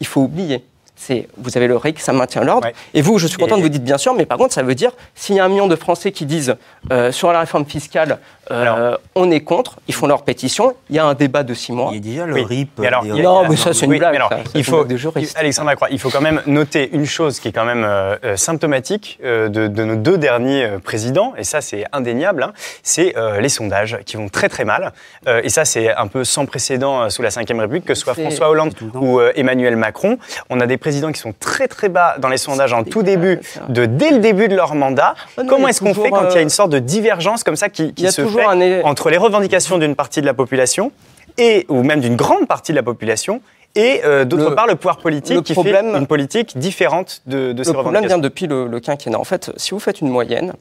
il 0.00 0.06
faut 0.06 0.20
oublier. 0.20 0.64
C'est, 0.96 1.28
vous 1.38 1.56
avez 1.56 1.66
le 1.66 1.78
RIC, 1.78 1.98
ça 1.98 2.12
maintient 2.12 2.44
l'ordre. 2.44 2.68
Et 2.92 3.00
vous, 3.00 3.16
je 3.16 3.26
suis 3.26 3.38
content 3.38 3.56
de 3.56 3.62
vous 3.62 3.70
dire 3.70 3.80
bien 3.80 3.96
sûr, 3.96 4.12
mais 4.12 4.26
par 4.26 4.36
contre, 4.36 4.52
ça 4.52 4.62
veut 4.62 4.74
dire, 4.74 4.92
s'il 5.14 5.36
y 5.36 5.40
a 5.40 5.44
un 5.46 5.48
million 5.48 5.66
de 5.66 5.76
Français 5.76 6.12
qui 6.12 6.26
disent 6.26 6.56
euh, 6.92 7.10
sur 7.10 7.32
la 7.32 7.40
réforme 7.40 7.64
fiscale, 7.64 8.18
euh, 8.50 8.96
on 9.14 9.30
est 9.30 9.40
contre, 9.40 9.76
ils 9.88 9.94
font 9.94 10.06
leur 10.06 10.22
pétition, 10.22 10.74
il 10.88 10.96
y 10.96 10.98
a 10.98 11.04
un 11.04 11.14
débat 11.14 11.42
de 11.42 11.54
six 11.54 11.72
mois. 11.72 11.90
Il 11.92 11.96
y 11.96 11.98
a 11.98 12.12
déjà 12.12 12.26
le 12.26 12.34
Oui. 12.34 12.44
RIP. 12.44 12.70
Mais 12.78 12.86
alors, 12.88 13.02
des- 13.02 13.08
il 13.10 13.16
y 13.16 13.20
a- 13.20 13.22
Non, 13.22 13.48
mais 13.48 13.56
ça, 13.56 13.72
c'est 13.72 13.84
une 13.86 13.92
Oui, 13.92 13.98
blague. 13.98 14.10
mais 14.12 14.16
alors, 14.16 14.28
ça. 14.30 14.36
Ça, 14.38 14.42
il 14.54 14.64
c'est 14.64 14.70
faut, 14.70 14.76
une 14.78 14.82
blague 14.84 14.92
de 14.92 14.96
juriste. 14.96 15.36
Alexandre 15.38 15.68
Lacroix, 15.70 15.88
il 15.90 15.98
faut 15.98 16.10
quand 16.10 16.20
même 16.20 16.42
noter 16.46 16.90
une 16.92 17.06
chose 17.06 17.40
qui 17.40 17.48
est 17.48 17.52
quand 17.52 17.64
même 17.64 17.84
euh, 17.84 18.16
euh, 18.24 18.36
symptomatique 18.36 19.18
euh, 19.24 19.48
de, 19.48 19.66
de 19.68 19.84
nos 19.84 19.96
deux 19.96 20.18
derniers 20.18 20.64
euh, 20.64 20.78
présidents, 20.78 21.32
et 21.38 21.44
ça 21.44 21.60
c'est 21.60 21.84
indéniable, 21.92 22.42
hein, 22.42 22.52
c'est 22.82 23.16
euh, 23.16 23.40
les 23.40 23.48
sondages 23.48 23.98
qui 24.06 24.16
vont 24.16 24.28
très 24.28 24.48
très 24.48 24.64
mal. 24.64 24.92
Euh, 25.28 25.40
et 25.44 25.48
ça 25.48 25.64
c'est 25.64 25.94
un 25.94 26.06
peu 26.06 26.24
sans 26.24 26.46
précédent 26.46 27.02
euh, 27.02 27.08
sous 27.08 27.22
la 27.22 27.28
Ve 27.30 27.36
République, 27.36 27.84
que 27.84 27.94
ce 27.94 28.02
soit 28.02 28.14
François 28.14 28.48
Hollande 28.50 28.72
ou 28.94 29.20
euh, 29.20 29.32
Emmanuel 29.36 29.76
Macron. 29.76 30.18
On 30.50 30.60
a 30.60 30.66
des 30.66 30.76
présidents 30.76 31.12
qui 31.12 31.20
sont 31.20 31.34
très 31.38 31.68
très 31.68 31.88
bas 31.88 32.16
dans 32.18 32.28
les 32.28 32.36
sondages 32.38 32.72
en 32.72 32.84
tout 32.84 33.02
début, 33.02 33.40
de, 33.68 33.86
dès 33.86 34.10
le 34.10 34.18
début 34.18 34.48
de 34.48 34.56
leur 34.56 34.74
mandat. 34.74 35.14
Ah 35.36 35.42
non, 35.42 35.48
Comment 35.48 35.66
a 35.66 35.70
est-ce 35.70 35.80
qu'on 35.80 35.94
fait 35.94 36.10
quand 36.10 36.28
il 36.30 36.34
y 36.34 36.36
a 36.36 36.38
euh, 36.38 36.42
une 36.42 36.48
sorte 36.50 36.70
de 36.70 36.78
divergence 36.78 37.44
comme 37.44 37.56
ça 37.56 37.68
qui, 37.68 37.92
se 37.96 38.20
toujours 38.22 38.39
un 38.48 38.82
entre 38.82 39.10
les 39.10 39.16
revendications 39.16 39.78
d'une 39.78 39.94
partie 39.96 40.20
de 40.20 40.26
la 40.26 40.34
population 40.34 40.92
et 41.38 41.66
ou 41.68 41.82
même 41.82 42.00
d'une 42.00 42.16
grande 42.16 42.46
partie 42.48 42.72
de 42.72 42.76
la 42.76 42.82
population 42.82 43.40
et 43.76 44.00
euh, 44.04 44.24
d'autre 44.24 44.54
part 44.54 44.66
le 44.66 44.74
pouvoir 44.74 44.98
politique 44.98 45.36
le 45.36 45.42
qui 45.42 45.52
problème- 45.52 45.92
fait 45.92 45.98
une 45.98 46.06
politique 46.06 46.58
différente 46.58 47.22
de, 47.26 47.52
de 47.52 47.62
ces 47.62 47.70
Le 47.70 47.74
problème 47.78 48.04
vient 48.04 48.16
revendications. 48.16 48.18
depuis 48.20 48.46
le, 48.48 48.66
le 48.66 48.80
quinquennat. 48.80 49.18
En 49.18 49.24
fait, 49.24 49.52
si 49.56 49.70
vous 49.70 49.78
faites 49.78 50.00
une 50.00 50.08
moyenne, 50.08 50.54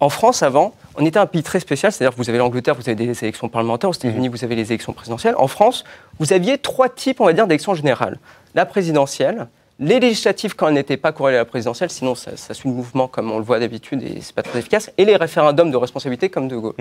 en 0.00 0.08
France, 0.08 0.42
avant, 0.42 0.74
on 0.96 1.06
était 1.06 1.18
un 1.20 1.26
pays 1.26 1.42
très 1.44 1.60
spécial, 1.60 1.92
c'est-à-dire 1.92 2.12
que 2.14 2.20
vous 2.20 2.28
avez 2.28 2.38
l'Angleterre, 2.38 2.74
vous 2.74 2.88
avez 2.88 2.96
des 2.96 3.22
élections 3.24 3.48
parlementaires, 3.48 3.88
aux 3.88 3.94
États-Unis, 3.94 4.28
vous 4.28 4.42
avez 4.44 4.56
les 4.56 4.66
élections 4.66 4.92
présidentielles. 4.92 5.34
En 5.38 5.46
France, 5.46 5.84
vous 6.18 6.32
aviez 6.32 6.58
trois 6.58 6.88
types, 6.88 7.20
on 7.20 7.24
va 7.24 7.32
dire, 7.32 7.46
d'élections 7.46 7.74
générales. 7.74 8.18
La 8.54 8.66
présidentielle, 8.66 9.46
les 9.78 10.00
législatives 10.00 10.54
quand 10.56 10.66
elles 10.68 10.74
n'étaient 10.74 10.96
pas 10.96 11.12
corrélées 11.12 11.38
à 11.38 11.40
la 11.42 11.44
présidentielle, 11.46 11.88
sinon 11.88 12.14
ça, 12.16 12.32
ça 12.36 12.52
suit 12.52 12.68
le 12.68 12.74
mouvement 12.74 13.06
comme 13.08 13.30
on 13.30 13.38
le 13.38 13.44
voit 13.44 13.60
d'habitude 13.60 14.02
et 14.02 14.20
c'est 14.20 14.34
pas 14.34 14.42
très 14.42 14.58
efficace, 14.58 14.90
et 14.98 15.04
les 15.04 15.16
référendums 15.16 15.70
de 15.70 15.76
responsabilité 15.76 16.28
comme 16.28 16.48
De 16.48 16.56
Gaulle. 16.56 16.74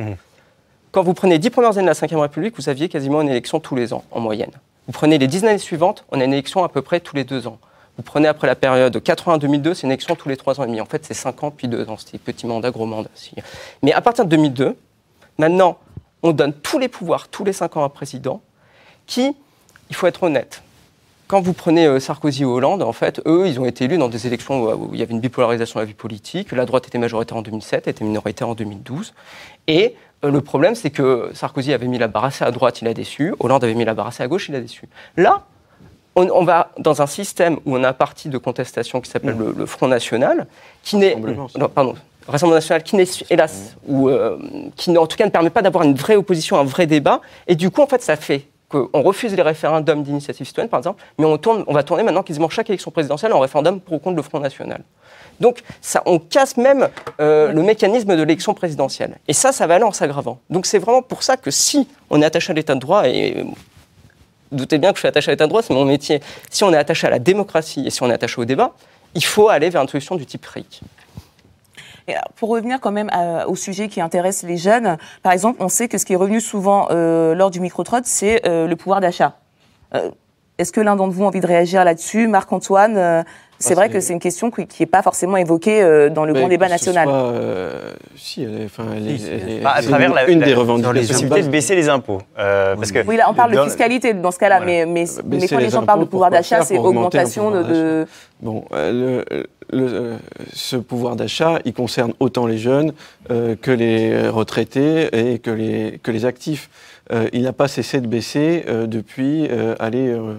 Quand 0.92 1.04
vous 1.04 1.14
prenez 1.14 1.36
les 1.36 1.40
dix 1.40 1.50
premières 1.50 1.78
années 1.78 1.90
de 1.90 2.02
la 2.02 2.08
Ve 2.08 2.20
République, 2.20 2.56
vous 2.58 2.68
aviez 2.68 2.90
quasiment 2.90 3.22
une 3.22 3.30
élection 3.30 3.62
tous 3.62 3.76
les 3.76 3.94
ans, 3.94 4.04
en 4.12 4.20
moyenne. 4.20 4.52
Vous 4.88 4.92
prenez 4.92 5.18
les 5.18 5.28
dix 5.28 5.46
années 5.46 5.58
suivantes, 5.58 6.04
on 6.12 6.20
a 6.20 6.26
une 6.26 6.34
élection 6.34 6.66
à 6.66 6.70
peu 6.70 6.82
près 6.82 7.00
tous 7.00 7.16
les 7.16 7.24
deux 7.24 7.48
ans. 7.48 7.60
Vous 7.96 8.04
prenez 8.04 8.28
après 8.28 8.48
la 8.48 8.56
période 8.56 8.98
80-2002, 8.98 9.74
c'est 9.74 9.84
une 9.84 9.92
élection 9.92 10.16
tous 10.16 10.28
les 10.28 10.36
trois 10.36 10.60
ans 10.60 10.66
et 10.66 10.68
demi. 10.68 10.82
En 10.82 10.86
fait, 10.86 11.06
c'est 11.06 11.14
cinq 11.14 11.44
ans 11.44 11.52
puis 11.52 11.70
deux 11.70 11.88
ans. 11.88 11.96
C'était 11.98 12.18
petit 12.18 12.46
mandat, 12.46 12.72
gros 12.72 12.86
mandat. 12.86 13.10
Mais 13.84 13.94
à 13.94 14.02
partir 14.02 14.26
de 14.26 14.30
2002, 14.32 14.76
maintenant, 15.38 15.78
on 16.24 16.34
donne 16.34 16.54
tous 16.54 16.78
les 16.78 16.90
pouvoirs 16.90 17.30
tous 17.30 17.46
les 17.46 17.54
cinq 17.54 17.78
ans 17.78 17.84
à 17.84 17.86
un 17.86 17.90
président 17.90 18.42
qui, 19.08 19.34
il 19.90 19.96
faut 19.96 20.08
être 20.08 20.24
honnête, 20.24 20.62
quand 21.32 21.40
vous 21.40 21.54
prenez 21.54 21.86
euh, 21.86 22.02
Sarkozy 22.02 22.44
ou 22.44 22.52
Hollande, 22.52 22.84
en 22.84 22.92
fait, 22.92 23.22
eux, 23.26 23.48
ils 23.48 23.58
ont 23.58 23.64
été 23.66 23.86
élus 23.86 23.98
dans 23.98 24.10
des 24.10 24.28
élections 24.28 24.66
où, 24.74 24.90
il 24.92 25.00
y 25.00 25.02
avait 25.02 25.14
une 25.14 25.22
bipolarisation 25.22 25.80
de 25.80 25.86
la 25.86 25.88
vie 25.88 25.94
politique. 25.94 26.52
La 26.52 26.66
droite 26.66 26.88
était 26.88 26.98
majoritaire 26.98 27.38
en 27.38 27.42
2007, 27.42 27.88
était 27.88 28.04
minoritaire 28.04 28.50
en 28.50 28.54
2012. 28.54 29.14
Et 29.68 29.96
euh, 30.26 30.30
le 30.30 30.42
problème, 30.42 30.76
c'est 30.76 30.90
que 30.90 31.30
Sarkozy 31.34 31.72
avait 31.72 31.88
mis 31.88 31.98
la 31.98 32.10
barre 32.10 32.26
assez 32.26 32.44
à 32.44 32.52
droite, 32.52 32.82
il 32.82 32.88
a 32.90 32.94
déçu. 32.94 33.34
Hollande 33.40 33.64
avait 33.64 33.76
mis 33.76 33.86
la 33.86 33.94
barre 33.94 34.08
assez 34.08 34.22
à 34.22 34.28
gauche, 34.28 34.50
il 34.50 34.56
a 34.56 34.60
déçu. 34.60 34.90
Là, 35.16 35.46
on, 36.16 36.28
on 36.32 36.44
va 36.44 36.74
dans 36.78 37.02
un 37.02 37.08
système 37.08 37.60
où 37.66 37.78
on 37.78 37.84
a 37.86 37.88
un 37.88 37.94
parti 37.94 38.28
de 38.28 38.38
contestation 38.38 39.00
qui 39.00 39.10
s'appelle 39.10 39.38
le, 39.38 39.56
le 39.58 39.66
Front 39.66 39.88
National, 39.88 40.48
qui 40.84 40.98
n'est. 40.98 41.16
Non, 41.16 41.70
pardon. 41.74 41.96
Rassemblement 42.28 42.58
national 42.58 42.84
qui 42.84 42.98
n'est, 42.98 43.06
hélas, 43.30 43.78
ou 43.88 44.10
euh, 44.10 44.38
qui 44.76 44.96
en 44.98 45.08
tout 45.08 45.18
cas 45.18 45.26
ne 45.26 45.32
permet 45.32 45.50
pas 45.50 45.62
d'avoir 45.62 45.86
une 45.86 45.96
vraie 45.96 46.18
opposition, 46.18 46.60
un 46.60 46.66
vrai 46.66 46.88
débat. 46.88 47.22
Et 47.48 47.56
du 47.56 47.72
coup, 47.72 47.82
en 47.82 47.88
fait, 47.88 48.02
ça 48.02 48.18
fait 48.18 48.48
qu'on 48.72 49.02
refuse 49.02 49.36
les 49.36 49.42
référendums 49.42 50.04
d'initiative 50.04 50.46
citoyenne, 50.46 50.70
par 50.70 50.80
exemple, 50.80 51.04
mais 51.18 51.26
on, 51.26 51.38
tourne, 51.38 51.64
on 51.68 51.74
va 51.74 51.84
tourner 51.84 52.04
maintenant 52.04 52.24
quasiment 52.24 52.50
chaque 52.50 52.70
élection 52.70 52.92
présidentielle 52.92 53.34
en 53.34 53.40
référendum 53.40 53.80
pour 53.80 53.94
ou 53.94 54.00
contre 54.00 54.16
le 54.16 54.22
Front 54.22 54.40
National. 54.40 54.84
Donc, 55.40 55.62
ça, 55.82 56.04
on 56.06 56.20
casse 56.20 56.58
même 56.58 56.88
euh, 57.20 57.52
le 57.52 57.64
mécanisme 57.64 58.16
de 58.16 58.22
l'élection 58.22 58.54
présidentielle. 58.54 59.18
Et 59.28 59.34
ça, 59.34 59.52
ça 59.52 59.68
va 59.68 59.76
aller 59.76 59.84
en 59.84 59.92
s'aggravant. 59.92 60.40
Donc, 60.50 60.66
c'est 60.66 60.80
vraiment 60.80 61.02
pour 61.02 61.24
ça 61.24 61.36
que 61.36 61.52
si 61.52 61.88
on 62.10 62.22
est 62.22 62.26
attaché 62.26 62.52
à 62.52 62.54
l'état 62.54 62.76
de 62.76 62.80
droit, 62.80 63.08
et 63.08 63.38
euh, 63.38 63.44
doutez 64.52 64.78
bien 64.78 64.92
que 64.92 64.98
je 64.98 65.02
suis 65.02 65.08
attaché 65.08 65.30
à 65.30 65.34
l'état 65.34 65.46
de 65.46 65.50
droit, 65.50 65.62
c'est 65.62 65.74
mon 65.74 65.86
métier, 65.86 66.22
si 66.50 66.64
on 66.64 66.72
est 66.72 66.78
attaché 66.78 67.08
à 67.08 67.10
la 67.10 67.20
démocratie 67.20 67.84
et 67.86 67.90
si 67.90 68.02
on 68.04 68.10
est 68.10 68.14
attaché 68.14 68.40
au 68.40 68.46
débat, 68.46 68.72
il 69.16 69.26
faut 69.26 69.50
aller 69.50 69.70
vers 69.70 69.82
une 69.82 69.88
solution 69.88 70.16
du 70.16 70.26
type 70.26 70.46
RIC. 70.46 70.82
Alors, 72.14 72.30
pour 72.36 72.50
revenir 72.50 72.80
quand 72.80 72.92
même 72.92 73.10
à- 73.12 73.48
au 73.48 73.56
sujet 73.56 73.88
qui 73.88 74.02
intéresse 74.02 74.44
les 74.44 74.58
jeunes, 74.58 74.98
par 75.24 75.32
exemple, 75.34 75.62
on 75.62 75.70
sait 75.70 75.88
que 75.88 75.98
ce 75.98 76.06
qui 76.06 76.14
est 76.14 76.18
revenu 76.18 76.42
souvent 76.42 76.88
euh, 76.92 77.34
lors 77.36 77.52
du 77.52 77.60
micro-trot, 77.60 78.00
c'est 78.04 78.46
euh, 78.48 78.68
le 78.68 78.76
pouvoir 78.76 79.02
d'achat. 79.02 79.38
Euh, 79.94 80.10
Est-ce 80.58 80.72
que 80.72 80.82
l'un 80.82 80.96
d'entre 80.96 81.14
vous 81.14 81.24
a 81.24 81.28
envie 81.28 81.40
de 81.40 81.48
réagir 81.48 81.84
là-dessus? 81.84 82.28
Marc-Antoine, 82.28 82.98
euh, 82.98 83.24
c'est 83.62 83.72
Ah, 83.74 83.76
vrai 83.76 83.88
c'est- 83.88 83.94
que 83.94 84.00
c'est 84.02 84.14
une 84.14 84.20
question 84.20 84.52
qui 84.52 84.68
n'est 84.80 84.86
pas 84.86 85.02
forcément 85.02 85.38
évoquée 85.38 85.82
euh, 85.82 86.10
dans 86.10 86.26
le 86.26 86.34
Mais 86.34 86.40
grand 86.40 86.50
débat 86.50 86.68
national. 86.68 87.08
soit, 87.08 87.16
euh, 87.32 87.92
si, 88.18 88.44
elle 88.44 88.62
est, 88.62 88.66
enfin, 88.66 88.84
elle 88.96 89.08
est- 89.08 89.18
Si, 89.18 89.28
elle 89.32 89.50
est- 89.50 89.60
Bah, 89.62 89.74
à 89.76 89.82
travers 89.82 90.14
la, 90.14 90.28
une 90.30 90.40
la- 90.40 90.46
des 90.46 90.52
la 90.54 90.58
revendications. 90.60 91.08
possibilité 91.14 91.42
de 91.44 91.50
baisser 91.50 91.76
les 91.76 91.88
impôts. 91.90 92.22
Euh, 92.38 92.76
parce 92.76 92.92
que 92.92 93.06
Oui, 93.08 93.16
là, 93.18 93.28
on 93.30 93.34
parle 93.34 93.54
de 93.56 93.62
fiscalité 93.64 94.14
dans 94.14 94.32
ce 94.32 94.40
cas-là, 94.40 94.58
Voilà. 94.58 94.86
mais, 94.86 95.06
mais 95.26 95.48
quand 95.48 95.58
les 95.58 95.64
les 95.66 95.70
gens 95.70 95.84
parlent 95.86 96.02
de 96.02 96.06
pouvoir 96.06 96.30
d'achat, 96.32 96.62
c'est 96.64 96.78
augmentation 96.78 97.52
de, 97.52 98.06
Bon, 98.42 98.66
euh, 98.74 99.24
le- 99.30 99.78
le- 99.78 99.88
euh, 99.94 100.18
ce 100.54 100.76
pouvoir 100.76 101.16
d'achat, 101.16 101.60
il 101.64 101.74
concerne 101.74 102.14
autant 102.20 102.48
les 102.48 102.58
jeunes 102.58 102.92
euh, 103.30 103.56
que 103.62 103.70
les 103.70 104.28
retraités 104.30 105.10
et 105.34 105.38
que 105.38 105.52
les, 105.52 106.00
que 106.02 106.10
les 106.10 106.26
actifs. 106.26 106.70
Euh, 107.12 107.28
il 107.34 107.44
n'a 107.44 107.54
pas 107.54 107.68
cessé 107.68 108.02
de 108.02 108.08
baisser 108.08 108.64
euh, 108.68 108.88
depuis, 108.88 109.48
euh, 109.52 109.76
allez, 109.80 110.08
euh, 110.08 110.34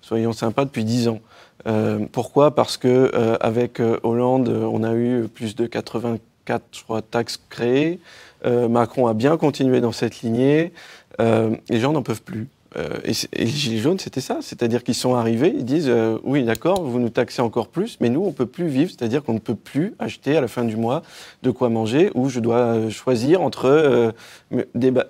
soyons 0.00 0.32
sympas, 0.32 0.64
depuis 0.64 0.84
10 0.84 1.08
ans. 1.08 1.18
Euh, 1.66 2.06
pourquoi? 2.10 2.54
Parce 2.54 2.76
que 2.76 3.10
euh, 3.14 3.36
avec 3.40 3.80
euh, 3.80 3.98
Hollande, 4.02 4.48
on 4.48 4.82
a 4.82 4.94
eu 4.94 5.28
plus 5.28 5.54
de 5.54 5.66
84, 5.66 6.64
je 6.72 6.82
crois, 6.82 7.02
taxes 7.02 7.40
créées. 7.48 8.00
Macron 8.44 9.06
a 9.06 9.14
bien 9.14 9.36
continué 9.36 9.80
dans 9.80 9.92
cette 9.92 10.22
lignée. 10.22 10.72
Les 11.20 11.78
gens 11.78 11.92
n'en 11.92 12.02
peuvent 12.02 12.22
plus. 12.22 12.48
Euh, 12.76 12.98
et, 13.04 13.12
les 13.38 13.46
Gilets 13.46 13.78
jaunes, 13.78 13.98
c'était 13.98 14.20
ça. 14.20 14.38
C'est-à-dire 14.40 14.82
qu'ils 14.82 14.94
sont 14.94 15.14
arrivés, 15.14 15.52
ils 15.54 15.64
disent 15.64 15.88
euh, 15.88 16.18
Oui, 16.24 16.44
d'accord, 16.44 16.82
vous 16.82 16.98
nous 16.98 17.10
taxez 17.10 17.42
encore 17.42 17.68
plus, 17.68 17.98
mais 18.00 18.08
nous, 18.08 18.22
on 18.22 18.28
ne 18.28 18.32
peut 18.32 18.46
plus 18.46 18.68
vivre. 18.68 18.90
C'est-à-dire 18.90 19.22
qu'on 19.22 19.34
ne 19.34 19.38
peut 19.38 19.54
plus 19.54 19.94
acheter 19.98 20.36
à 20.36 20.40
la 20.40 20.48
fin 20.48 20.64
du 20.64 20.76
mois 20.76 21.02
de 21.42 21.50
quoi 21.50 21.68
manger, 21.68 22.10
ou 22.14 22.28
je 22.28 22.40
dois 22.40 22.56
euh, 22.56 22.90
choisir 22.90 23.42
entre 23.42 24.12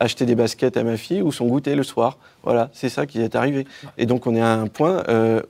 acheter 0.00 0.26
des 0.26 0.34
baskets 0.34 0.76
à 0.76 0.84
ma 0.84 0.96
fille 0.96 1.22
ou 1.22 1.32
son 1.32 1.46
goûter 1.46 1.74
le 1.74 1.82
soir. 1.82 2.18
Voilà, 2.42 2.70
c'est 2.72 2.88
ça 2.88 3.06
qui 3.06 3.20
est 3.20 3.34
arrivé. 3.34 3.66
Et 3.98 4.06
donc, 4.06 4.26
on 4.26 4.34
est 4.34 4.40
à 4.40 4.54
un 4.54 4.66
point 4.66 5.04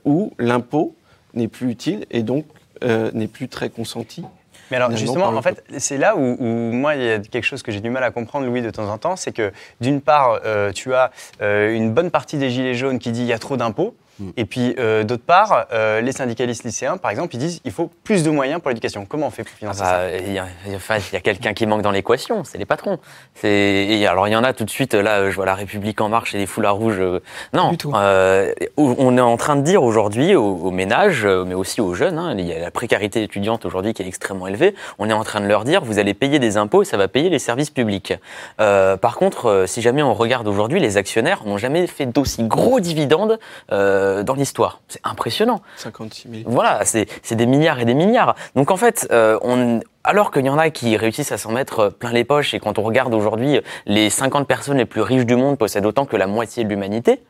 où 0.05 0.31
l'impôt 0.37 0.95
n'est 1.33 1.47
plus 1.47 1.69
utile 1.71 2.05
et 2.11 2.23
donc 2.23 2.45
n'est 2.81 3.27
plus 3.27 3.47
très 3.47 3.69
consenti. 3.69 4.23
Mais 4.71 4.77
alors 4.77 4.91
justement, 4.95 5.27
en 5.27 5.41
fait, 5.41 5.63
c'est 5.77 5.97
là 5.97 6.15
où, 6.15 6.37
où 6.39 6.71
moi, 6.71 6.95
il 6.95 7.03
y 7.03 7.09
a 7.09 7.19
quelque 7.19 7.43
chose 7.43 7.63
que 7.63 7.71
j'ai 7.71 7.81
du 7.81 7.89
mal 7.89 8.03
à 8.03 8.11
comprendre, 8.11 8.45
Louis, 8.45 8.61
de 8.61 8.69
temps 8.69 8.89
en 8.89 8.97
temps, 8.97 9.15
c'est 9.15 9.31
que 9.31 9.51
d'une 9.81 10.01
part, 10.01 10.39
euh, 10.45 10.71
tu 10.71 10.93
as 10.93 11.11
euh, 11.41 11.73
une 11.73 11.91
bonne 11.93 12.11
partie 12.11 12.37
des 12.37 12.49
Gilets 12.49 12.75
jaunes 12.75 12.99
qui 12.99 13.11
dit 13.11 13.21
il 13.21 13.27
y 13.27 13.33
a 13.33 13.39
trop 13.39 13.57
d'impôts, 13.57 13.95
et 14.37 14.45
puis 14.45 14.75
euh, 14.79 15.03
d'autre 15.03 15.23
part, 15.25 15.65
euh, 15.73 16.01
les 16.01 16.11
syndicalistes 16.11 16.63
lycéens, 16.63 16.97
par 16.97 17.11
exemple, 17.11 17.35
ils 17.35 17.39
disent 17.39 17.61
il 17.65 17.71
faut 17.71 17.89
plus 18.03 18.23
de 18.23 18.29
moyens 18.29 18.61
pour 18.61 18.69
l'éducation. 18.69 19.05
Comment 19.05 19.27
on 19.27 19.31
fait 19.31 19.43
pour 19.43 19.53
financer 19.57 19.79
ça 19.79 19.97
Bah, 20.09 20.17
Il 20.17 20.31
y 20.33 20.39
a, 20.39 20.45
enfin, 20.75 20.97
il 20.97 21.13
y 21.13 21.17
a 21.17 21.19
quelqu'un 21.21 21.53
qui 21.53 21.65
manque 21.65 21.81
dans 21.81 21.91
l'équation, 21.91 22.43
c'est 22.43 22.57
les 22.57 22.65
patrons. 22.65 22.99
C'est- 23.35 23.49
Et 23.89 24.05
alors 24.07 24.27
il 24.27 24.31
y 24.31 24.35
en 24.35 24.43
a 24.43 24.53
tout 24.53 24.65
de 24.65 24.69
suite, 24.69 24.93
là 24.93 25.29
je 25.29 25.35
vois 25.35 25.45
la 25.45 25.55
République 25.55 25.99
en 26.01 26.09
marche 26.09 26.35
et 26.35 26.37
les 26.37 26.45
foulards 26.45 26.75
rouges. 26.75 26.99
euh, 26.99 27.19
Non, 27.53 27.71
Du 27.71 27.77
tout. 27.77 27.91
Euh, 27.95 28.53
on 28.77 29.17
est 29.17 29.21
en 29.21 29.37
train 29.37 29.55
de 29.55 29.61
dire 29.61 29.83
aujourd'hui 29.83 30.35
aux, 30.35 30.55
aux 30.57 30.71
ménages, 30.71 31.25
mais 31.25 31.53
aussi 31.55 31.81
aux 31.81 31.93
jeunes, 31.93 32.17
hein, 32.17 32.35
il 32.37 32.45
y 32.45 32.53
a 32.53 32.59
la 32.59 32.71
précarité 32.71 33.23
étudiante 33.23 33.65
aujourd'hui 33.65 33.93
qui 33.93 34.03
est 34.03 34.07
extrêmement 34.07 34.47
élevée, 34.47 34.75
on 34.99 35.09
est 35.09 35.13
en 35.13 35.23
train 35.23 35.41
de 35.41 35.47
leur 35.47 35.63
dire 35.63 35.83
vous 35.83 35.99
allez 35.99 36.13
payer 36.13 36.39
des 36.39 36.57
impôts 36.57 36.81
et 36.83 36.85
ça 36.85 36.97
va 36.97 37.07
payer 37.07 37.29
les 37.29 37.39
services 37.39 37.69
publics. 37.71 38.13
Euh, 38.61 38.95
par 38.97 39.15
contre, 39.15 39.65
si 39.67 39.81
jamais 39.81 40.03
on 40.03 40.13
regarde 40.13 40.47
aujourd'hui, 40.47 40.79
les 40.79 40.97
actionnaires 40.97 41.41
n'ont 41.45 41.57
jamais 41.57 41.87
fait 41.87 42.05
d'aussi 42.05 42.43
gros 42.43 42.79
dividendes 42.79 43.39
euh, 43.71 44.02
dans 44.23 44.33
l'histoire. 44.33 44.81
C'est 44.87 45.01
impressionnant. 45.03 45.61
56 45.77 46.29
000. 46.29 46.43
Voilà, 46.45 46.83
c'est 46.85 47.07
c'est 47.21 47.35
des 47.35 47.45
milliards 47.45 47.79
et 47.79 47.85
des 47.85 47.93
milliards. 47.93 48.35
Donc 48.55 48.71
en 48.71 48.77
fait, 48.77 49.07
euh, 49.11 49.39
on, 49.41 49.79
alors 50.03 50.31
qu'il 50.31 50.45
y 50.45 50.49
en 50.49 50.57
a 50.57 50.69
qui 50.69 50.97
réussissent 50.97 51.31
à 51.31 51.37
s'en 51.37 51.51
mettre 51.51 51.79
euh, 51.79 51.89
plein 51.89 52.11
les 52.11 52.23
poches, 52.23 52.53
et 52.53 52.59
quand 52.59 52.77
on 52.79 52.83
regarde 52.83 53.13
aujourd'hui, 53.13 53.61
les 53.85 54.09
50 54.09 54.47
personnes 54.47 54.77
les 54.77 54.85
plus 54.85 55.01
riches 55.01 55.25
du 55.25 55.35
monde 55.35 55.57
possèdent 55.57 55.85
autant 55.85 56.05
que 56.05 56.17
la 56.17 56.27
moitié 56.27 56.63
de 56.63 56.69
l'humanité, 56.69 57.21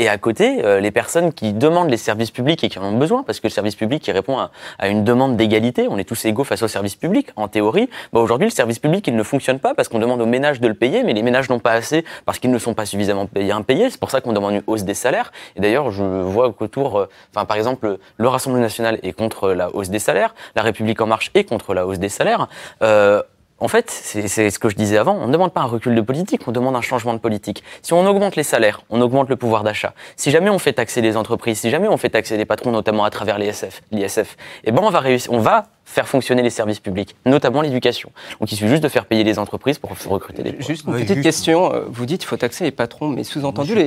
Et 0.00 0.08
à 0.08 0.16
côté, 0.16 0.64
euh, 0.64 0.80
les 0.80 0.90
personnes 0.90 1.30
qui 1.30 1.52
demandent 1.52 1.90
les 1.90 1.98
services 1.98 2.30
publics 2.30 2.64
et 2.64 2.70
qui 2.70 2.78
en 2.78 2.84
ont 2.84 2.96
besoin, 2.96 3.22
parce 3.22 3.38
que 3.38 3.46
le 3.48 3.52
service 3.52 3.76
public 3.76 4.02
qui 4.02 4.10
répond 4.12 4.38
à, 4.38 4.50
à 4.78 4.88
une 4.88 5.04
demande 5.04 5.36
d'égalité, 5.36 5.88
on 5.90 5.98
est 5.98 6.04
tous 6.04 6.24
égaux 6.24 6.42
face 6.42 6.62
au 6.62 6.68
service 6.68 6.96
public, 6.96 7.28
en 7.36 7.48
théorie. 7.48 7.90
Bah, 8.10 8.20
Aujourd'hui, 8.20 8.46
le 8.46 8.50
service 8.50 8.78
public, 8.78 9.06
il 9.08 9.14
ne 9.14 9.22
fonctionne 9.22 9.58
pas 9.58 9.74
parce 9.74 9.88
qu'on 9.88 9.98
demande 9.98 10.22
aux 10.22 10.26
ménages 10.26 10.58
de 10.58 10.68
le 10.68 10.72
payer, 10.72 11.02
mais 11.02 11.12
les 11.12 11.22
ménages 11.22 11.50
n'ont 11.50 11.58
pas 11.58 11.72
assez 11.72 12.02
parce 12.24 12.38
qu'ils 12.38 12.50
ne 12.50 12.58
sont 12.58 12.72
pas 12.72 12.86
suffisamment 12.86 13.26
payés 13.26 13.52
impayés. 13.52 13.90
C'est 13.90 14.00
pour 14.00 14.10
ça 14.10 14.22
qu'on 14.22 14.32
demande 14.32 14.54
une 14.54 14.62
hausse 14.66 14.84
des 14.84 14.94
salaires. 14.94 15.32
Et 15.54 15.60
d'ailleurs, 15.60 15.90
je 15.90 16.02
vois 16.02 16.50
qu'autour, 16.50 16.98
euh, 16.98 17.08
enfin, 17.36 17.44
par 17.44 17.58
exemple, 17.58 17.98
le 18.16 18.28
Rassemblement 18.28 18.62
national 18.62 18.98
est 19.02 19.12
contre 19.12 19.50
la 19.50 19.68
hausse 19.74 19.90
des 19.90 19.98
salaires, 19.98 20.34
la 20.56 20.62
République 20.62 21.02
en 21.02 21.06
marche 21.06 21.30
est 21.34 21.44
contre 21.44 21.74
la 21.74 21.86
hausse 21.86 21.98
des 21.98 22.08
salaires. 22.08 22.48
Euh, 22.82 23.20
en 23.60 23.68
fait, 23.68 23.90
c'est 23.90 24.50
ce 24.50 24.58
que 24.58 24.68
je 24.70 24.74
disais 24.74 24.96
avant, 24.96 25.14
on 25.20 25.26
ne 25.26 25.32
demande 25.32 25.52
pas 25.52 25.60
un 25.60 25.66
recul 25.66 25.94
de 25.94 26.00
politique, 26.00 26.48
on 26.48 26.52
demande 26.52 26.74
un 26.76 26.80
changement 26.80 27.12
de 27.12 27.18
politique. 27.18 27.62
Si 27.82 27.92
on 27.92 28.06
augmente 28.06 28.34
les 28.36 28.42
salaires, 28.42 28.82
on 28.88 29.00
augmente 29.02 29.28
le 29.28 29.36
pouvoir 29.36 29.62
d'achat. 29.64 29.92
Si 30.16 30.30
jamais 30.30 30.48
on 30.48 30.58
fait 30.58 30.72
taxer 30.72 31.02
les 31.02 31.16
entreprises, 31.16 31.60
si 31.60 31.70
jamais 31.70 31.88
on 31.88 31.98
fait 31.98 32.08
taxer 32.08 32.38
les 32.38 32.46
patrons, 32.46 32.72
notamment 32.72 33.04
à 33.04 33.10
travers 33.10 33.38
l'ISF, 33.38 33.82
l'ISF, 33.92 34.36
eh 34.64 34.72
ben 34.72 34.82
on 34.82 34.90
va 34.90 35.00
réussir, 35.00 35.32
on 35.32 35.40
va 35.40 35.66
faire 35.90 36.08
fonctionner 36.08 36.42
les 36.42 36.50
services 36.50 36.80
publics, 36.80 37.16
notamment 37.26 37.60
l'éducation. 37.62 38.10
Donc 38.40 38.50
il 38.52 38.56
suffit 38.56 38.68
juste 38.70 38.82
de 38.82 38.88
faire 38.88 39.04
payer 39.06 39.24
les 39.24 39.38
entreprises 39.38 39.78
pour 39.78 39.90
recruter 40.08 40.42
des 40.42 40.56
Juste 40.60 40.84
une 40.86 40.94
Oui, 40.94 41.02
petite 41.02 41.16
juste- 41.16 41.22
question. 41.24 41.72
euh, 41.74 41.80
Vous 41.88 42.06
dites 42.06 42.20
qu'il 42.20 42.28
faut 42.28 42.36
taxer 42.36 42.64
les 42.64 42.70
patrons, 42.70 43.08
mais 43.08 43.24
sous-entendu, 43.24 43.74
les, 43.74 43.84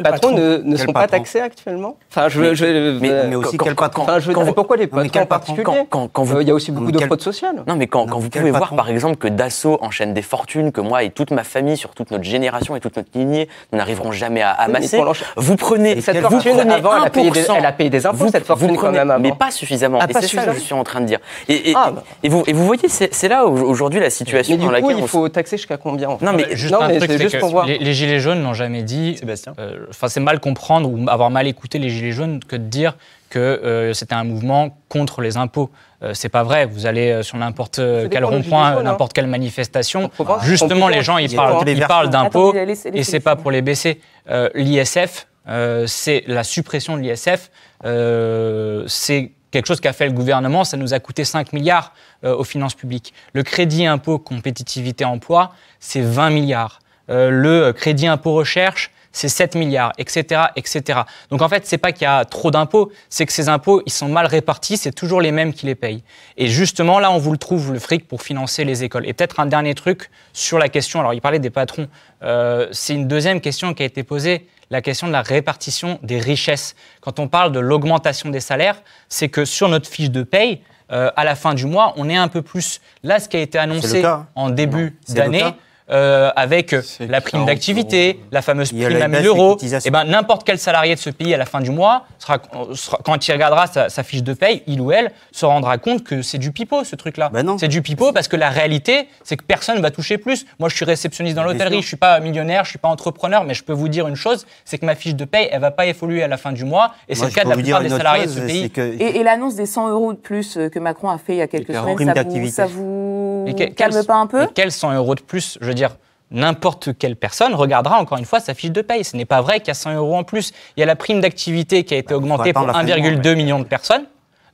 patrons 0.00 0.02
patron 0.02 0.32
ne, 0.64 0.76
sont 0.76 0.92
pas 0.92 1.08
taxés 1.08 1.40
actuellement? 1.40 1.96
Enfin, 2.10 2.28
je, 2.28 2.40
Mais- 2.40 2.54
je, 2.54 2.64
mais- 3.00 3.10
euh, 3.10 3.26
Mais 3.28 3.34
aussi, 3.36 3.56
quand- 3.56 3.64
quel 3.64 3.74
quand- 3.74 3.84
patron 3.86 4.02
Enfin, 4.02 4.18
je 4.20 4.28
veux 4.28 4.34
quand 4.34 4.40
dire, 4.42 4.48
vous- 4.48 4.54
pourquoi 4.54 4.76
les 4.76 4.86
patrons 4.86 5.08
quel 5.12 5.22
en 5.22 5.26
particulier 5.26 5.62
quand, 5.64 5.86
quand, 5.88 6.08
quand 6.08 6.22
vous 6.22 6.36
Euh, 6.36 6.42
Il 6.42 6.48
y 6.48 6.50
a 6.50 6.54
aussi 6.54 6.70
beaucoup 6.72 6.92
de 6.92 6.98
quel- 6.98 7.06
fraude 7.08 7.20
sociale. 7.22 7.64
Non, 7.66 7.74
mais 7.76 7.86
quand, 7.86 8.06
Non, 8.06 8.12
quand 8.12 8.18
vous 8.20 8.30
pouvez 8.30 8.50
voir, 8.50 8.74
par 8.76 8.88
exemple, 8.88 9.16
que 9.16 9.28
Dassault 9.28 9.78
enchaîne 9.82 10.14
des 10.14 10.22
fortunes 10.22 10.70
que 10.72 10.80
moi 10.80 11.02
et 11.02 11.10
toute 11.10 11.30
ma 11.32 11.44
famille, 11.44 11.76
sur 11.76 11.90
toute 11.90 12.10
notre 12.12 12.24
génération 12.24 12.76
et 12.76 12.80
toute 12.80 12.96
notre 12.96 13.10
lignée, 13.14 13.48
nous 13.72 13.78
n'arriverons 13.78 14.12
jamais 14.12 14.42
à 14.42 14.50
amasser, 14.52 15.00
vous 15.36 15.56
prenez, 15.56 15.98
Et 15.98 16.00
cette 16.00 16.16
vous 16.18 16.30
fortune, 16.30 16.52
prenez 16.56 16.72
avant, 16.74 16.96
elle 16.96 17.06
a 17.06 17.10
payé 17.10 17.30
des- 17.30 17.40
1%. 17.40 17.54
elle 17.56 17.66
a 17.66 17.72
payé 17.72 17.90
des 17.90 18.06
impôts, 18.06 18.16
Vous- 18.18 18.28
cette 18.30 18.46
fortune, 18.46 18.68
quand 18.76 18.86
prenez- 18.92 19.04
même. 19.04 19.18
Mais 19.20 19.32
pas 19.32 19.50
suffisamment. 19.50 19.98
Ah, 20.00 20.06
et 20.08 20.12
c'est 20.12 20.28
ça 20.28 20.46
que 20.46 20.52
je 20.54 20.60
suis 20.60 20.74
en 20.74 20.84
train 20.84 21.00
de 21.00 21.06
dire. 21.06 21.18
Et, 21.48 21.70
et, 21.70 21.74
Ah, 21.76 21.92
bah. 21.94 22.04
et 22.22 22.28
vous, 22.28 22.42
et 22.46 22.52
vous 22.52 22.66
voyez, 22.66 22.88
c'est 22.88 23.28
là 23.28 23.46
où, 23.46 23.56
aujourd'hui 23.66 24.00
la 24.00 24.10
situation 24.10 24.54
Mais 24.54 24.58
du 24.58 24.62
dans 24.64 24.68
coup, 24.68 24.72
laquelle 24.74 24.98
il 24.98 25.04
on 25.04 25.06
faut 25.06 25.28
taxer 25.28 25.56
jusqu'à 25.56 25.76
combien 25.76 26.08
en 26.10 26.18
fait 26.18 26.24
Non, 26.24 26.32
mais 26.32 26.46
Juste 26.56 26.72
Non, 26.72 26.80
un 26.82 26.88
mais 26.88 26.98
truc, 26.98 27.10
c'est 27.10 27.16
c'est 27.18 27.22
juste 27.24 27.34
que 27.36 27.40
pour 27.40 27.50
voir. 27.50 27.66
les, 27.66 27.78
les 27.78 27.94
gilets 27.94 28.20
jaunes 28.20 28.42
n'ont 28.42 28.54
jamais 28.54 28.82
dit. 28.82 29.16
Sébastien 29.18 29.54
euh, 29.58 29.86
Enfin, 29.90 30.08
c'est 30.08 30.20
mal 30.20 30.40
comprendre 30.40 30.90
ou 30.90 31.08
avoir 31.08 31.30
mal 31.30 31.46
écouté 31.46 31.78
les 31.78 31.88
gilets 31.90 32.12
jaunes 32.12 32.40
que 32.46 32.56
de 32.56 32.64
dire 32.64 32.96
que 33.30 33.38
euh, 33.38 33.92
c'était 33.94 34.14
un 34.16 34.24
mouvement 34.24 34.76
contre 34.88 35.20
les 35.20 35.36
impôts. 35.36 35.70
Euh, 36.02 36.14
c'est 36.14 36.28
pas 36.28 36.42
vrai. 36.42 36.66
Vous 36.66 36.86
allez 36.86 37.10
euh, 37.12 37.22
sur 37.22 37.36
n'importe 37.38 37.80
quel 38.10 38.24
rond-point, 38.24 38.78
hein. 38.78 38.82
n'importe 38.82 39.12
quelle 39.12 39.28
manifestation. 39.28 40.10
Justement, 40.42 40.88
les 40.88 41.02
gens, 41.02 41.16
ils 41.18 41.34
parlent, 41.34 41.62
ils 41.68 41.86
parlent 41.86 42.10
d'impôts 42.10 42.52
et 42.92 43.02
c'est 43.04 43.20
pas 43.20 43.36
pour 43.36 43.50
les 43.52 43.62
baisser. 43.62 44.00
Euh, 44.30 44.48
L'ISF, 44.54 45.28
euh, 45.48 45.86
c'est 45.86 46.24
la 46.26 46.42
suppression 46.42 46.96
de 46.96 47.02
l'ISF. 47.02 47.50
euh, 47.84 48.84
c'est 48.86 49.32
quelque 49.50 49.66
chose 49.66 49.80
qu'a 49.80 49.92
fait 49.92 50.06
le 50.06 50.12
gouvernement. 50.12 50.64
Ça 50.64 50.76
nous 50.76 50.94
a 50.94 51.00
coûté 51.00 51.24
5 51.24 51.52
milliards 51.52 51.92
euh, 52.24 52.34
aux 52.34 52.44
finances 52.44 52.74
publiques. 52.74 53.12
Le 53.32 53.42
crédit 53.42 53.86
impôt 53.86 54.18
compétitivité 54.18 55.04
emploi, 55.04 55.52
c'est 55.78 56.02
20 56.02 56.30
milliards. 56.30 56.80
Euh, 57.08 57.30
le 57.30 57.72
crédit 57.72 58.06
impôt 58.06 58.34
recherche, 58.34 58.90
c'est 59.12 59.28
7 59.28 59.54
milliards, 59.54 59.92
etc., 59.98 60.42
etc. 60.56 61.00
Donc 61.30 61.42
en 61.42 61.48
fait, 61.48 61.66
c'est 61.66 61.78
pas 61.78 61.92
qu'il 61.92 62.02
y 62.02 62.06
a 62.06 62.24
trop 62.24 62.50
d'impôts, 62.50 62.92
c'est 63.08 63.26
que 63.26 63.32
ces 63.32 63.48
impôts, 63.48 63.82
ils 63.86 63.92
sont 63.92 64.08
mal 64.08 64.26
répartis, 64.26 64.76
c'est 64.76 64.92
toujours 64.92 65.20
les 65.20 65.32
mêmes 65.32 65.52
qui 65.52 65.66
les 65.66 65.74
payent. 65.74 66.02
Et 66.36 66.48
justement, 66.48 66.98
là, 66.98 67.10
on 67.10 67.18
vous 67.18 67.32
le 67.32 67.38
trouve, 67.38 67.72
le 67.72 67.78
fric, 67.78 68.06
pour 68.06 68.22
financer 68.22 68.64
les 68.64 68.84
écoles. 68.84 69.06
Et 69.06 69.12
peut-être 69.12 69.40
un 69.40 69.46
dernier 69.46 69.74
truc 69.74 70.10
sur 70.32 70.58
la 70.58 70.68
question, 70.68 71.00
alors 71.00 71.14
il 71.14 71.20
parlait 71.20 71.38
des 71.38 71.50
patrons, 71.50 71.88
Euh, 72.22 72.68
c'est 72.70 72.94
une 72.94 73.08
deuxième 73.08 73.40
question 73.40 73.72
qui 73.72 73.82
a 73.82 73.86
été 73.86 74.02
posée, 74.02 74.46
la 74.70 74.82
question 74.82 75.06
de 75.06 75.12
la 75.12 75.22
répartition 75.22 75.98
des 76.02 76.18
richesses. 76.18 76.74
Quand 77.00 77.18
on 77.18 77.28
parle 77.28 77.50
de 77.50 77.60
l'augmentation 77.60 78.28
des 78.28 78.40
salaires, 78.40 78.82
c'est 79.08 79.28
que 79.30 79.46
sur 79.46 79.68
notre 79.70 79.88
fiche 79.88 80.10
de 80.10 80.22
paye, 80.22 80.60
euh, 80.92 81.10
à 81.16 81.24
la 81.24 81.34
fin 81.34 81.54
du 81.54 81.66
mois, 81.66 81.94
on 81.96 82.08
est 82.08 82.16
un 82.16 82.28
peu 82.28 82.42
plus. 82.42 82.80
Là, 83.02 83.20
ce 83.20 83.28
qui 83.28 83.36
a 83.36 83.40
été 83.40 83.58
annoncé 83.58 84.04
en 84.34 84.50
début 84.50 84.98
d'année. 85.08 85.44
Euh, 85.90 86.30
avec 86.36 86.72
la 87.00 87.20
prime 87.20 87.40
40 87.40 87.46
d'activité, 87.46 88.20
la 88.32 88.42
fameuse 88.42 88.72
prime 88.72 88.84
à 89.02 89.08
baisse 89.08 89.08
1000 89.08 89.20
des 89.22 89.26
euros, 89.28 89.56
et 89.84 89.90
ben 89.90 90.04
n'importe 90.04 90.44
quel 90.44 90.58
salarié 90.58 90.94
de 90.94 91.00
ce 91.00 91.10
pays 91.10 91.34
à 91.34 91.36
la 91.36 91.44
fin 91.46 91.60
du 91.60 91.70
mois, 91.70 92.04
sera, 92.18 92.38
sera- 92.74 92.98
quand 93.04 93.26
il 93.26 93.32
regardera 93.32 93.66
sa, 93.66 93.88
sa 93.88 94.02
fiche 94.02 94.22
de 94.22 94.32
paye, 94.34 94.62
il 94.66 94.80
ou 94.80 94.92
elle 94.92 95.10
se 95.32 95.44
rendra 95.46 95.78
compte 95.78 96.04
que 96.04 96.22
c'est 96.22 96.38
du 96.38 96.52
pipeau 96.52 96.84
ce 96.84 96.96
truc-là. 96.96 97.30
Ben 97.32 97.42
non. 97.44 97.58
c'est 97.58 97.68
du 97.68 97.82
pipeau 97.82 98.12
parce 98.12 98.28
que 98.28 98.36
la 98.36 98.50
réalité, 98.50 99.08
c'est 99.24 99.36
que 99.36 99.44
personne 99.44 99.80
va 99.80 99.90
toucher 99.90 100.18
plus. 100.18 100.46
Moi, 100.58 100.68
je 100.68 100.76
suis 100.76 100.84
réceptionniste 100.84 101.36
dans 101.36 101.42
Bien 101.44 101.52
l'hôtellerie, 101.52 101.82
je 101.82 101.88
suis 101.88 101.96
pas 101.96 102.20
millionnaire, 102.20 102.64
je 102.64 102.70
suis 102.70 102.78
pas 102.78 102.88
entrepreneur, 102.88 103.44
mais 103.44 103.54
je 103.54 103.64
peux 103.64 103.72
vous 103.72 103.88
dire 103.88 104.06
une 104.08 104.16
chose, 104.16 104.46
c'est 104.64 104.78
que 104.78 104.86
ma 104.86 104.94
fiche 104.94 105.14
de 105.14 105.24
paye, 105.24 105.48
elle 105.50 105.60
va 105.60 105.70
pas 105.70 105.86
évoluer 105.86 106.22
à 106.22 106.28
la 106.28 106.36
fin 106.36 106.52
du 106.52 106.64
mois, 106.64 106.92
et 107.08 107.14
c'est 107.14 107.24
le 107.24 107.30
cas 107.30 107.44
de 107.44 107.50
la 107.50 107.56
plupart 107.56 107.80
des 107.82 107.88
salariés 107.88 108.24
chose, 108.24 108.36
de 108.36 108.40
ce 108.42 108.46
pays. 108.46 108.70
que- 108.70 108.80
Et, 109.00 109.18
et 109.18 109.22
l'annonce 109.22 109.54
des 109.56 109.66
100 109.66 109.88
euros 109.90 110.12
de 110.12 110.18
plus 110.18 110.56
euh, 110.56 110.68
que 110.68 110.78
Macron 110.78 111.10
a 111.10 111.18
fait 111.18 111.34
il 111.34 111.38
y 111.38 111.42
a 111.42 111.46
quelques 111.48 111.74
semaines, 111.74 111.96
ça 112.14 112.22
vous, 112.32 112.50
ça 112.50 112.66
vous 112.66 113.46
calme 113.74 114.04
pas 114.06 114.14
un 114.16 114.26
peu? 114.26 114.46
Quels 114.54 114.72
100 114.72 114.92
euros 114.94 115.14
de 115.14 115.20
plus 115.20 115.58
Je 115.60 115.66
veux 115.66 115.74
dire, 115.80 115.96
n'importe 116.30 116.96
quelle 116.96 117.16
personne 117.16 117.54
regardera 117.54 117.98
encore 117.98 118.18
une 118.18 118.24
fois 118.24 118.40
sa 118.40 118.54
fiche 118.54 118.70
de 118.70 118.82
paye. 118.82 119.04
Ce 119.04 119.16
n'est 119.16 119.24
pas 119.24 119.40
vrai 119.40 119.58
qu'il 119.60 119.68
y 119.68 119.70
a 119.72 119.74
100 119.74 119.94
euros 119.94 120.16
en 120.16 120.24
plus. 120.24 120.52
Il 120.76 120.80
y 120.80 120.82
a 120.82 120.86
la 120.86 120.96
prime 120.96 121.20
d'activité 121.20 121.84
qui 121.84 121.94
a 121.94 121.98
été 121.98 122.14
augmentée 122.14 122.52
pour 122.52 122.62
attendre 122.62 122.88
la 122.88 122.94
fin 122.94 123.00
du 123.00 123.14
mois, 123.14 123.22
1,2 123.22 123.36
million 123.36 123.58
de 123.58 123.64
personnes. 123.64 124.04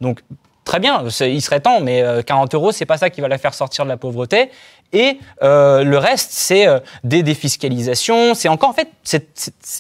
Donc, 0.00 0.20
très 0.64 0.80
bien, 0.80 1.04
il 1.20 1.42
serait 1.42 1.60
temps, 1.60 1.80
mais 1.80 2.02
euh, 2.02 2.22
40 2.22 2.54
euros, 2.54 2.72
c'est 2.72 2.86
pas 2.86 2.98
ça 2.98 3.10
qui 3.10 3.20
va 3.20 3.28
la 3.28 3.38
faire 3.38 3.54
sortir 3.54 3.84
de 3.84 3.90
la 3.90 3.96
pauvreté. 3.96 4.50
Et 4.92 5.18
euh, 5.42 5.84
le 5.84 5.98
reste, 5.98 6.30
c'est 6.32 6.66
euh, 6.66 6.78
des 7.04 7.22
défiscalisations. 7.22 8.34
C'est 8.34 8.48
encore, 8.48 8.70
en 8.70 8.72
fait, 8.72 8.88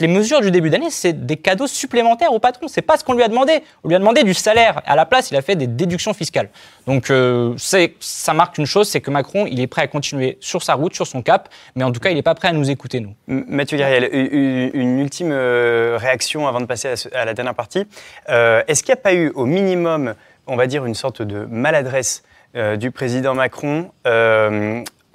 les 0.00 0.08
mesures 0.08 0.40
du 0.40 0.50
début 0.50 0.70
d'année, 0.70 0.90
c'est 0.90 1.26
des 1.26 1.36
cadeaux 1.36 1.66
supplémentaires 1.66 2.32
au 2.32 2.38
patron. 2.38 2.68
C'est 2.68 2.82
pas 2.82 2.96
ce 2.96 3.04
qu'on 3.04 3.14
lui 3.14 3.22
a 3.22 3.28
demandé. 3.28 3.62
On 3.84 3.88
lui 3.88 3.94
a 3.94 3.98
demandé 3.98 4.24
du 4.24 4.34
salaire. 4.34 4.82
À 4.86 4.96
la 4.96 5.06
place, 5.06 5.30
il 5.30 5.36
a 5.36 5.42
fait 5.42 5.56
des 5.56 5.66
déductions 5.66 6.12
fiscales. 6.12 6.50
Donc, 6.86 7.10
euh, 7.10 7.54
ça 8.00 8.34
marque 8.34 8.58
une 8.58 8.66
chose, 8.66 8.88
c'est 8.88 9.00
que 9.00 9.10
Macron, 9.10 9.46
il 9.46 9.60
est 9.60 9.66
prêt 9.66 9.82
à 9.82 9.86
continuer 9.86 10.38
sur 10.40 10.62
sa 10.62 10.74
route, 10.74 10.94
sur 10.94 11.06
son 11.06 11.22
cap, 11.22 11.48
mais 11.74 11.84
en 11.84 11.92
tout 11.92 12.00
cas, 12.00 12.10
il 12.10 12.14
n'est 12.14 12.22
pas 12.22 12.34
prêt 12.34 12.48
à 12.48 12.52
nous 12.52 12.70
écouter, 12.70 13.00
nous. 13.00 13.14
Mathieu 13.26 13.78
Gariel, 13.78 14.08
une 14.12 15.00
ultime 15.00 15.32
réaction 15.32 16.46
avant 16.46 16.60
de 16.60 16.66
passer 16.66 16.94
à, 17.12 17.24
la 17.24 17.34
dernière 17.34 17.54
partie. 17.54 17.86
Est-ce 18.28 18.82
qu'il 18.82 18.92
n'y 18.92 18.98
a 18.98 19.02
pas 19.02 19.14
eu 19.14 19.30
au 19.30 19.46
minimum, 19.46 20.14
on 20.46 20.56
va 20.56 20.66
dire, 20.66 20.84
une 20.86 20.94
sorte 20.94 21.22
de 21.22 21.46
maladresse 21.46 22.22
du 22.78 22.90
président 22.90 23.34
Macron 23.34 23.90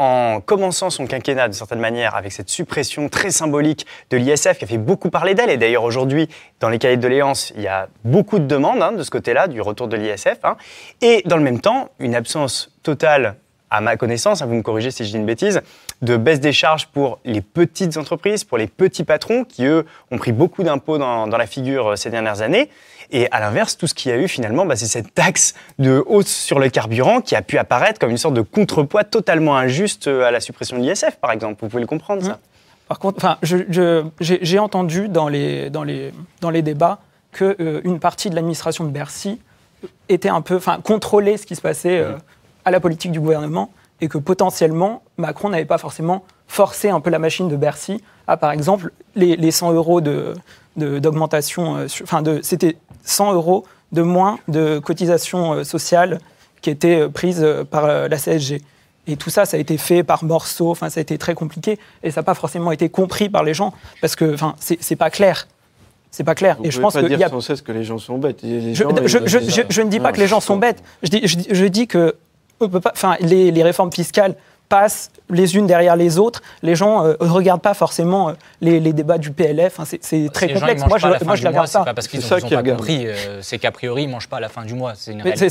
en 0.02 0.42
commençant 0.42 0.90
son 0.90 1.06
quinquennat 1.06 1.48
de 1.48 1.54
certaine 1.54 1.80
manière 1.80 2.16
avec 2.16 2.32
cette 2.32 2.50
suppression 2.50 3.08
très 3.08 3.30
symbolique 3.30 3.86
de 4.10 4.18
l'ISF 4.18 4.58
qui 4.58 4.64
a 4.64 4.68
fait 4.68 4.80
beaucoup 4.80 5.12
parler 5.12 5.36
d'elle. 5.36 5.52
Et 5.52 5.58
d'ailleurs 5.58 5.84
aujourd'hui, 5.84 6.28
dans 6.60 6.70
les 6.70 6.80
cahiers 6.80 6.98
de 6.98 7.04
doléances, 7.04 7.54
il 7.56 7.62
y 7.62 7.68
a 7.68 7.88
beaucoup 8.04 8.40
de 8.40 8.46
demandes 8.46 8.82
hein, 8.82 8.94
de 8.94 9.04
ce 9.04 9.12
côté-là, 9.12 9.48
du 9.48 9.62
retour 9.62 9.88
de 9.88 9.96
l'ISF. 9.98 10.40
hein. 10.44 10.58
Et 11.02 11.22
dans 11.26 11.38
le 11.38 11.44
même 11.44 11.62
temps, 11.62 11.90
une 12.00 12.16
absence 12.16 12.76
totale 12.82 13.36
à 13.70 13.80
ma 13.80 13.96
connaissance, 13.96 14.42
hein, 14.42 14.48
vous 14.48 14.56
me 14.56 14.64
corrigez 14.64 14.90
si 14.90 15.06
je 15.06 15.12
dis 15.12 15.18
une 15.18 15.26
bêtise, 15.28 15.62
de 16.02 16.18
baisse 16.18 16.40
des 16.40 16.52
charges 16.52 16.88
pour 16.88 17.20
les 17.24 17.42
petites 17.42 17.96
entreprises, 17.98 18.44
pour 18.44 18.58
les 18.58 18.68
petits 18.68 19.04
patrons 19.04 19.44
qui, 19.44 19.66
eux, 19.66 19.86
ont 20.10 20.18
pris 20.18 20.32
beaucoup 20.32 20.64
d'impôts 20.64 20.98
dans, 20.98 21.28
la 21.28 21.46
figure 21.46 21.92
euh, 21.92 21.96
ces 21.96 22.10
dernières 22.10 22.42
années. 22.42 22.70
Et 23.12 23.30
à 23.32 23.40
l'inverse, 23.40 23.78
tout 23.78 23.88
ce 23.88 23.94
qu'il 23.94 24.12
y 24.12 24.14
a 24.14 24.18
eu 24.18 24.28
finalement, 24.28 24.66
bah, 24.66 24.76
c'est 24.76 24.86
cette 24.86 25.14
taxe 25.14 25.54
de 25.80 26.04
hausse 26.08 26.28
sur 26.28 26.60
le 26.60 26.70
carburant 26.70 27.20
qui 27.22 27.36
a 27.36 27.42
pu 27.42 27.58
apparaître 27.58 28.00
comme 28.00 28.10
une 28.10 28.18
sorte 28.18 28.36
de 28.36 28.42
contrepoids 28.42 29.04
totalement 29.04 29.58
injuste 29.58 30.08
euh, 30.08 30.24
à 30.24 30.32
la 30.32 30.40
suppression 30.40 30.78
de 30.78 30.84
l'ISF, 30.84 31.18
par 31.20 31.32
exemple. 31.32 31.58
Vous 31.62 31.68
pouvez 31.68 31.82
le 31.82 31.88
comprendre, 31.88 32.24
ça. 32.24 32.40
Par 32.88 33.00
contre, 33.00 33.38
j'ai 33.42 34.60
entendu 34.60 35.08
dans 35.08 35.30
les, 35.30 35.70
dans 35.70 35.84
les, 35.84 36.12
dans 36.42 36.50
les 36.50 36.62
débats 36.62 37.00
que 37.32 37.56
euh, 37.60 37.82
une 37.84 38.00
partie 38.00 38.30
de 38.30 38.36
l'administration 38.36 38.84
de 38.84 38.90
Bercy 38.90 39.40
était 40.10 40.30
un 40.30 40.42
peu, 40.42 40.58
enfin, 40.58 40.80
contrôlait 40.82 41.38
ce 41.38 41.46
qui 41.46 41.56
se 41.56 41.62
passait 41.62 42.00
euh, 42.00 42.14
à 42.66 42.72
la 42.72 42.80
politique 42.80 43.12
du 43.12 43.20
gouvernement 43.20 43.72
et 44.02 44.08
que 44.08 44.18
potentiellement 44.18 45.04
Macron 45.18 45.50
n'avait 45.50 45.66
pas 45.66 45.78
forcément 45.78 46.26
forcé 46.48 46.90
un 46.90 47.00
peu 47.00 47.10
la 47.10 47.20
machine 47.20 47.48
de 47.48 47.56
Bercy 47.56 48.04
à, 48.32 48.38
par 48.38 48.52
exemple, 48.52 48.92
les, 49.16 49.36
les 49.36 49.52
100 49.52 49.74
euros 49.74 50.02
de 50.02 50.34
de- 50.78 51.00
d'augmentation, 51.00 51.76
euh, 51.76 51.88
enfin, 52.04 52.22
de, 52.22 52.40
c'était 52.44 52.78
100 53.04 53.34
euros 53.34 53.66
de 53.92 54.02
moins 54.04 54.40
de 54.48 54.80
cotisations 54.80 55.52
euh, 55.54 55.64
sociales 55.66 56.20
qui 56.62 56.70
étaient 56.70 57.02
euh, 57.02 57.10
prises 57.10 57.44
euh, 57.44 57.66
par 57.66 57.86
la 57.88 58.18
CSG. 58.18 58.62
Et 59.08 59.18
tout 59.18 59.30
ça, 59.30 59.44
ça 59.46 59.58
a 59.58 59.60
été 59.60 59.78
fait 59.78 60.04
par 60.04 60.24
morceaux, 60.24 60.72
enfin, 60.72 60.90
ça 60.90 61.00
a 61.00 61.02
été 61.02 61.18
très 61.18 61.34
compliqué, 61.34 61.78
et 62.04 62.12
ça 62.12 62.22
n'a 62.22 62.24
pas 62.24 62.36
forcément 62.36 62.72
été 62.72 62.88
compris 62.88 63.28
par 63.28 63.44
les 63.44 63.54
gens, 63.54 63.74
parce 64.00 64.16
que 64.16 64.34
enfin, 64.34 64.56
c'est 64.60 64.96
pas 64.96 65.10
clair. 65.10 65.48
C'est 66.10 66.24
pas 66.24 66.36
clair. 66.36 66.56
Vous 66.60 66.66
et 66.66 66.72
je 66.72 66.80
pense 66.80 66.94
pas 66.94 67.00
qu'il 67.02 67.10
dire 67.10 67.20
y 67.20 67.24
a 67.24 67.30
sans 67.30 67.42
cesse 67.42 67.62
que 67.62 67.72
les 67.74 67.84
gens 67.84 67.98
sont 67.98 68.18
bêtes. 68.18 68.42
Les 68.44 68.74
je, 68.76 68.84
gens, 68.84 68.90
je- 69.06 69.18
ils- 69.18 69.28
je- 69.28 69.38
ils- 69.40 69.50
je- 69.52 69.62
je 69.70 69.82
ne 69.82 69.90
dis 69.90 70.00
pas 70.00 70.10
Non, 70.10 70.14
que 70.14 70.20
les 70.20 70.28
gens 70.28 70.40
sont 70.40 70.56
bêtes. 70.58 70.82
Je 71.04 71.10
dis, 71.10 71.22
je 71.28 71.36
dis- 71.38 71.48
je 71.50 71.66
dis 71.66 71.88
que 71.88 72.16
on 72.62 72.70
peut 72.70 72.80
pas, 72.80 72.92
enfin, 72.94 73.16
les, 73.22 73.50
les 73.52 73.64
réformes 73.64 73.92
fiscales 73.92 74.36
passent 74.72 75.12
les 75.30 75.56
unes 75.56 75.68
derrière 75.68 75.96
les 75.96 76.18
autres. 76.18 76.42
Les 76.64 76.76
gens 76.76 77.04
ne 77.04 77.16
regardent 77.20 77.62
pas 77.62 77.74
forcément 77.74 78.34
les, 78.62 78.80
les, 78.80 78.94
débats 78.94 79.18
du 79.18 79.32
PLF. 79.32 79.80
Enfin, 79.80 79.98
c'est 80.02 80.30
très 80.34 80.48
les 80.48 80.54
complexe. 80.54 80.82
Gens, 80.82 80.88
moi, 80.88 80.98
je, 80.98 81.08
moi, 81.26 81.36
je 81.36 81.44
la 81.44 81.50
regarde 81.52 81.72
pas. 81.72 81.94
parce 81.94 82.08
qu'ils 82.08 82.22
ça 82.22 82.40
n'ont 82.40 82.50
pas 82.50 82.64
compris. 82.64 83.08
c'est 83.42 83.60
qu'a 83.60 83.72
priori, 83.72 84.04
ils 84.04 84.08
ne 84.08 84.14
mangent 84.14 84.28
pas 84.28 84.38
à 84.38 84.42
la 84.42 84.50
fin 84.50 84.64
du 84.64 84.74
mois. 84.74 84.94
C'est 84.96 85.12
une 85.12 85.22
réalité. 85.22 85.48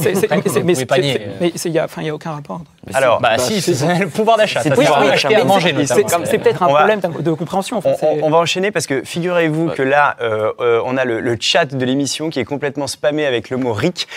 Mais 1.40 1.52
il 1.64 1.70
n'y 1.70 1.78
a, 1.78 2.14
aucun 2.14 2.32
rapport. 2.32 2.62
Alors, 2.92 3.20
bah, 3.20 3.38
si, 3.38 3.60
c'est 3.62 3.98
le 3.98 4.08
pouvoir 4.08 4.36
d'achat. 4.36 4.62
C'est 4.62 4.72
acheter 4.72 5.36
à 5.36 5.44
manger, 5.44 5.74
C'est 5.86 6.38
peut-être 6.38 6.62
un 6.62 6.68
problème 6.68 7.00
de 7.20 7.32
compréhension. 7.32 7.80
On 8.22 8.30
va 8.30 8.38
enchaîner 8.38 8.72
parce 8.72 8.86
que 8.86 9.02
figurez-vous 9.04 9.68
que 9.68 9.82
là, 9.82 10.16
on 10.58 10.96
a 10.96 11.04
le 11.04 11.36
chat 11.38 11.66
de 11.66 11.84
l'émission 11.84 12.30
qui 12.30 12.40
est 12.40 12.44
complètement 12.44 12.86
spammé 12.86 13.26
avec 13.26 13.50
le 13.50 13.56
mot 13.56 13.72
RIC. 13.72 14.08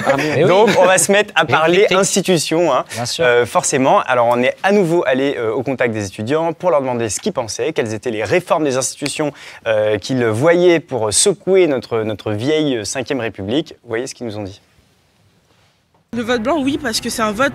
Donc, 0.46 0.70
on 0.78 0.86
va 0.86 0.98
se 0.98 1.12
mettre 1.12 1.32
à 1.34 1.44
parler 1.46 1.86
institution, 1.90 2.72
hein, 2.72 2.84
euh, 3.20 3.46
forcément. 3.46 4.00
Alors, 4.00 4.26
on 4.30 4.42
est 4.42 4.49
à 4.62 4.72
nouveau 4.72 5.02
allé 5.06 5.36
euh, 5.36 5.52
au 5.52 5.62
contact 5.62 5.92
des 5.92 6.06
étudiants 6.06 6.52
pour 6.52 6.70
leur 6.70 6.80
demander 6.80 7.08
ce 7.08 7.20
qu'ils 7.20 7.32
pensaient, 7.32 7.72
quelles 7.72 7.94
étaient 7.94 8.10
les 8.10 8.24
réformes 8.24 8.64
des 8.64 8.76
institutions 8.76 9.32
euh, 9.66 9.98
qu'ils 9.98 10.24
voyaient 10.26 10.80
pour 10.80 11.12
secouer 11.12 11.66
notre, 11.66 12.02
notre 12.02 12.32
vieille 12.32 12.76
Ve 12.78 13.20
République. 13.20 13.74
Vous 13.82 13.88
voyez 13.88 14.06
ce 14.06 14.14
qu'ils 14.14 14.26
nous 14.26 14.38
ont 14.38 14.42
dit 14.42 14.60
Le 16.16 16.22
vote 16.22 16.42
blanc, 16.42 16.60
oui, 16.62 16.78
parce 16.80 17.00
que 17.00 17.10
c'est 17.10 17.22
un 17.22 17.32
vote 17.32 17.52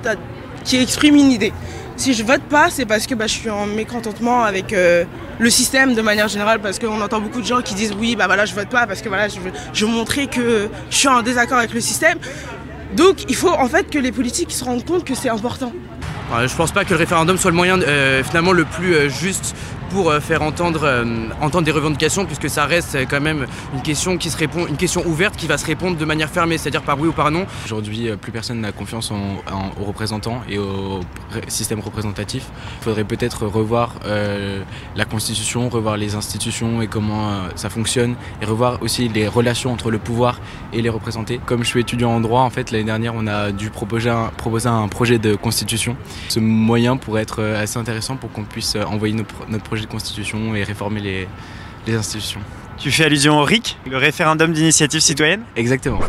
qui 0.63 0.77
exprime 0.77 1.15
une 1.15 1.31
idée. 1.31 1.53
Si 1.97 2.13
je 2.13 2.23
vote 2.23 2.43
pas, 2.43 2.69
c'est 2.69 2.85
parce 2.85 3.07
que 3.07 3.15
bah, 3.15 3.27
je 3.27 3.33
suis 3.33 3.49
en 3.49 3.65
mécontentement 3.65 4.43
avec 4.43 4.75
le 5.39 5.49
système 5.49 5.93
de 5.93 6.01
manière 6.01 6.27
générale, 6.27 6.59
parce 6.59 6.77
qu'on 6.79 7.01
entend 7.01 7.21
beaucoup 7.21 7.41
de 7.41 7.45
gens 7.45 7.61
qui 7.61 7.73
disent 7.73 7.93
oui, 7.97 8.15
bah 8.15 8.25
voilà, 8.25 8.45
je 8.45 8.53
vote 8.53 8.69
pas 8.69 8.85
parce 8.85 9.01
que 9.01 9.07
voilà, 9.07 9.29
je 9.29 9.39
veux, 9.39 9.51
je 9.73 9.85
veux 9.85 9.91
montrer 9.91 10.27
que 10.27 10.69
je 10.89 10.95
suis 10.95 11.07
en 11.07 11.21
désaccord 11.21 11.57
avec 11.57 11.73
le 11.73 11.79
système. 11.81 12.17
Donc 12.95 13.29
il 13.29 13.35
faut 13.35 13.51
en 13.51 13.67
fait 13.67 13.89
que 13.89 13.99
les 13.99 14.11
politiques 14.11 14.51
se 14.51 14.63
rendent 14.63 14.85
compte 14.85 15.03
que 15.03 15.15
c'est 15.15 15.29
important. 15.29 15.71
Je 16.47 16.55
pense 16.55 16.71
pas 16.71 16.83
que 16.83 16.89
le 16.89 16.97
référendum 16.97 17.37
soit 17.37 17.51
le 17.51 17.55
moyen 17.57 17.79
euh, 17.81 18.23
finalement 18.23 18.51
le 18.51 18.65
plus 18.65 18.95
euh, 18.95 19.09
juste 19.09 19.55
pour 19.89 20.09
euh, 20.09 20.19
faire 20.19 20.41
entendre, 20.41 20.81
euh, 20.83 21.29
entendre 21.41 21.65
des 21.65 21.71
revendications, 21.71 22.25
puisque 22.25 22.49
ça 22.49 22.65
reste 22.65 22.97
quand 23.09 23.21
même 23.21 23.45
une 23.73 23.81
question 23.81 24.17
qui 24.17 24.29
se 24.29 24.37
répond, 24.37 24.67
une 24.67 24.77
question 24.77 25.05
ouverte 25.05 25.35
qui 25.35 25.47
va 25.47 25.57
se 25.57 25.65
répondre 25.65 25.97
de 25.97 26.05
manière 26.05 26.29
fermée, 26.29 26.57
c'est-à-dire 26.57 26.81
par 26.81 26.99
oui 26.99 27.07
ou 27.07 27.11
par 27.11 27.31
non. 27.31 27.45
Aujourd'hui, 27.65 28.09
euh, 28.09 28.15
plus 28.15 28.31
personne 28.31 28.61
n'a 28.61 28.71
confiance 28.71 29.11
aux 29.11 29.83
représentants 29.83 30.41
et 30.49 30.57
au 30.57 30.99
système 31.47 31.79
représentatif. 31.79 32.45
Il 32.81 32.83
faudrait 32.83 33.03
peut-être 33.03 33.45
revoir 33.45 33.95
la 34.95 35.05
Constitution, 35.05 35.69
revoir 35.69 35.97
les 35.97 36.15
institutions 36.15 36.81
et 36.81 36.87
comment 36.87 37.33
ça 37.55 37.69
fonctionne, 37.69 38.15
et 38.41 38.45
revoir 38.45 38.81
aussi 38.81 39.07
les 39.09 39.27
relations 39.27 39.71
entre 39.71 39.91
le 39.91 39.97
pouvoir 39.97 40.39
et 40.73 40.81
les 40.81 40.89
représentés. 40.89 41.39
Comme 41.45 41.63
je 41.63 41.69
suis 41.69 41.79
étudiant 41.79 42.11
en 42.11 42.21
droit, 42.21 42.41
en 42.41 42.49
fait, 42.49 42.71
l'année 42.71 42.85
dernière, 42.85 43.13
on 43.15 43.27
a 43.27 43.51
dû 43.51 43.69
proposer 43.69 44.09
un, 44.09 44.31
proposer 44.35 44.69
un 44.69 44.87
projet 44.87 45.19
de 45.19 45.35
constitution. 45.35 45.95
Ce 46.29 46.39
moyen 46.39 46.97
pourrait 46.97 47.21
être 47.21 47.43
assez 47.43 47.77
intéressant 47.77 48.15
pour 48.15 48.31
qu'on 48.31 48.43
puisse 48.43 48.75
envoyer 48.75 49.13
notre 49.13 49.63
projet 49.63 49.74
constitution 49.87 50.55
et 50.55 50.63
réformer 50.63 51.01
les, 51.01 51.27
les 51.87 51.95
institutions. 51.95 52.39
Tu 52.77 52.91
fais 52.91 53.05
allusion 53.05 53.39
au 53.39 53.43
RIC, 53.43 53.77
le 53.89 53.97
référendum 53.97 54.51
d'initiative 54.51 54.99
citoyenne? 54.99 55.43
Exactement. 55.55 55.99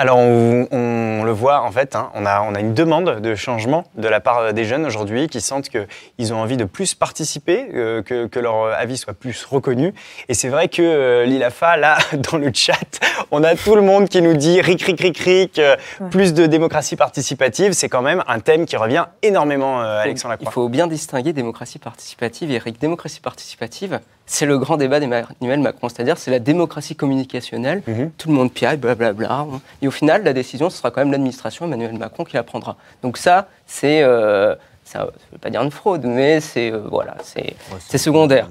Alors 0.00 0.16
on, 0.16 1.24
le 1.24 1.30
voit 1.30 1.60
en 1.60 1.70
fait, 1.70 1.94
hein, 1.94 2.10
on, 2.14 2.24
a, 2.24 2.40
on, 2.40 2.54
a, 2.54 2.60
une 2.60 2.72
demande 2.72 3.20
de 3.20 3.34
changement 3.34 3.84
de 3.96 4.08
la 4.08 4.18
part 4.18 4.54
des 4.54 4.64
jeunes 4.64 4.86
aujourd'hui 4.86 5.28
qui 5.28 5.42
sentent 5.42 5.68
qu'ils 5.68 6.32
ont 6.32 6.38
envie 6.38 6.56
de 6.56 6.64
plus 6.64 6.94
participer, 6.94 7.68
euh, 7.74 8.02
que, 8.02 8.26
que, 8.26 8.40
leur 8.40 8.72
avis 8.72 8.96
soit 8.96 9.12
plus 9.12 9.44
reconnu. 9.44 9.92
Et 10.30 10.32
c'est 10.32 10.48
vrai 10.48 10.68
que 10.68 10.80
euh, 10.80 11.26
l'ILAFA, 11.26 11.76
là, 11.76 11.98
dans 12.32 12.38
le 12.38 12.50
chat, 12.54 12.80
on 13.30 13.44
a 13.44 13.54
tout 13.54 13.74
le 13.74 13.82
monde 13.82 14.08
qui 14.08 14.22
nous 14.22 14.32
dit 14.32 14.62
ric, 14.62 14.80
ric, 14.80 14.98
ric, 14.98 15.18
ric, 15.18 15.58
euh, 15.58 15.76
plus 16.10 16.32
de 16.32 16.46
démocratie 16.46 16.96
participative. 16.96 17.74
C'est 17.74 17.90
quand 17.90 18.00
même 18.00 18.24
un 18.26 18.40
thème 18.40 18.64
qui 18.64 18.78
revient 18.78 19.04
énormément, 19.20 19.82
Alexandre 19.82 20.32
Lacroix. 20.32 20.50
Il 20.50 20.54
faut 20.54 20.68
bien 20.70 20.86
distinguer 20.86 21.34
démocratie 21.34 21.78
participative 21.78 22.50
et 22.50 22.56
RIC. 22.56 22.80
Démocratie 22.80 23.20
participative, 23.20 24.00
c'est 24.26 24.46
le 24.46 24.58
grand 24.58 24.76
débat 24.76 25.00
d'Emmanuel 25.00 25.60
Macron, 25.60 25.88
c'est-à-dire 25.88 26.16
c'est 26.16 26.30
la 26.30 26.38
démocratie 26.38 26.94
communicationnelle. 26.94 27.82
Mhm. 27.86 28.12
Tout 28.16 28.28
le 28.28 28.34
monde 28.34 28.52
piaille, 28.52 28.76
blablabla. 28.76 29.46
Et 29.82 29.88
au 29.88 29.90
final, 29.90 30.22
la 30.22 30.32
décision, 30.32 30.70
ce 30.70 30.78
sera 30.78 30.90
quand 30.90 31.00
même 31.00 31.10
l'administration 31.10 31.66
Emmanuel 31.66 31.98
Macron 31.98 32.24
qui 32.24 32.36
la 32.36 32.44
prendra. 32.44 32.76
Donc 33.02 33.16
ça, 33.16 33.48
c'est, 33.66 34.02
euh, 34.02 34.54
ça, 34.84 35.08
je 35.28 35.32
veux 35.32 35.38
pas 35.38 35.50
dire 35.50 35.62
une 35.62 35.72
fraude, 35.72 36.04
mais 36.04 36.40
c'est 36.40 36.72
euh, 36.72 36.82
voilà, 36.90 37.16
c'est, 37.24 37.54
c'est 37.80 37.98
secondaire. 37.98 38.48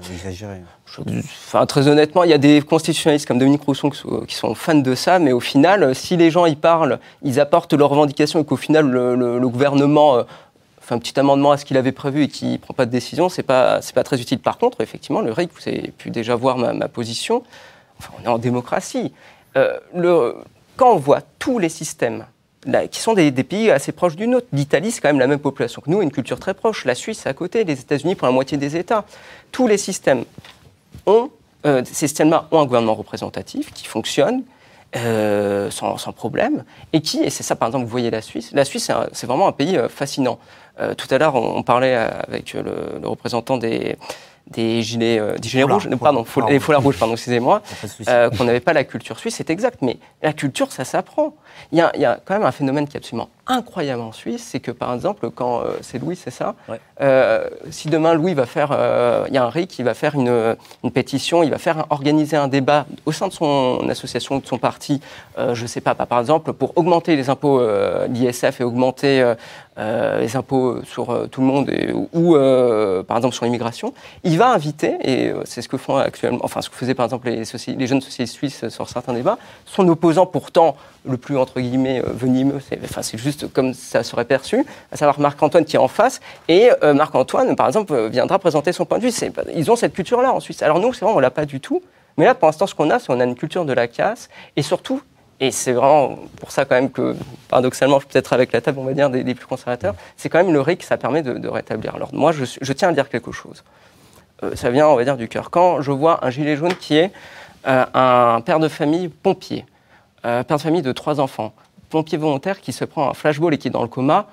enfin, 1.46 1.64
très 1.64 1.88
honnêtement, 1.88 2.24
il 2.24 2.30
y 2.30 2.34
a 2.34 2.38
des 2.38 2.60
constitutionnalistes 2.60 3.26
comme 3.26 3.38
Dominique 3.38 3.62
Rousseau 3.62 3.88
qui 3.88 4.34
sont 4.34 4.54
fans 4.54 4.74
de 4.74 4.94
ça, 4.94 5.18
mais 5.18 5.32
au 5.32 5.40
final, 5.40 5.94
si 5.94 6.16
les 6.16 6.30
gens 6.30 6.44
y 6.44 6.56
parlent, 6.56 6.98
ils 7.22 7.40
apportent 7.40 7.72
leurs 7.72 7.90
revendications 7.90 8.40
et 8.40 8.44
qu'au 8.44 8.56
final, 8.56 8.86
le, 8.86 9.48
gouvernement 9.48 10.24
un 10.92 10.98
petit 10.98 11.18
amendement 11.18 11.52
à 11.52 11.56
ce 11.56 11.64
qu'il 11.64 11.76
avait 11.76 11.92
prévu 11.92 12.24
et 12.24 12.28
qui 12.28 12.52
ne 12.52 12.56
prend 12.56 12.74
pas 12.74 12.86
de 12.86 12.90
décision, 12.90 13.28
c'est 13.28 13.42
pas, 13.42 13.80
pas 13.94 14.04
très 14.04 14.20
utile. 14.20 14.38
Par 14.38 14.58
contre, 14.58 14.80
effectivement, 14.80 15.20
le 15.20 15.32
RIC, 15.32 15.50
vous 15.54 15.68
avez 15.68 15.92
pu 15.96 16.10
déjà 16.10 16.34
voir 16.34 16.56
ma, 16.58 16.88
position, 16.88 17.42
enfin, 17.98 18.12
on 18.20 18.24
est 18.24 18.28
en 18.28 18.38
démocratie. 18.38 19.12
Euh, 19.56 19.78
quand 20.76 20.92
on 20.92 20.96
voit 20.96 21.20
tous 21.38 21.58
les 21.58 21.68
systèmes 21.68 22.24
qui 22.90 23.00
sont 23.00 23.14
des, 23.14 23.32
pays 23.32 23.70
assez 23.70 23.92
proches 23.92 24.16
du 24.16 24.26
nôtre. 24.26 24.46
L'Italie, 24.52 24.90
c'est 24.90 25.00
quand 25.00 25.08
même 25.08 25.18
la 25.18 25.26
même 25.26 25.38
population 25.38 25.80
que 25.80 25.90
nous, 25.90 26.02
une 26.02 26.10
culture 26.10 26.38
très 26.38 26.54
proche. 26.54 26.84
La 26.84 26.94
Suisse, 26.94 27.26
à 27.26 27.32
côté, 27.32 27.64
les 27.64 27.80
États-Unis 27.80 28.14
pour 28.14 28.26
la 28.26 28.32
moitié 28.32 28.58
des 28.58 28.76
États. 28.76 29.04
Tous 29.50 29.66
les 29.66 29.78
systèmes 29.78 30.24
ont, 31.06 31.30
euh, 31.64 31.82
ces 31.84 31.94
systèmes-là 31.94 32.48
ont 32.50 32.60
un 32.60 32.66
gouvernement 32.66 32.94
représentatif 32.94 33.72
qui 33.72 33.86
fonctionne, 33.86 34.42
euh, 34.96 35.70
sans, 35.70 36.12
problème, 36.12 36.64
et 36.92 37.00
qui, 37.00 37.20
et 37.22 37.30
c'est 37.30 37.42
ça 37.42 37.56
par 37.56 37.68
exemple, 37.68 37.84
vous 37.84 37.90
voyez 37.90 38.10
la 38.10 38.22
Suisse, 38.22 38.50
la 38.52 38.64
Suisse 38.64 38.90
c'est 39.12 39.26
vraiment 39.26 39.48
un 39.48 39.52
pays 39.52 39.78
fascinant. 39.88 40.38
Euh, 40.80 40.94
tout 40.94 41.06
à 41.10 41.18
l'heure, 41.18 41.34
on, 41.34 41.62
parlait 41.62 41.94
avec 41.94 42.54
le, 42.54 43.00
représentant 43.06 43.58
des, 43.58 43.96
des 44.50 44.82
gilets, 44.82 45.18
euh, 45.18 45.36
des 45.36 45.48
gilets 45.48 45.64
rouges, 45.64 45.88
pardon, 45.96 46.24
les 46.48 46.58
foulards 46.58 46.82
rouges, 46.82 46.98
pardon, 46.98 47.14
excusez-moi, 47.14 47.62
euh, 48.08 48.30
qu'on 48.30 48.44
n'avait 48.44 48.60
pas 48.60 48.72
la 48.72 48.84
culture 48.84 49.18
suisse, 49.18 49.36
c'est 49.36 49.50
exact, 49.50 49.78
mais 49.82 49.98
la 50.22 50.32
culture, 50.32 50.72
ça 50.72 50.84
s'apprend. 50.84 51.34
Il 51.72 51.78
y, 51.78 51.80
a, 51.80 51.92
il 51.94 52.00
y, 52.00 52.04
a, 52.04 52.18
quand 52.24 52.34
même 52.34 52.46
un 52.46 52.52
phénomène 52.52 52.88
qui 52.88 52.96
est 52.96 53.00
absolument 53.00 53.28
incroyable 53.50 54.02
en 54.02 54.12
Suisse, 54.12 54.46
c'est 54.50 54.60
que 54.60 54.70
par 54.70 54.94
exemple, 54.94 55.30
quand 55.30 55.62
c'est 55.80 55.98
Louis, 55.98 56.16
c'est 56.16 56.30
ça, 56.30 56.54
si 57.70 57.88
demain 57.88 58.14
Louis 58.14 58.34
va 58.34 58.46
faire, 58.46 58.76
il 59.28 59.34
y 59.34 59.38
a 59.38 59.44
un 59.44 59.48
RIC 59.48 59.68
qui 59.68 59.82
va 59.82 59.94
faire 59.94 60.14
une, 60.14 60.56
une, 60.84 60.90
pétition, 60.90 61.42
il 61.42 61.50
va 61.50 61.58
faire 61.58 61.86
organiser 61.90 62.36
un 62.36 62.48
débat 62.48 62.86
au 63.06 63.12
sein 63.12 63.28
de 63.28 63.32
son 63.32 63.86
association, 63.88 64.38
de 64.38 64.46
son 64.46 64.58
parti, 64.58 65.00
je 65.38 65.62
ne 65.62 65.66
sais 65.66 65.80
pas, 65.80 65.94
par 65.94 66.20
exemple, 66.20 66.52
pour 66.52 66.76
augmenter 66.76 67.16
les 67.16 67.30
impôts, 67.30 67.60
l'ISF 68.08 68.60
et 68.60 68.64
augmenter 68.64 69.34
euh, 69.80 70.20
les 70.20 70.36
impôts 70.36 70.84
sur 70.84 71.08
euh, 71.08 71.26
tout 71.26 71.40
le 71.40 71.46
monde 71.46 71.70
ou 72.12 72.36
euh, 72.36 73.02
par 73.02 73.16
exemple 73.16 73.34
sur 73.34 73.46
l'immigration, 73.46 73.94
il 74.24 74.36
va 74.36 74.52
inviter, 74.52 74.96
et 75.02 75.32
c'est 75.44 75.62
ce 75.62 75.68
que 75.68 75.78
font 75.78 75.96
actuellement, 75.96 76.40
enfin 76.42 76.60
ce 76.60 76.68
que 76.68 76.76
faisaient 76.76 76.94
par 76.94 77.06
exemple 77.06 77.28
les, 77.28 77.44
les, 77.78 77.86
jeunes 77.86 78.02
socialistes 78.02 78.34
suisses 78.34 78.68
sur 78.68 78.88
certains 78.90 79.14
débats, 79.14 79.38
son 79.64 79.88
opposant 79.88 80.26
pourtant 80.26 80.76
le 81.08 81.16
plus 81.16 81.36
entre 81.38 81.60
guillemets 81.60 82.02
venimeux, 82.04 82.60
c'est 82.60 83.18
juste 83.18 83.52
comme 83.52 83.74
ça 83.74 84.02
serait 84.02 84.24
perçu, 84.24 84.64
à 84.92 84.96
savoir 84.96 85.18
Marc-Antoine 85.18 85.64
qui 85.64 85.76
est 85.76 85.78
en 85.80 85.88
face, 85.88 86.20
et 86.48 86.70
Marc-Antoine 86.82 87.56
par 87.56 87.66
exemple 87.66 88.08
viendra 88.08 88.38
présenter 88.38 88.72
son 88.72 88.84
point 88.84 88.98
de 88.98 89.04
vue. 89.04 89.12
Ils 89.54 89.70
ont 89.70 89.76
cette 89.76 89.94
culture-là 89.94 90.32
en 90.32 90.40
Suisse. 90.40 90.62
Alors 90.62 90.78
nous, 90.78 90.92
c'est 90.92 91.04
vrai, 91.04 91.14
on 91.14 91.20
l'a 91.20 91.30
pas 91.30 91.46
du 91.46 91.60
tout. 91.60 91.82
Mais 92.16 92.26
là, 92.26 92.34
pour 92.34 92.46
l'instant, 92.46 92.66
ce 92.66 92.74
qu'on 92.74 92.90
a, 92.90 92.98
c'est 92.98 93.06
qu'on 93.06 93.20
a 93.20 93.24
une 93.24 93.34
culture 93.34 93.64
de 93.64 93.72
la 93.72 93.88
casse, 93.88 94.28
et 94.56 94.62
surtout 94.62 95.00
et 95.40 95.50
c'est 95.50 95.72
vraiment 95.72 96.18
pour 96.38 96.52
ça 96.52 96.66
quand 96.66 96.74
même 96.74 96.90
que, 96.90 97.16
paradoxalement, 97.48 97.98
peut-être 97.98 98.34
avec 98.34 98.52
la 98.52 98.60
table, 98.60 98.78
on 98.78 98.84
va 98.84 98.92
dire, 98.92 99.08
des, 99.08 99.34
plus 99.34 99.46
conservateurs, 99.46 99.94
c'est 100.18 100.28
quand 100.28 100.36
même 100.36 100.52
le 100.52 100.60
RIC, 100.60 100.82
ça 100.82 100.98
permet 100.98 101.22
de, 101.22 101.48
rétablir 101.48 101.96
l'ordre. 101.96 102.14
Moi, 102.14 102.32
je, 102.32 102.72
tiens 102.74 102.90
à 102.90 102.92
dire 102.92 103.08
quelque 103.08 103.32
chose. 103.32 103.64
Euh, 104.42 104.54
ça 104.54 104.68
vient, 104.68 104.86
on 104.88 104.96
va 104.96 105.04
dire, 105.04 105.16
du 105.16 105.28
cœur. 105.28 105.50
Quand 105.50 105.80
je 105.80 105.90
vois 105.92 106.24
un 106.26 106.30
gilet 106.30 106.56
jaune 106.56 106.74
qui 106.74 106.96
est 106.96 107.10
euh, 107.66 107.86
un 107.94 108.42
père 108.42 108.60
de 108.60 108.68
famille 108.68 109.08
pompier, 109.08 109.64
euh, 109.64 109.69
père 110.22 110.44
de 110.44 110.58
famille 110.58 110.82
de 110.82 110.92
trois 110.92 111.20
enfants, 111.20 111.52
pompier 111.88 112.18
volontaire 112.18 112.60
qui 112.60 112.72
se 112.72 112.84
prend 112.84 113.10
un 113.10 113.14
flashball 113.14 113.54
et 113.54 113.58
qui 113.58 113.68
est 113.68 113.70
dans 113.70 113.82
le 113.82 113.88
coma, 113.88 114.26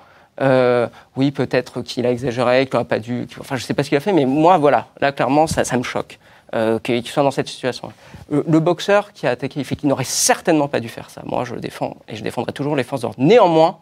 oui, 1.16 1.30
peut-être 1.30 1.82
qu'il 1.82 2.06
a 2.06 2.10
exagéré, 2.10 2.66
qu'il 2.66 2.74
n'aurait 2.74 2.88
pas 2.88 2.98
dû. 2.98 3.26
Enfin, 3.40 3.56
je 3.56 3.62
ne 3.62 3.66
sais 3.66 3.74
pas 3.74 3.82
ce 3.82 3.88
qu'il 3.88 3.98
a 3.98 4.00
fait, 4.00 4.12
mais 4.12 4.26
moi, 4.26 4.58
voilà, 4.58 4.88
là, 5.00 5.12
clairement, 5.12 5.46
ça, 5.46 5.64
ça 5.64 5.76
me 5.76 5.82
choque 5.82 6.18
euh, 6.54 6.78
qu'il 6.78 7.06
soit 7.06 7.22
dans 7.22 7.30
cette 7.30 7.48
situation. 7.48 7.92
Le, 8.30 8.44
le, 8.48 8.60
boxeur 8.60 9.12
qui 9.12 9.26
a 9.26 9.30
attaqué, 9.30 9.60
il 9.60 9.64
fait 9.64 9.76
qu'il 9.76 9.88
n'aurait 9.88 10.04
certainement 10.04 10.68
pas 10.68 10.80
dû 10.80 10.88
faire 10.88 11.10
ça. 11.10 11.22
Moi, 11.24 11.44
je 11.44 11.54
le 11.54 11.60
défends 11.60 11.96
et 12.08 12.16
je 12.16 12.22
défendrai 12.22 12.52
toujours 12.52 12.76
les 12.76 12.84
forces 12.84 13.02
d'ordre. 13.02 13.16
Néanmoins, 13.18 13.78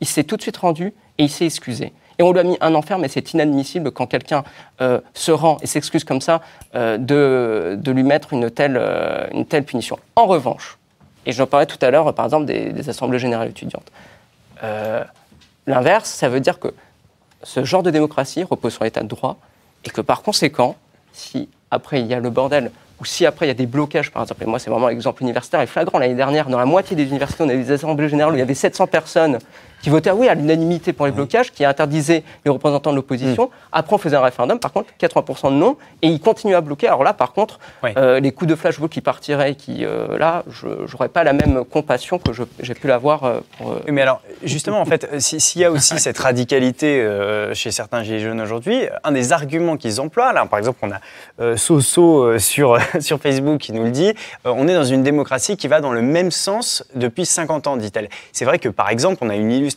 il 0.00 0.06
s'est 0.06 0.24
tout 0.24 0.36
de 0.36 0.42
suite 0.42 0.56
rendu 0.56 0.94
et 1.18 1.24
il 1.24 1.30
s'est 1.30 1.46
excusé. 1.46 1.92
Et 2.18 2.22
on 2.24 2.32
lui 2.32 2.40
a 2.40 2.44
mis 2.44 2.56
un 2.60 2.74
enfer, 2.74 2.98
mais 2.98 3.08
c'est 3.08 3.32
inadmissible 3.32 3.92
quand 3.92 4.06
quelqu'un 4.06 4.42
euh, 4.80 5.00
se 5.14 5.30
rend 5.30 5.58
et 5.62 5.66
s'excuse 5.66 6.02
comme 6.02 6.20
ça 6.20 6.40
euh, 6.74 6.98
de, 6.98 7.78
de, 7.80 7.92
lui 7.92 8.02
mettre 8.02 8.32
une 8.32 8.50
telle, 8.50 8.76
euh, 8.76 9.28
une 9.32 9.46
telle 9.46 9.64
punition. 9.64 9.98
En 10.16 10.26
revanche, 10.26 10.77
et 11.28 11.32
j'en 11.32 11.46
parlais 11.46 11.66
tout 11.66 11.78
à 11.82 11.90
l'heure, 11.90 12.12
par 12.14 12.24
exemple, 12.24 12.46
des, 12.46 12.88
assemblées 12.88 13.18
générales 13.18 13.50
étudiantes. 13.50 13.92
Euh, 14.64 15.04
l'inverse, 15.66 16.08
ça 16.08 16.30
veut 16.30 16.40
dire 16.40 16.58
que 16.58 16.68
ce 17.42 17.62
genre 17.64 17.82
de 17.82 17.90
démocratie 17.90 18.42
repose 18.42 18.72
sur 18.72 18.82
l'état 18.82 19.02
de 19.02 19.08
droit 19.08 19.36
et 19.84 19.90
que 19.90 20.00
par 20.00 20.22
conséquent, 20.22 20.74
si 21.12 21.50
après 21.70 22.00
il 22.00 22.06
y 22.06 22.14
a 22.14 22.18
le 22.18 22.30
bordel, 22.30 22.72
ou 22.98 23.04
si 23.04 23.26
après 23.26 23.44
il 23.44 23.48
y 23.48 23.52
a 23.52 23.54
des 23.54 23.66
blocages, 23.66 24.10
par 24.10 24.22
exemple, 24.22 24.42
et 24.42 24.46
moi 24.46 24.58
c'est 24.58 24.70
vraiment 24.70 24.88
l'exemple 24.88 25.22
universitaire, 25.22 25.60
et 25.60 25.66
flagrant, 25.66 25.98
l'année 25.98 26.14
dernière, 26.14 26.48
dans 26.48 26.58
la 26.58 26.64
moitié 26.64 26.96
des 26.96 27.04
universités, 27.04 27.44
on 27.44 27.48
avait 27.48 27.58
des 27.58 27.72
assemblées 27.72 28.08
générales 28.08 28.32
où 28.32 28.36
il 28.36 28.40
y 28.40 28.42
avait 28.42 28.54
700 28.54 28.86
personnes 28.86 29.38
qui 29.82 29.90
votait, 29.90 30.10
oui, 30.10 30.28
à 30.28 30.34
l'unanimité 30.34 30.92
pour 30.92 31.06
les 31.06 31.12
blocages, 31.12 31.52
qui 31.52 31.64
interdisait 31.64 32.24
les 32.44 32.50
représentants 32.50 32.90
de 32.90 32.96
l'opposition. 32.96 33.44
Mm. 33.46 33.50
Après, 33.72 33.94
on 33.94 33.98
faisait 33.98 34.16
un 34.16 34.20
référendum, 34.22 34.58
par 34.58 34.72
contre, 34.72 34.90
80% 35.00 35.50
de 35.50 35.54
non, 35.56 35.76
et 36.02 36.08
ils 36.08 36.20
continuent 36.20 36.56
à 36.56 36.60
bloquer. 36.60 36.88
Alors 36.88 37.04
là, 37.04 37.12
par 37.12 37.32
contre, 37.32 37.58
euh, 37.96 38.18
les 38.20 38.32
coups 38.32 38.48
de 38.50 38.56
flash 38.56 38.78
vote 38.80 38.90
qui 38.90 39.00
partiraient, 39.00 39.54
qui, 39.54 39.84
euh, 39.84 40.18
là, 40.18 40.42
je 40.50 40.66
n'aurais 40.92 41.08
pas 41.08 41.22
la 41.24 41.32
même 41.32 41.64
compassion 41.64 42.18
que 42.18 42.32
j'ai 42.60 42.74
pu 42.74 42.86
l'avoir 42.88 43.24
euh, 43.24 43.40
pour. 43.58 43.70
euh, 43.72 43.80
Mais 43.88 44.02
alors, 44.02 44.20
justement, 44.42 44.80
en 44.80 44.84
fait, 44.84 45.08
si- 45.20 45.38
s'il 45.40 45.60
y 45.60 45.64
a 45.64 45.70
aussi 45.70 45.98
cette 45.98 46.18
radicalité 46.18 47.06
chez 47.54 47.70
certains 47.70 48.02
Gilets 48.02 48.20
jaunes 48.20 48.40
aujourd'hui, 48.40 48.82
un 49.04 49.12
des 49.12 49.32
arguments 49.32 49.76
qu'ils 49.76 50.00
emploient, 50.00 50.32
là, 50.32 50.44
par 50.46 50.58
exemple, 50.58 50.78
on 50.82 50.90
a 50.90 51.56
Soso 51.56 52.38
sur, 52.38 52.78
sur 53.00 53.20
Facebook 53.20 53.58
qui 53.60 53.72
nous 53.72 53.84
le 53.84 53.90
dit, 53.90 54.12
on 54.44 54.66
est 54.68 54.74
dans 54.74 54.84
une 54.84 55.02
démocratie 55.02 55.56
qui 55.56 55.68
va 55.68 55.80
dans 55.80 55.92
le 55.92 56.02
même 56.02 56.30
sens 56.30 56.84
depuis 56.94 57.26
50 57.26 57.66
ans, 57.68 57.76
dit-elle. 57.76 58.08
C'est 58.32 58.44
vrai 58.44 58.58
que, 58.58 58.68
par 58.68 58.90
exemple, 58.90 59.18
on 59.20 59.30
a 59.30 59.34
une 59.36 59.52
illustration 59.52 59.67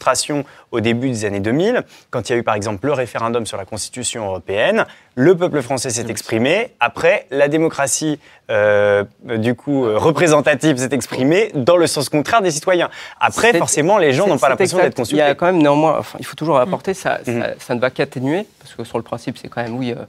au 0.71 0.79
début 0.79 1.09
des 1.09 1.25
années 1.25 1.39
2000, 1.39 1.83
quand 2.09 2.29
il 2.29 2.33
y 2.33 2.35
a 2.35 2.39
eu, 2.39 2.43
par 2.43 2.55
exemple, 2.55 2.85
le 2.87 2.93
référendum 2.93 3.45
sur 3.45 3.57
la 3.57 3.65
Constitution 3.65 4.25
européenne, 4.25 4.85
le 5.15 5.35
peuple 5.35 5.61
français 5.61 5.89
s'est 5.89 6.09
exprimé. 6.09 6.71
Après, 6.79 7.25
la 7.31 7.47
démocratie, 7.47 8.19
euh, 8.49 9.03
du 9.37 9.55
coup, 9.55 9.85
euh, 9.85 9.97
représentative 9.97 10.77
s'est 10.77 10.93
exprimée 10.93 11.51
dans 11.53 11.77
le 11.77 11.87
sens 11.87 12.09
contraire 12.09 12.41
des 12.41 12.51
citoyens. 12.51 12.89
Après, 13.19 13.53
forcément, 13.57 13.97
les 13.97 14.13
gens 14.13 14.27
n'ont 14.27 14.37
pas 14.37 14.49
l'impression 14.49 14.77
d'être 14.77 14.95
consultés. 14.95 15.23
Il 15.23 15.27
y 15.27 15.29
a 15.29 15.35
quand 15.35 15.45
même 15.47 15.61
néanmoins, 15.61 15.97
enfin, 15.99 16.17
il 16.19 16.25
faut 16.25 16.35
toujours 16.35 16.57
apporter, 16.59 16.93
ça, 16.93 17.19
ça, 17.25 17.31
Mhm. 17.31 17.45
ça 17.59 17.75
ne 17.75 17.79
va 17.79 17.89
qu'atténuer, 17.89 18.45
parce 18.59 18.73
que 18.75 18.83
sur 18.83 18.97
le 18.97 19.03
principe, 19.03 19.37
c'est 19.37 19.47
quand 19.49 19.61
même, 19.63 19.75
oui, 19.77 19.91
euh, 19.91 20.05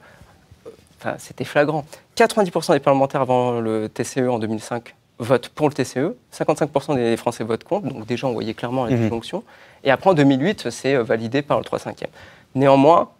enfin, 1.00 1.16
c'était 1.18 1.44
flagrant. 1.44 1.84
90% 2.16 2.72
des 2.74 2.80
parlementaires 2.80 3.22
avant 3.22 3.60
le 3.60 3.88
TCE 3.88 4.28
en 4.28 4.38
2005 4.38 4.94
votent 5.18 5.48
pour 5.50 5.68
le 5.68 5.74
TCE, 5.74 6.14
55% 6.32 6.94
des 6.96 7.16
Français 7.16 7.44
votent 7.44 7.64
contre, 7.64 7.88
donc 7.88 8.06
déjà 8.06 8.26
on 8.26 8.32
voyait 8.32 8.54
clairement 8.54 8.84
la 8.86 8.92
Mhm. 8.92 9.02
disjonction. 9.02 9.44
Et 9.84 9.90
après 9.90 10.10
en 10.10 10.14
2008, 10.14 10.70
c'est 10.70 10.94
euh, 10.94 11.02
validé 11.02 11.42
par 11.42 11.58
le 11.58 11.64
3 11.64 11.78
5 11.78 12.04
Néanmoins, 12.54 13.10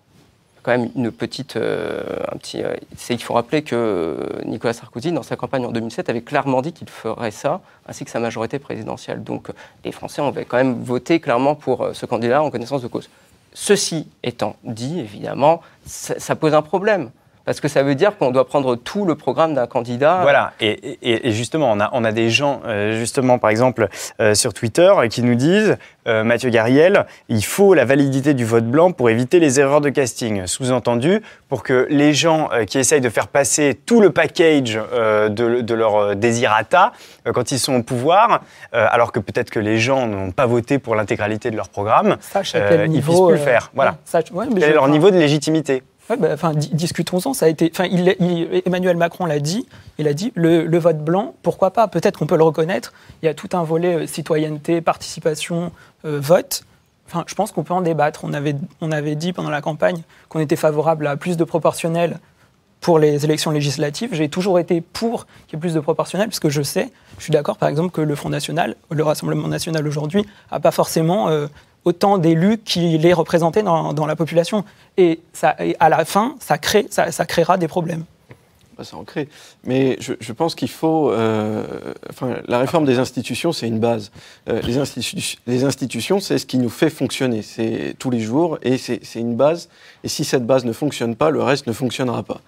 quand 0.62 0.70
même 0.70 0.90
une 0.94 1.10
petite, 1.10 1.56
euh, 1.56 2.02
un 2.30 2.36
petit, 2.36 2.62
euh, 2.62 2.74
c'est 2.96 3.14
il 3.14 3.22
faut 3.22 3.34
rappeler 3.34 3.62
que 3.62 4.16
Nicolas 4.44 4.72
Sarkozy, 4.72 5.10
dans 5.10 5.22
sa 5.22 5.36
campagne 5.36 5.66
en 5.66 5.72
2007, 5.72 6.08
avait 6.08 6.22
clairement 6.22 6.62
dit 6.62 6.72
qu'il 6.72 6.88
ferait 6.88 7.30
ça, 7.30 7.60
ainsi 7.86 8.04
que 8.04 8.10
sa 8.10 8.20
majorité 8.20 8.58
présidentielle. 8.58 9.24
Donc 9.24 9.48
les 9.84 9.92
Français 9.92 10.22
avaient 10.22 10.44
quand 10.44 10.58
même 10.58 10.82
voté 10.82 11.18
clairement 11.18 11.54
pour 11.54 11.88
ce 11.94 12.06
candidat 12.06 12.42
en 12.42 12.50
connaissance 12.50 12.82
de 12.82 12.88
cause. 12.88 13.08
Ceci 13.54 14.08
étant 14.22 14.56
dit, 14.64 15.00
évidemment, 15.00 15.60
ça 15.84 16.36
pose 16.36 16.54
un 16.54 16.62
problème. 16.62 17.10
Parce 17.44 17.60
que 17.60 17.68
ça 17.68 17.82
veut 17.82 17.94
dire 17.94 18.16
qu'on 18.16 18.30
doit 18.30 18.46
prendre 18.46 18.76
tout 18.76 19.04
le 19.04 19.14
programme 19.16 19.54
d'un 19.54 19.66
candidat. 19.66 20.20
Voilà, 20.22 20.52
et, 20.60 20.70
et- 21.02 21.28
et 21.28 21.32
justement, 21.32 21.70
on 21.72 21.80
a, 21.80 21.90
on 21.92 22.04
a 22.04 22.12
des 22.12 22.30
gens, 22.30 22.60
euh, 22.66 22.96
justement, 22.98 23.38
par 23.38 23.50
exemple, 23.50 23.88
euh, 24.20 24.34
sur 24.34 24.54
Twitter, 24.54 24.90
euh, 24.96 25.08
qui 25.08 25.22
nous 25.22 25.34
disent, 25.34 25.76
euh, 26.06 26.22
Mathieu 26.24 26.50
Gariel, 26.50 27.06
il 27.28 27.44
faut 27.44 27.74
la 27.74 27.84
validité 27.84 28.34
du 28.34 28.44
vote 28.44 28.64
blanc 28.66 28.92
pour 28.92 29.10
éviter 29.10 29.40
les 29.40 29.58
erreurs 29.60 29.80
de 29.80 29.88
casting. 29.88 30.46
Sous-entendu, 30.46 31.20
pour 31.48 31.62
que 31.62 31.86
les 31.90 32.12
gens 32.14 32.48
euh, 32.52 32.64
qui 32.64 32.78
essayent 32.78 33.00
de 33.00 33.08
faire 33.08 33.28
passer 33.28 33.78
tout 33.86 34.00
le 34.00 34.10
package 34.10 34.78
euh, 34.92 35.28
de, 35.28 35.60
de 35.62 35.74
leur 35.74 36.14
désirata 36.16 36.92
euh, 37.26 37.32
quand 37.32 37.50
ils 37.52 37.58
sont 37.58 37.74
au 37.74 37.82
pouvoir, 37.82 38.40
euh, 38.74 38.86
alors 38.90 39.12
que 39.12 39.18
peut-être 39.20 39.50
que 39.50 39.60
les 39.60 39.78
gens 39.78 40.06
n'ont 40.06 40.30
pas 40.30 40.46
voté 40.46 40.78
pour 40.78 40.94
l'intégralité 40.94 41.50
de 41.50 41.56
leur 41.56 41.68
programme, 41.68 42.16
Sache 42.20 42.54
à 42.54 42.60
quel 42.68 42.80
euh, 42.80 42.84
ils 42.86 42.90
niveau, 42.92 43.12
puissent 43.28 43.38
plus 43.38 43.44
le 43.46 43.52
faire. 43.52 43.70
Voilà. 43.74 43.90
ouais, 43.92 43.96
sache- 44.04 44.30
ouais, 44.32 44.46
mais 44.52 44.60
Quel 44.60 44.70
est 44.70 44.74
leur 44.74 44.88
niveau 44.88 45.10
de 45.10 45.18
légitimité? 45.18 45.82
Bah, 46.08 46.36
discutons-en. 46.54 47.32
Ça 47.32 47.46
a 47.46 47.48
été, 47.48 47.72
Emmanuel 48.66 48.96
Macron 48.96 49.24
l'a 49.24 49.38
dit. 49.38 49.66
Il 49.98 50.08
a 50.08 50.14
dit 50.14 50.32
le, 50.34 50.66
le 50.66 50.78
vote 50.78 50.98
blanc, 50.98 51.34
pourquoi 51.42 51.72
pas 51.72 51.88
Peut-être 51.88 52.18
qu'on 52.18 52.26
peut 52.26 52.36
le 52.36 52.44
reconnaître. 52.44 52.92
Il 53.22 53.26
y 53.26 53.28
a 53.28 53.34
tout 53.34 53.48
un 53.52 53.62
volet 53.62 53.94
euh, 53.94 54.06
citoyenneté, 54.06 54.80
participation, 54.80 55.72
euh, 56.04 56.18
vote. 56.20 56.64
Enfin, 57.06 57.24
je 57.26 57.34
pense 57.34 57.52
qu'on 57.52 57.62
peut 57.62 57.74
en 57.74 57.82
débattre. 57.82 58.24
On 58.24 58.32
avait, 58.32 58.56
on 58.80 58.90
avait 58.90 59.14
dit 59.14 59.32
pendant 59.32 59.50
la 59.50 59.60
campagne 59.60 60.02
qu'on 60.28 60.40
était 60.40 60.56
favorable 60.56 61.06
à 61.06 61.16
plus 61.16 61.36
de 61.36 61.44
proportionnel 61.44 62.18
pour 62.80 62.98
les 62.98 63.24
élections 63.24 63.50
législatives. 63.50 64.10
J'ai 64.12 64.28
toujours 64.28 64.58
été 64.58 64.80
pour 64.80 65.26
qu'il 65.46 65.54
y 65.54 65.56
ait 65.56 65.60
plus 65.60 65.74
de 65.74 65.80
proportionnel, 65.80 66.28
puisque 66.28 66.48
je 66.48 66.62
sais, 66.62 66.90
je 67.16 67.22
suis 67.22 67.32
d'accord 67.32 67.56
par 67.56 67.68
exemple 67.68 67.92
que 67.92 68.00
le 68.00 68.14
Front 68.14 68.28
National, 68.28 68.76
le 68.90 69.02
Rassemblement 69.04 69.46
National 69.48 69.86
aujourd'hui, 69.86 70.26
n'a 70.50 70.58
pas 70.58 70.72
forcément 70.72 71.28
euh, 71.28 71.46
autant 71.84 72.18
d'élus 72.18 72.58
qu'il 72.58 73.04
est 73.06 73.12
représenté 73.12 73.62
dans, 73.62 73.92
dans 73.92 74.06
la 74.06 74.16
population. 74.16 74.64
Et, 74.96 75.20
à 75.80 75.88
la 75.88 76.04
fin, 76.04 76.36
ça, 76.40 76.58
crée, 76.58 76.86
ça, 76.90 77.24
créera 77.26 77.58
des 77.58 77.68
problèmes. 77.68 78.04
Bah, 78.76 78.84
ça 78.84 78.96
en 78.96 79.04
crée. 79.04 79.28
Mais 79.64 79.98
je, 80.00 80.32
pense 80.32 80.54
qu'il 80.54 80.70
faut. 80.70 81.10
euh, 81.10 81.64
enfin, 82.10 82.36
la 82.46 82.58
réforme 82.58 82.84
des 82.84 82.98
institutions, 82.98 83.52
c'est 83.52 83.66
une 83.66 83.80
base. 83.80 84.10
Euh, 84.48 84.60
les, 84.62 84.80
les 85.46 85.64
institutions, 85.64 86.20
c'est 86.20 86.38
ce 86.38 86.46
qui 86.46 86.58
nous 86.58 86.70
fait 86.70 86.90
fonctionner. 86.90 87.42
C'est 87.42 87.94
tous 87.98 88.10
les 88.10 88.20
jours 88.20 88.58
et 88.62 88.78
c'est 88.78 89.00
une 89.14 89.36
base. 89.36 89.68
Et 90.04 90.08
si 90.08 90.24
cette 90.24 90.46
base 90.46 90.64
ne 90.64 90.72
fonctionne 90.72 91.16
pas, 91.16 91.30
le 91.30 91.42
reste 91.42 91.66
ne 91.66 91.72
fonctionnera 91.72 92.22
pas. 92.22 92.40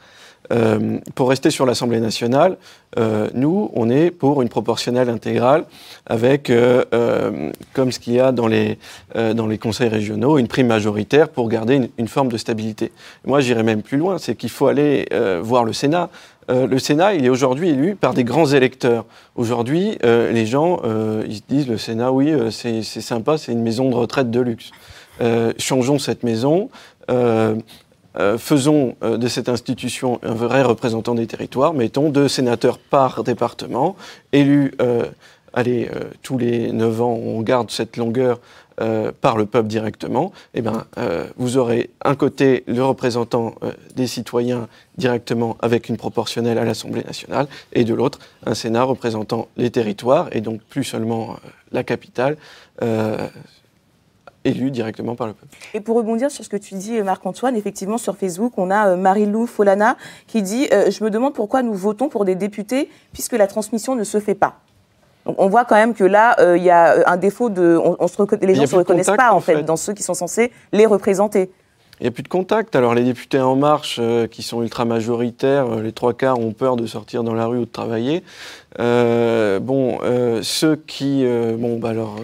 Euh, 0.53 0.99
pour 1.15 1.29
rester 1.31 1.51
sur 1.51 1.67
l'Assemblée 1.67 2.01
nationale, 2.01 2.57
euh, 2.99 3.29
nous, 3.35 3.71
on 3.75 3.89
est 3.89 4.11
pour 4.11 4.43
une 4.43 4.49
proportionnelle 4.49 5.09
intégrale 5.09 5.65
avec, 6.07 6.51
euh, 6.51 6.85
euh, 6.93 7.51
comme 7.73 7.91
ce 7.93 7.99
qu'il 7.99 8.13
y 8.13 8.21
a 8.21 8.31
dans 8.31 8.47
les, 8.47 8.79
euh, 9.17 9.33
dans 9.35 9.47
les 9.47 9.59
conseils 9.59 9.89
régionaux, 9.89 10.39
une 10.39 10.49
prime 10.49 10.67
majoritaire 10.67 11.29
pour 11.29 11.49
garder 11.49 11.77
une, 11.77 11.89
une 11.99 12.09
forme 12.09 12.29
de 12.29 12.37
stabilité. 12.37 12.93
Moi, 13.25 13.41
j'irais 13.41 13.63
même 13.63 13.83
plus 13.83 13.99
loin, 13.99 14.19
c'est 14.19 14.35
qu'il 14.35 14.51
faut 14.51 14.67
aller 14.67 15.07
voir 15.43 15.65
le 15.65 15.73
Sénat. 15.73 16.11
Euh, 16.51 16.67
le 16.67 16.79
Sénat, 16.79 17.15
il 17.15 17.25
est 17.25 17.31
aujourd'hui 17.31 17.71
élu 17.71 17.97
par 17.97 18.15
des 18.15 18.25
grands 18.25 18.47
électeurs. 18.47 19.07
Aujourd'hui, 19.35 19.99
euh, 20.05 20.31
les 20.31 20.47
gens, 20.47 20.81
euh, 20.85 21.25
ils 21.27 21.37
se 21.37 21.43
disent, 21.49 21.69
le 21.69 21.79
Sénat, 21.79 22.13
oui, 22.13 22.33
c'est 22.51 22.83
sympa, 22.83 23.39
c'est 23.39 23.53
une 23.53 23.63
maison 23.63 23.89
de 23.89 23.95
retraite 23.95 24.31
de 24.31 24.41
luxe. 24.41 24.71
Changeons 25.59 25.99
cette 25.99 26.23
maison. 26.23 26.69
Euh, 28.17 28.39
faisons 28.39 28.97
euh, 29.03 29.17
de 29.17 29.27
cette 29.27 29.49
institution 29.49 30.21
un 30.23 30.35
vrai 30.35 30.63
représentant 30.63 31.15
des 31.15 31.27
territoires, 31.27 31.75
mettons 31.75 32.11
deux 32.11 32.29
sénateurs 32.29 32.79
par 32.79 33.25
département, 33.25 33.97
élus 34.33 34.73
euh, 34.81 35.05
allez, 35.53 35.89
tous 36.23 36.37
les 36.37 36.73
9 36.73 37.03
ans, 37.03 37.13
on 37.13 37.41
garde 37.41 37.71
cette 37.71 37.97
longueur 37.97 38.41
par 39.21 39.37
le 39.37 39.47
peuple 39.47 39.69
directement, 39.69 40.33
eh 40.55 40.63
ben, 40.63 40.85
vous 41.37 41.59
aurez 41.59 41.91
un 42.05 42.17
côté 42.17 42.65
le 42.67 42.83
représentant 42.83 43.55
des 43.95 44.09
citoyens 44.09 44.67
directement 44.99 45.57
avec 45.61 45.89
une 45.89 45.97
proportionnelle 45.97 46.59
à 46.59 46.65
l'Assemblée 46.65 47.05
nationale, 47.05 47.47
et 47.73 47.85
de 47.85 47.95
l'autre, 47.95 48.19
un 48.47 48.55
Sénat 48.55 48.83
représentant 48.83 49.47
les 49.57 49.71
territoires, 49.71 50.27
et 50.33 50.41
donc 50.41 50.61
plus 50.61 50.83
seulement 50.83 51.37
la 51.71 51.85
capitale, 51.85 52.37
euh, 54.47 54.51
élu 54.51 54.71
directement 54.71 55.15
par 55.15 55.27
le 55.27 55.33
peuple. 55.33 55.55
Et 55.75 55.81
pour 55.81 55.97
rebondir 55.97 56.31
sur 56.31 56.45
ce 56.45 56.49
que 56.49 56.57
tu 56.57 56.75
dis, 56.75 57.01
Marc-Antoine, 57.03 57.57
effectivement, 57.57 57.99
sur 57.99 58.17
Facebook, 58.17 58.53
on 58.57 58.71
a 58.71 58.89
euh, 58.89 58.97
Marie-Lou 58.97 59.47
Folana 59.47 59.97
qui 60.27 60.43
dit 60.43 60.69
euh, 60.73 60.91
Je 60.91 61.03
me 61.05 61.11
demande 61.11 61.35
pourquoi 61.35 61.63
nous 61.63 61.75
votons 61.75 62.09
pour 62.09 62.25
des 62.25 62.35
députés 62.35 62.89
puisque 63.13 63.33
la 63.33 63.47
transmission 63.47 63.95
ne 63.95 64.05
se 64.05 64.21
fait 64.21 64.35
pas. 64.35 64.61
Donc, 65.27 65.37
on 65.39 65.49
voit 65.49 65.65
quand 65.65 65.77
même 65.77 65.95
que 65.95 66.05
là, 66.05 66.37
euh, 66.39 66.57
il 66.57 66.65
y 66.65 66.71
a 66.71 66.99
euh, 66.99 67.03
un 67.07 67.17
défaut 67.17 67.49
de. 67.49 67.81
On, 67.83 67.97
on 67.99 68.09
se 68.09 68.45
les 68.45 68.55
gens 68.55 68.63
ne 68.63 68.67
se 68.67 68.77
reconnaissent 68.77 69.07
contact, 69.07 69.29
pas, 69.29 69.35
en 69.35 69.41
fait, 69.41 69.57
fait. 69.57 69.63
dans 69.63 69.77
ceux 69.77 69.95
qui 69.95 70.03
sont 70.03 70.15
censés 70.15 70.53
les 70.73 70.87
représenter. 70.87 71.51
Il 72.01 72.05
n'y 72.05 72.09
a 72.09 72.11
plus 72.11 72.25
de 72.25 72.29
contact. 72.29 72.75
Alors 72.75 72.95
les 72.95 73.05
députés 73.05 73.41
En 73.41 73.57
Marche, 73.57 73.99
euh, 74.01 74.27
qui 74.27 74.43
sont 74.43 74.63
ultra 74.63 74.85
majoritaires, 74.85 75.67
euh, 75.79 75.83
les 75.83 75.93
trois 75.93 76.13
quarts 76.13 76.41
ont 76.41 76.53
peur 76.53 76.77
de 76.77 76.87
sortir 76.87 77.23
dans 77.23 77.35
la 77.35 77.47
rue 77.47 77.59
ou 77.59 77.65
de 77.65 77.71
travailler. 77.71 78.25
Euh, 78.81 79.61
bon, 79.61 79.99
euh, 80.03 80.41
ceux 80.43 80.77
qui, 80.77 81.25
euh, 81.25 81.57
bon, 81.57 81.79
bah 81.79 81.91
alors, 81.91 82.17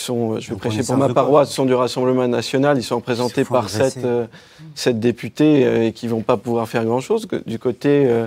euh, 0.00 0.04
sont, 0.06 0.32
euh, 0.34 0.40
je 0.40 0.50
vais 0.50 0.56
prêcher 0.56 0.82
pour 0.82 0.96
ma 0.96 1.08
paroisse, 1.08 1.50
sont 1.50 1.66
du 1.66 1.74
Rassemblement 1.74 2.26
national. 2.28 2.78
Ils 2.78 2.82
sont 2.82 2.96
représentés 2.96 3.44
par 3.44 3.68
sept, 3.68 3.98
euh, 4.04 4.26
sept 4.74 4.98
députés 5.00 5.64
euh, 5.66 5.86
et 5.86 5.92
qui 5.92 6.08
vont 6.08 6.22
pas 6.22 6.36
pouvoir 6.36 6.68
faire 6.68 6.84
grand-chose. 6.84 7.26
Que- 7.26 7.42
Du 7.46 7.58
côté, 7.58 8.06
euh, 8.06 8.26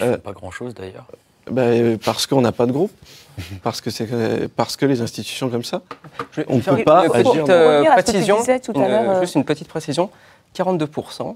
Ils 0.00 0.04
font 0.06 0.18
pas 0.18 0.32
grand-chose 0.32 0.74
d'ailleurs. 0.74 1.06
bah, 1.50 1.62
euh, 1.62 1.96
parce 2.04 2.26
qu'on 2.26 2.40
n'a 2.40 2.52
pas 2.52 2.66
de 2.66 2.72
groupe. 2.72 2.92
Parce 3.64 3.80
que, 3.80 3.90
c'est, 3.90 4.08
euh, 4.12 4.46
parce 4.54 4.76
que 4.76 4.86
les 4.86 5.00
institutions 5.00 5.48
comme 5.48 5.64
ça. 5.64 5.82
On 6.48 6.56
ne 6.56 6.60
peut 6.60 6.84
pas 6.84 7.00
agir. 7.00 7.32
petite 7.32 7.50
euh, 7.50 7.84
précision, 7.96 8.36
tout 8.64 8.80
à 8.80 8.84
euh, 8.84 9.20
juste 9.22 9.34
une 9.34 9.44
petite 9.44 9.66
précision. 9.68 10.08
42%, 10.56 11.34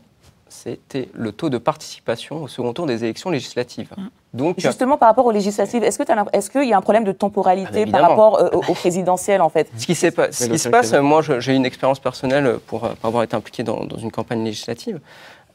c'était 0.49 1.09
le 1.15 1.33
taux 1.33 1.51
de 1.51 1.59
participation 1.59 2.43
au 2.43 2.49
second 2.49 2.73
tour 2.73 2.87
des 2.87 3.05
élections 3.05 3.31
législatives. 3.31 3.91
Donc, 4.35 4.59
Justement, 4.59 4.97
par 4.99 5.09
rapport 5.09 5.25
aux 5.27 5.31
législatives, 5.31 5.83
est-ce 5.85 5.99
que 5.99 6.03
t'as 6.03 6.15
l'imp- 6.15 6.29
est-ce 6.33 6.51
qu'il 6.51 6.65
y 6.69 6.73
a 6.73 6.77
un 6.77 6.81
problème 6.83 7.05
de 7.05 7.13
temporalité 7.13 7.69
Ah, 7.69 7.73
par 7.73 7.81
évidemment. 7.83 8.09
rapport 8.09 8.39
euh, 8.41 8.49
au, 8.53 8.59
au 8.71 8.75
présidentiel, 8.75 9.41
en 9.41 9.49
fait? 9.49 9.69
Ce 9.77 9.87
qui, 9.87 9.95
ce 9.95 10.11
se 10.11 10.69
passe, 10.69 10.93
moi 10.95 11.23
j'ai 11.39 11.55
une 11.55 11.67
expérience 11.67 11.99
personnelle 12.01 12.59
pour, 12.67 12.85
euh, 12.85 12.91
pour 13.01 13.07
avoir 13.09 13.23
été 13.23 13.37
impliqué 13.37 13.63
dans, 13.63 13.85
dans 13.85 13.97
une 13.99 14.11
campagne 14.11 14.45
législative. 14.45 15.01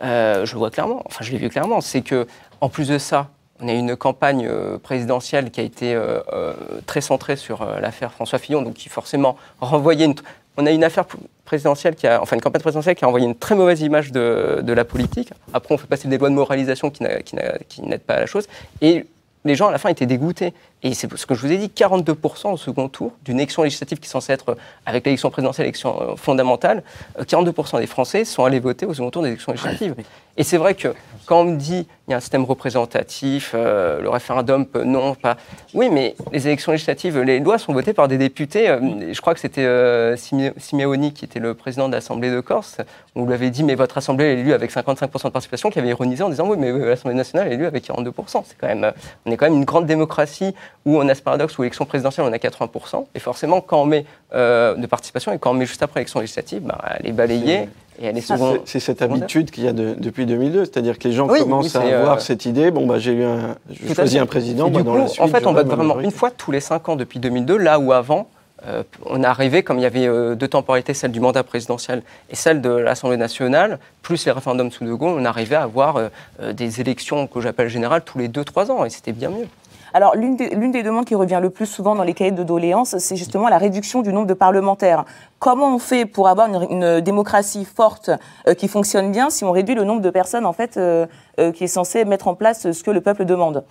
Euh, 0.01 0.45
je 0.45 0.53
le 0.53 0.57
vois 0.59 0.71
clairement, 0.71 1.01
enfin 1.05 1.23
je 1.23 1.31
l'ai 1.31 1.37
vu 1.37 1.49
clairement, 1.49 1.79
c'est 1.79 2.01
que 2.01 2.27
en 2.61 2.69
plus 2.69 2.87
de 2.89 2.97
ça, 2.97 3.29
on 3.61 3.67
a 3.67 3.73
eu 3.73 3.77
une 3.77 3.95
campagne 3.95 4.47
euh, 4.49 4.77
présidentielle 4.79 5.51
qui 5.51 5.61
a 5.61 5.63
été 5.63 5.93
euh, 5.93 6.19
euh, 6.33 6.53
très 6.87 6.99
centrée 7.01 7.35
sur 7.35 7.61
euh, 7.61 7.79
l'affaire 7.79 8.11
François 8.11 8.39
Fillon, 8.39 8.63
donc 8.63 8.73
qui 8.73 8.89
forcément 8.89 9.37
renvoyait 9.61 10.05
une. 10.05 10.15
On 10.57 10.65
a 10.65 10.71
une 10.71 10.83
affaire 10.83 11.05
présidentielle 11.45 11.95
qui 11.95 12.05
a, 12.07 12.21
enfin 12.21 12.35
une 12.35 12.41
campagne 12.41 12.61
présidentielle 12.61 12.95
qui 12.95 13.05
a 13.05 13.07
envoyé 13.07 13.25
une 13.25 13.35
très 13.35 13.55
mauvaise 13.55 13.81
image 13.81 14.11
de, 14.11 14.63
la 14.73 14.85
politique. 14.85 15.31
Après, 15.53 15.73
on 15.73 15.77
fait 15.77 15.87
passer 15.87 16.07
des 16.07 16.17
lois 16.17 16.29
de 16.29 16.35
moralisation 16.35 16.89
qui 16.89 17.03
n'a- 17.03 17.21
qui 17.21 17.35
n'a- 17.35 17.57
qui 17.67 17.81
n'aident 17.81 18.01
pas 18.01 18.15
à 18.15 18.19
la 18.19 18.25
chose. 18.27 18.47
Et 18.81 19.05
les 19.45 19.55
gens 19.55 19.67
à 19.67 19.71
la 19.71 19.77
fin 19.77 19.89
étaient 19.89 20.05
dégoûtés. 20.05 20.53
Et 20.83 20.93
c'est 20.93 21.13
ce 21.17 21.25
que 21.25 21.33
je 21.35 21.41
vous 21.41 21.51
ai 21.51 21.57
dit, 21.57 21.69
42% 21.69 22.53
au 22.53 22.57
second 22.57 22.87
tour 22.87 23.11
d'une 23.25 23.37
élection 23.39 23.63
législative 23.63 23.99
qui 23.99 24.05
est 24.05 24.09
censée 24.09 24.31
être, 24.31 24.55
avec 24.85 25.05
l'élection 25.05 25.29
présidentielle, 25.31 25.65
l'élection 25.65 26.01
euh, 26.01 26.15
fondamentale, 26.15 26.83
42% 27.19 27.79
des 27.79 27.87
Français 27.87 28.23
sont 28.23 28.45
allés 28.45 28.59
voter 28.59 28.85
au 28.85 28.93
second 28.93 29.09
tour 29.09 29.21
des 29.23 29.29
élections 29.29 29.51
législatives. 29.53 29.95
Et 30.37 30.43
c'est 30.43 30.57
vrai 30.57 30.73
que 30.73 30.89
quand 31.25 31.41
on 31.41 31.45
me 31.45 31.57
dit 31.57 31.87
il 32.07 32.11
y 32.11 32.13
a 32.13 32.17
un 32.17 32.19
système 32.19 32.43
représentatif, 32.43 33.51
euh, 33.53 34.01
le 34.01 34.09
référendum, 34.09 34.65
peut, 34.65 34.83
non, 34.83 35.15
pas. 35.15 35.37
Oui, 35.73 35.89
mais 35.89 36.15
les 36.33 36.47
élections 36.47 36.73
législatives, 36.73 37.17
les 37.19 37.39
lois 37.39 37.57
sont 37.57 37.71
votées 37.71 37.93
par 37.93 38.09
des 38.09 38.17
députés. 38.17 38.67
Euh, 38.67 39.13
je 39.13 39.21
crois 39.21 39.33
que 39.33 39.39
c'était 39.39 39.63
euh, 39.63 40.17
Simeoni 40.17 41.13
qui 41.13 41.23
était 41.23 41.39
le 41.39 41.53
président 41.53 41.87
de 41.87 41.93
l'Assemblée 41.93 42.29
de 42.29 42.41
Corse. 42.41 42.79
On 43.15 43.25
lui 43.25 43.33
avait 43.33 43.51
dit, 43.51 43.63
mais 43.63 43.75
votre 43.75 43.97
Assemblée 43.97 44.25
est 44.25 44.39
élue 44.39 44.51
avec 44.51 44.73
55% 44.73 45.25
de 45.25 45.29
participation, 45.29 45.69
qui 45.69 45.79
avait 45.79 45.89
ironisé 45.89 46.23
en 46.23 46.29
disant, 46.29 46.45
oui, 46.45 46.57
mais 46.59 46.71
l'Assemblée 46.71 47.15
nationale 47.15 47.47
est 47.49 47.53
élue 47.53 47.67
avec 47.67 47.87
42%. 47.87 48.43
C'est 48.45 48.57
quand 48.59 48.67
même, 48.67 48.91
on 49.25 49.31
est 49.31 49.37
quand 49.37 49.45
même 49.45 49.55
une 49.59 49.65
grande 49.65 49.85
démocratie 49.85 50.53
où 50.85 50.97
on 50.97 51.07
a 51.07 51.15
ce 51.15 51.21
paradoxe 51.21 51.57
où 51.57 51.61
l'élection 51.61 51.85
présidentielle, 51.85 52.25
on 52.29 52.33
a 52.33 52.37
80%. 52.37 53.05
Et 53.15 53.19
forcément, 53.19 53.61
quand 53.61 53.81
on 53.81 53.85
met 53.85 54.05
de 54.33 54.85
participation 54.87 55.31
et 55.31 55.39
quand 55.39 55.51
on 55.51 55.53
met 55.53 55.65
juste 55.65 55.83
après 55.83 56.01
l'élection 56.01 56.19
législative, 56.19 56.63
bah, 56.63 56.81
elle 56.99 57.07
est 57.07 57.13
balayée. 57.13 57.69
C'est 58.65 58.79
cette 58.79 59.01
habitude 59.01 59.51
qu'il 59.51 59.63
y 59.63 59.67
a 59.67 59.73
depuis 59.73 60.25
2002, 60.25 60.65
c'est-à-dire 60.65 60.97
que 60.97 61.07
les 61.07 61.13
gens 61.13 61.27
commencent 61.27 61.75
à 61.75 61.81
avoir 61.81 62.17
euh, 62.17 62.19
cette 62.19 62.45
idée. 62.45 62.71
Bon, 62.71 62.85
bah, 62.85 62.99
j'ai 62.99 63.13
eu 63.13 63.23
un, 63.23 63.55
je 63.71 63.93
choisis 63.93 64.19
un 64.19 64.25
président. 64.25 64.69
Bah, 64.69 64.83
dans 64.83 65.05
en 65.05 65.27
fait, 65.27 65.45
on 65.45 65.53
vote 65.53 65.67
vraiment 65.67 65.99
une 65.99 66.11
fois 66.11 66.31
tous 66.31 66.51
les 66.51 66.59
cinq 66.59 66.89
ans 66.89 66.95
depuis 66.95 67.19
2002, 67.19 67.57
là 67.57 67.79
où 67.79 67.91
avant, 67.91 68.27
euh, 68.65 68.83
on 69.05 69.23
est 69.23 69.27
arrivé, 69.27 69.63
comme 69.63 69.77
il 69.77 69.83
y 69.83 69.85
avait 69.85 70.07
euh, 70.07 70.35
deux 70.35 70.47
temporalités, 70.47 70.93
celle 70.93 71.11
du 71.11 71.19
mandat 71.19 71.43
présidentiel 71.43 72.01
et 72.29 72.35
celle 72.35 72.61
de 72.61 72.69
l'Assemblée 72.69 73.17
nationale, 73.17 73.79
plus 74.01 74.25
les 74.25 74.31
référendums 74.31 74.71
sous 74.71 74.85
De 74.85 74.93
Gaulle, 74.93 75.19
on 75.19 75.25
arrivait 75.25 75.55
à 75.55 75.63
avoir 75.63 75.99
des 76.53 76.81
élections 76.81 77.27
que 77.27 77.41
j'appelle 77.41 77.67
générales 77.67 78.03
tous 78.03 78.17
les 78.17 78.27
deux, 78.27 78.43
trois 78.43 78.71
ans, 78.71 78.85
et 78.85 78.89
c'était 78.89 79.11
bien 79.11 79.29
mieux. 79.29 79.47
Alors, 79.95 80.15
l'une 80.15 80.35
des, 80.35 80.83
demandes 80.83 81.05
qui 81.05 81.13
revient 81.13 81.39
le 81.39 81.51
plus 81.51 81.67
souvent 81.67 81.93
dans 81.93 82.03
les 82.03 82.15
cahiers 82.15 82.31
de 82.31 82.43
doléances, 82.43 82.97
c'est 82.97 83.15
justement 83.15 83.47
la 83.47 83.59
réduction 83.59 84.01
du 84.01 84.11
nombre 84.11 84.25
de 84.25 84.33
parlementaires. 84.33 85.05
Comment 85.37 85.75
on 85.75 85.79
fait 85.79 86.07
pour 86.07 86.27
avoir 86.27 86.49
une, 86.49 86.99
démocratie 87.01 87.63
forte 87.63 88.09
euh, 88.47 88.55
qui 88.55 88.67
fonctionne 88.67 89.11
bien 89.11 89.29
si 89.29 89.43
on 89.43 89.51
réduit 89.51 89.75
le 89.75 89.83
nombre 89.83 90.01
de 90.01 90.09
personnes 90.09 90.47
en 90.47 90.53
fait 90.53 90.77
euh, 90.77 91.05
euh, 91.39 91.51
qui 91.51 91.65
est 91.65 91.67
censé 91.67 92.05
mettre 92.05 92.27
en 92.27 92.33
place 92.33 92.71
ce 92.71 92.83
que 92.83 92.89
le 92.89 93.01
peuple 93.01 93.25
demande? 93.25 93.63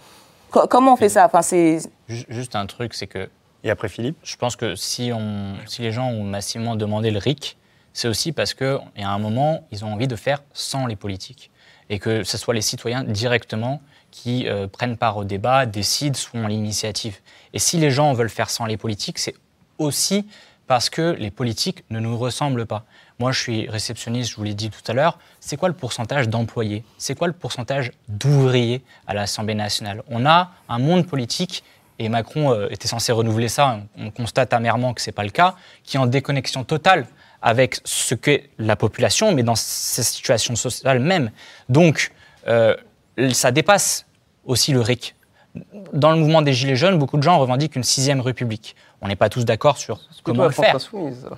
Comment 0.50 0.92
on 0.92 0.96
fait 0.96 1.08
ça? 1.08 1.24
Enfin, 1.24 1.42
c'est... 1.42 1.78
Juste 2.08 2.54
un 2.54 2.66
truc, 2.66 2.94
c'est 2.94 3.06
que. 3.06 3.28
Et 3.64 3.70
après 3.70 3.88
Philippe? 3.88 4.18
Je 4.22 4.36
pense 4.36 4.54
que 4.54 4.74
si, 4.74 5.10
on, 5.14 5.54
si 5.66 5.82
les 5.82 5.92
gens 5.92 6.08
ont 6.08 6.24
massivement 6.24 6.76
demandé 6.76 7.10
le 7.10 7.18
RIC, 7.18 7.56
c'est 7.94 8.06
aussi 8.06 8.32
parce 8.32 8.54
qu'à 8.54 8.80
un 8.96 9.18
moment, 9.18 9.66
ils 9.70 9.84
ont 9.84 9.92
envie 9.92 10.08
de 10.08 10.16
faire 10.16 10.42
sans 10.52 10.86
les 10.86 10.96
politiques. 10.96 11.50
Et 11.90 11.98
que 11.98 12.22
ce 12.22 12.38
soit 12.38 12.54
les 12.54 12.60
citoyens 12.60 13.02
directement 13.02 13.80
qui 14.12 14.46
euh, 14.46 14.68
prennent 14.68 14.96
part 14.96 15.16
au 15.16 15.24
débat, 15.24 15.66
décident, 15.66 16.14
sont 16.14 16.46
l'initiative. 16.46 17.18
Et 17.52 17.58
si 17.58 17.78
les 17.78 17.90
gens 17.90 18.12
veulent 18.12 18.30
faire 18.30 18.50
sans 18.50 18.66
les 18.66 18.76
politiques, 18.76 19.18
c'est 19.18 19.34
aussi 19.78 20.26
parce 20.68 20.88
que 20.88 21.16
les 21.18 21.32
politiques 21.32 21.82
ne 21.90 21.98
nous 21.98 22.16
ressemblent 22.16 22.66
pas. 22.66 22.84
Moi, 23.18 23.32
je 23.32 23.40
suis 23.40 23.68
réceptionniste, 23.68 24.30
je 24.30 24.36
vous 24.36 24.44
l'ai 24.44 24.54
dit 24.54 24.70
tout 24.70 24.82
à 24.86 24.92
l'heure. 24.94 25.18
C'est 25.40 25.56
quoi 25.56 25.68
le 25.68 25.74
pourcentage 25.74 26.28
d'employés? 26.28 26.84
C'est 26.98 27.16
quoi 27.16 27.26
le 27.26 27.32
pourcentage 27.32 27.90
d'ouvriers 28.08 28.82
à 29.06 29.14
l'Assemblée 29.14 29.54
nationale? 29.54 30.02
On 30.08 30.24
a 30.24 30.52
un 30.68 30.78
monde 30.78 31.06
politique, 31.06 31.64
et 31.98 32.08
Macron 32.08 32.52
euh, 32.52 32.68
était 32.70 32.88
censé 32.88 33.12
renouveler 33.12 33.48
ça, 33.48 33.80
on 33.96 34.10
constate 34.10 34.52
amèrement 34.52 34.94
que 34.94 35.00
ce 35.00 35.10
n'est 35.10 35.14
pas 35.14 35.24
le 35.24 35.30
cas, 35.30 35.56
qui 35.84 35.96
est 35.96 36.00
en 36.00 36.06
déconnexion 36.06 36.64
totale 36.64 37.06
avec 37.42 37.80
ce 37.84 38.14
qu'est 38.14 38.50
la 38.58 38.76
population, 38.76 39.34
mais 39.34 39.42
dans 39.42 39.56
ces 39.56 40.02
situations 40.02 40.56
sociales 40.56 41.00
même. 41.00 41.30
Donc, 41.68 42.12
euh, 42.46 42.76
ça 43.32 43.50
dépasse 43.50 44.06
aussi 44.44 44.72
le 44.72 44.80
RIC. 44.80 45.14
Dans 45.92 46.12
le 46.12 46.16
mouvement 46.16 46.40
des 46.40 46.54
Gilets 46.54 46.76
jaunes, 46.76 46.98
beaucoup 46.98 47.18
de 47.18 47.22
gens 47.22 47.38
revendiquent 47.38 47.76
une 47.76 47.84
sixième 47.84 48.22
république. 48.22 48.74
On 49.02 49.08
n'est 49.08 49.16
pas 49.16 49.28
tous 49.28 49.44
d'accord 49.44 49.76
sur 49.76 50.00
comment 50.22 50.44
le 50.44 50.50
faire. 50.50 50.78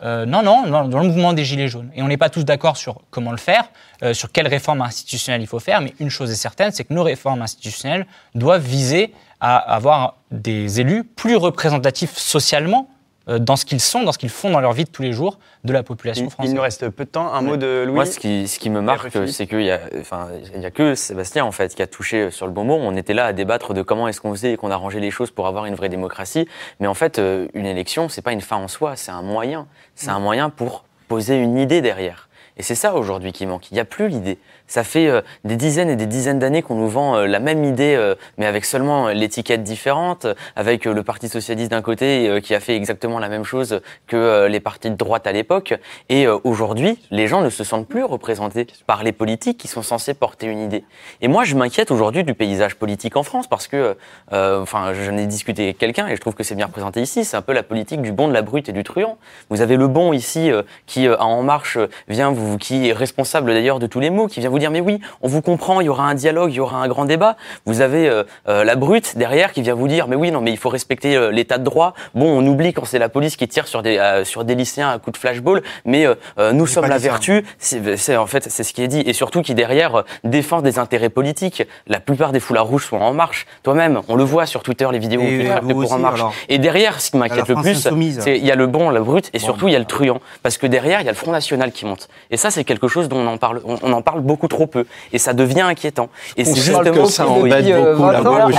Euh, 0.05 0.25
non, 0.25 0.43
non, 0.43 0.69
dans 0.87 1.01
le 1.01 1.09
mouvement 1.09 1.33
des 1.33 1.45
Gilets 1.45 1.67
jaunes. 1.67 1.91
Et 1.97 2.03
on 2.03 2.07
n'est 2.07 2.17
pas 2.17 2.31
tous 2.31 2.45
d'accord 2.45 2.77
sur 2.77 3.01
comment 3.11 3.33
le 3.33 3.39
faire, 3.39 3.65
euh, 4.05 4.15
sur 4.15 4.31
quelles 4.31 4.47
réformes 4.47 4.83
institutionnelles 4.83 5.41
il 5.41 5.49
faut 5.49 5.59
faire. 5.59 5.81
Mais 5.81 5.95
une 5.99 6.11
chose 6.11 6.31
est 6.31 6.37
certaine, 6.37 6.71
c'est 6.71 6.85
que 6.85 6.95
nos 6.95 7.03
réformes 7.03 7.43
institutionnelles 7.43 8.07
doivent 8.37 8.63
viser 8.63 9.13
à 9.41 9.57
avoir 9.57 10.17
des 10.31 10.81
élus 10.81 11.03
plus 11.03 11.35
représentatifs 11.35 12.17
socialement 12.17 12.89
dans 13.27 13.57
ce 13.57 13.65
qu'ils 13.65 13.81
sont, 13.81 14.03
dans 14.03 14.13
ce 14.13 14.19
qu'ils 14.19 14.31
font 14.31 14.51
dans 14.51 14.61
leur 14.61 14.73
vie 14.73 14.85
de 14.85 14.91
tous 14.91 15.03
les 15.03 15.13
jours 15.13 15.39
de 15.65 15.73
la 15.73 15.83
population 15.83 16.29
française. 16.29 16.53
Il 16.53 16.57
nous 16.57 16.63
reste 16.63 16.89
peu 16.91 17.05
de 17.05 17.11
temps. 17.11 17.33
Un 17.33 17.41
mot 17.41 17.57
de 17.57 17.85
Louis 17.87 17.95
Moi, 17.95 18.07
ce 18.07 18.19
qui, 18.19 18.47
ce 18.49 18.59
qui 18.59 18.69
me 18.69 18.81
marque, 18.81 19.17
c'est 19.29 19.47
qu'il 19.47 19.59
n'y 19.59 19.71
a, 19.71 19.81
enfin, 19.99 20.29
il 20.55 20.65
a 20.65 20.71
que 20.71 20.95
Sébastien 20.95 21.45
en 21.45 21.53
fait, 21.53 21.75
qui 21.75 21.83
a 21.83 21.87
touché 21.87 22.31
sur 22.31 22.47
le 22.47 22.53
bon 22.53 22.65
mot. 22.65 22.75
On 22.75 22.97
était 22.97 23.15
là 23.15 23.27
à 23.27 23.33
débattre 23.33 23.73
de 23.73 23.83
comment 23.83 24.09
est-ce 24.09 24.21
qu'on 24.21 24.33
faisait 24.33 24.53
et 24.53 24.57
qu'on 24.57 24.71
arrangeait 24.71 25.01
les 25.01 25.11
choses 25.11 25.31
pour 25.31 25.47
avoir 25.47 25.65
une 25.67 25.75
vraie 25.75 25.89
démocratie. 25.89 26.47
Mais 26.81 26.87
en 26.87 26.95
fait, 26.95 27.19
euh, 27.19 27.49
une 27.55 27.67
élection, 27.67 28.09
c'est 28.09 28.23
pas 28.23 28.33
une 28.33 28.41
fin 28.41 28.57
en 28.57 28.69
soi, 28.69 28.97
c'est 28.97 29.13
un 29.13 29.23
moyen. 29.23 29.67
C'est 29.95 30.11
un 30.11 30.19
moyen 30.19 30.51
pour 30.51 30.85
poser 31.09 31.37
une 31.37 31.57
idée 31.59 31.81
derrière. 31.81 32.29
Et 32.57 32.63
c'est 32.63 32.75
ça 32.75 32.95
aujourd'hui 32.95 33.33
qui 33.33 33.47
manque. 33.47 33.71
Il 33.71 33.75
n'y 33.75 33.81
a 33.81 33.85
plus 33.85 34.09
l'idée. 34.09 34.39
Ça 34.67 34.83
fait 34.83 35.09
euh, 35.09 35.21
des 35.45 35.57
dizaines 35.57 35.91
et 35.91 35.97
des 35.97 36.07
dizaines 36.07 36.39
d'années 36.39 36.63
qu'on 36.63 36.75
nous 36.75 36.89
vend 36.89 37.17
euh, 37.17 37.27
la 37.27 37.39
même 37.39 37.65
idée, 37.65 37.95
euh, 37.97 38.15
mais 38.39 38.47
avec 38.47 38.65
seulement 38.65 39.09
l'étiquette 39.09 39.63
différente, 39.63 40.27
avec 40.57 40.87
le 40.87 41.03
Parti 41.03 41.29
socialiste 41.29 41.71
d'un 41.71 41.83
côté 41.83 42.41
qui 42.43 42.55
a 42.55 42.61
fait 42.61 42.75
exactement 42.75 43.19
la 43.19 43.29
même 43.29 43.45
chose 43.45 43.81
que 44.07 44.47
les 44.47 44.61
partis 44.61 44.91
de 44.91 44.97
droite 44.97 45.27
à 45.27 45.33
l'époque. 45.33 45.75
Et 46.09 46.27
aujourd'hui, 46.27 46.99
les 47.11 47.27
gens 47.27 47.43
ne 47.43 47.51
se 47.51 47.65
sentent 47.65 47.89
plus 47.89 48.05
représentés 48.05 48.67
par 48.87 49.03
les 49.03 49.13
politiques 49.13 49.59
qui 49.59 49.69
sont 49.69 49.83
censés 49.83 50.15
porter 50.15 50.47
une 50.47 50.61
idée. 50.61 50.85
Et 51.21 51.29
moi, 51.29 51.45
je 51.45 51.55
m'inquiète 51.55 51.91
aujourd'hui 51.91 52.25
du 52.25 52.35
paysage 52.35 52.77
politique 52.77 53.17
en 53.17 53.23
France 53.23 53.47
parce 53.47 53.69
que, 53.69 53.97
enfin, 54.31 54.93
j'en 54.95 55.17
ai 55.17 55.27
discuté 55.27 55.65
avec 55.65 55.79
quelqu'un 55.79 56.09
et 56.09 56.17
je 56.17 56.21
trouve 56.21 56.35
que 56.35 56.43
c'est 56.43 56.55
bien 56.55 56.67
représenté 56.67 57.01
ici. 57.03 57.25
C'est 57.25 57.37
un 57.37 57.43
peu 57.43 57.53
la 57.53 57.63
politique 57.63 58.03
du 58.03 58.13
bon, 58.13 58.29
de 58.29 58.33
la 58.33 58.43
brute 58.43 58.69
et 58.69 58.73
du 58.73 58.83
truand. 58.83 59.19
Vous 59.51 59.61
avez 59.61 59.77
le 59.77 59.89
bon 59.89 60.13
ici 60.13 60.51
qui, 60.87 61.09
En 61.09 61.43
Marche, 61.43 61.79
vient 62.09 62.31
vous, 62.31 62.57
qui 62.59 62.89
est 62.89 62.93
responsable 62.93 63.53
d'ailleurs 63.53 63.79
de 63.79 63.87
tous 63.87 64.01
les 64.01 64.11
mots, 64.11 64.27
qui 64.27 64.41
vient 64.41 64.51
vous 64.55 64.61
dire 64.61 64.71
mais 64.71 64.81
oui, 64.81 65.01
on 65.21 65.27
vous 65.27 65.43
comprend, 65.43 65.81
il 65.81 65.87
y 65.87 65.89
aura 65.89 66.05
un 66.05 66.15
dialogue, 66.15 66.53
il 66.53 66.57
y 66.57 66.61
aura 66.61 66.77
un 66.79 66.87
grand 66.87 67.07
débat. 67.07 67.37
Vous 67.67 67.81
avez 67.81 68.09
euh, 68.09 68.23
euh, 68.49 68.63
la 68.63 68.77
brute 68.77 69.19
derrière 69.19 69.53
qui 69.53 69.63
vient 69.63 69.75
vous 69.75 69.89
dire 69.89 70.07
mais 70.07 70.15
oui, 70.15 70.31
non 70.31 70.41
mais 70.41 70.53
il 70.53 70.57
faut 70.57 70.69
respecter 70.69 71.17
euh, 71.17 71.33
l'état 71.33 71.59
de 71.59 71.65
droit. 71.65 71.95
Bon, 72.15 72.39
on 72.39 72.47
oublie 72.47 72.73
quand 72.73 72.85
c'est 72.85 73.01
la 73.01 73.09
police 73.09 73.35
qui 73.37 73.49
tire 73.49 73.67
sur 73.67 73.83
des 73.83 74.23
sur 74.25 74.45
des 74.45 74.55
lycéens 74.55 74.91
à 74.91 74.99
coup 75.01 75.11
de 75.11 75.17
flashball, 75.17 75.63
mais 75.85 76.07
nous 76.53 76.67
sommes 76.67 76.87
la 76.87 76.99
vertu. 76.99 77.45
C'est 77.59 78.17
en 78.17 78.27
fait 78.27 78.49
c'est 78.49 78.63
ce 78.63 78.73
qui 78.73 78.83
est 78.83 78.89
dit 78.89 79.03
et 79.05 79.13
surtout 79.13 79.43
qui 79.43 79.55
derrière 79.55 80.05
défend 80.23 80.63
des 80.63 80.79
intérêts 80.79 81.09
politiques. 81.09 81.65
La 81.89 81.99
plupart 81.99 82.31
des 82.31 82.41
foulards 82.41 82.67
rouges 82.67 82.87
sont 82.87 82.97
en 82.97 83.13
marche. 83.13 83.47
Toi-même, 83.65 84.03
on 84.09 84.15
le 84.15 84.25
voit 84.25 84.47
sur 84.47 84.63
Twitter 84.63 84.87
les 84.93 85.01
vidéos 85.01 85.23
et 85.23 85.49
pour 85.69 85.93
en 85.93 85.99
marche. 85.99 86.21
et 86.49 86.59
derrière, 86.59 87.01
ce 87.01 87.11
qui 87.11 87.17
m'inquiète 87.17 87.49
le 87.49 87.57
plus, 87.57 87.89
c'est 88.21 88.39
il 88.39 88.47
y 88.47 88.53
a 88.53 88.57
le 88.57 88.69
bon, 88.69 88.91
la 88.91 89.01
brute 89.01 89.31
et 89.33 89.41
surtout 89.41 89.67
il 89.67 89.73
y 89.73 89.77
a 89.77 89.81
le 89.81 89.85
truand 89.85 90.21
parce 90.43 90.59
que 90.59 90.69
derrière 90.69 91.01
il 91.01 91.07
y 91.07 91.09
a 91.09 91.13
le 91.13 91.17
Front 91.17 91.33
National 91.33 91.73
qui 91.73 91.87
monte. 91.87 92.09
Et 92.31 92.37
ça 92.37 92.53
c'est 92.53 92.63
quelque 92.63 92.87
chose 92.87 93.09
dont 93.09 93.19
on 93.19 93.27
en 93.27 93.39
parle 93.39 93.61
on 93.65 93.93
en 93.93 94.03
parle 94.03 94.21
beaucoup 94.21 94.44
trop 94.49 94.67
peu. 94.67 94.85
Et 95.13 95.19
ça 95.19 95.33
devient 95.33 95.63
inquiétant. 95.63 96.09
Et 96.37 96.45
c'est 96.45 96.55
justement 96.61 97.07
ça 97.07 97.27
embête 97.29 97.65
beaucoup 97.67 98.11
la 98.11 98.23
gauche. 98.23 98.55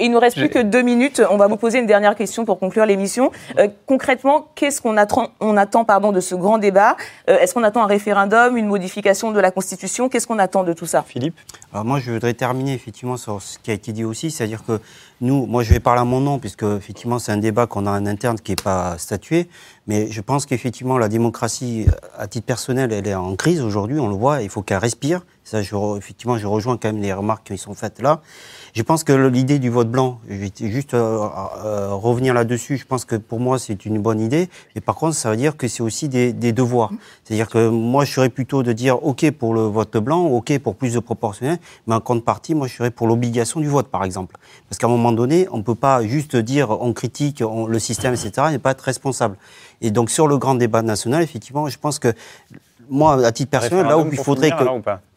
Il 0.00 0.10
nous 0.10 0.18
reste 0.18 0.36
plus 0.36 0.48
que 0.48 0.60
deux 0.60 0.82
minutes. 0.82 1.22
On 1.30 1.36
va 1.36 1.46
vous 1.46 1.56
poser 1.56 1.78
une 1.78 1.86
dernière 1.86 2.14
question 2.14 2.44
pour 2.44 2.58
conclure 2.58 2.86
l'émission. 2.86 3.30
Euh, 3.58 3.68
concrètement, 3.86 4.48
qu'est-ce 4.54 4.80
qu'on 4.80 4.96
attend, 4.96 5.28
on 5.40 5.56
attend 5.56 5.84
pardon, 5.84 6.12
de 6.12 6.20
ce 6.20 6.34
grand 6.34 6.58
débat? 6.58 6.96
Euh, 7.28 7.38
Est-ce 7.38 7.54
qu'on 7.54 7.62
attend 7.62 7.82
un 7.82 7.86
référendum, 7.86 8.56
une 8.56 8.66
modification 8.66 9.32
de 9.32 9.40
la 9.40 9.50
Constitution? 9.50 10.08
Qu'est-ce 10.08 10.26
qu'on 10.26 10.38
attend 10.38 10.64
de 10.64 10.72
tout 10.72 10.86
ça? 10.86 11.04
Philippe? 11.06 11.36
Alors 11.72 11.84
moi, 11.84 11.98
je 12.00 12.12
voudrais 12.12 12.34
terminer 12.34 12.72
effectivement 12.74 13.16
sur 13.16 13.40
ce 13.42 13.58
qui 13.58 13.70
a 13.70 13.74
été 13.74 13.92
dit 13.92 14.04
aussi, 14.04 14.30
c'est-à-dire 14.30 14.64
que 14.64 14.80
moi 15.24 15.62
je 15.62 15.72
vais 15.72 15.80
parler 15.80 16.00
à 16.00 16.04
mon 16.04 16.20
nom, 16.20 16.38
puisque 16.38 16.62
effectivement 16.62 17.18
c'est 17.18 17.32
un 17.32 17.36
débat 17.36 17.66
qu'on 17.66 17.86
a 17.86 17.90
en 17.90 18.06
interne 18.06 18.38
qui 18.38 18.52
n'est 18.52 18.56
pas 18.62 18.98
statué, 18.98 19.48
mais 19.86 20.10
je 20.10 20.20
pense 20.20 20.46
qu'effectivement 20.46 20.98
la 20.98 21.08
démocratie, 21.08 21.86
à 22.18 22.26
titre 22.26 22.46
personnel, 22.46 22.92
elle 22.92 23.06
est 23.06 23.14
en 23.14 23.34
crise 23.36 23.60
aujourd'hui, 23.60 23.98
on 23.98 24.08
le 24.08 24.14
voit, 24.14 24.42
il 24.42 24.48
faut 24.48 24.62
qu'elle 24.62 24.78
respire. 24.78 25.22
Ça, 25.44 25.60
effectivement, 25.60 26.38
je 26.38 26.46
rejoins 26.46 26.78
quand 26.78 26.88
même 26.88 27.02
les 27.02 27.12
remarques 27.12 27.46
qui 27.46 27.58
sont 27.58 27.74
faites 27.74 28.00
là. 28.00 28.22
Je 28.74 28.82
pense 28.82 29.04
que 29.04 29.12
l'idée 29.12 29.60
du 29.60 29.70
vote 29.70 29.88
blanc, 29.88 30.18
je 30.28 30.34
vais 30.34 30.50
juste 30.68 30.94
euh, 30.94 31.28
euh, 31.64 31.94
revenir 31.94 32.34
là-dessus, 32.34 32.76
je 32.76 32.84
pense 32.84 33.04
que 33.04 33.14
pour 33.14 33.38
moi 33.38 33.60
c'est 33.60 33.86
une 33.86 34.00
bonne 34.00 34.20
idée, 34.20 34.48
mais 34.74 34.80
par 34.80 34.96
contre 34.96 35.14
ça 35.14 35.30
veut 35.30 35.36
dire 35.36 35.56
que 35.56 35.68
c'est 35.68 35.84
aussi 35.84 36.08
des, 36.08 36.32
des 36.32 36.50
devoirs. 36.50 36.90
C'est-à-dire 37.22 37.48
que 37.48 37.68
moi 37.68 38.04
je 38.04 38.12
serais 38.12 38.30
plutôt 38.30 38.64
de 38.64 38.72
dire 38.72 39.00
ok 39.04 39.30
pour 39.30 39.54
le 39.54 39.60
vote 39.60 39.96
blanc, 39.98 40.24
ok 40.24 40.58
pour 40.58 40.74
plus 40.74 40.92
de 40.92 40.98
proportionnel, 40.98 41.58
mais 41.86 41.94
en 41.94 42.00
contrepartie 42.00 42.56
moi 42.56 42.66
je 42.66 42.74
serais 42.74 42.90
pour 42.90 43.06
l'obligation 43.06 43.60
du 43.60 43.68
vote 43.68 43.86
par 43.86 44.02
exemple. 44.02 44.34
Parce 44.68 44.80
qu'à 44.80 44.88
un 44.88 44.90
moment 44.90 45.12
donné, 45.12 45.46
on 45.52 45.58
ne 45.58 45.62
peut 45.62 45.76
pas 45.76 46.04
juste 46.04 46.34
dire 46.34 46.70
on 46.70 46.92
critique 46.92 47.44
le 47.68 47.78
système, 47.78 48.14
etc., 48.14 48.48
et 48.54 48.58
pas 48.58 48.72
être 48.72 48.80
responsable. 48.80 49.36
Et 49.82 49.92
donc 49.92 50.10
sur 50.10 50.26
le 50.26 50.36
grand 50.36 50.56
débat 50.56 50.82
national, 50.82 51.22
effectivement, 51.22 51.68
je 51.68 51.78
pense 51.78 52.00
que 52.00 52.12
moi, 52.88 53.24
à 53.24 53.30
titre 53.30 53.50
personnel, 53.50 53.86
là 53.86 53.98
où 53.98 54.08
il 54.10 54.18
faudrait 54.18 54.50
que... 54.50 54.64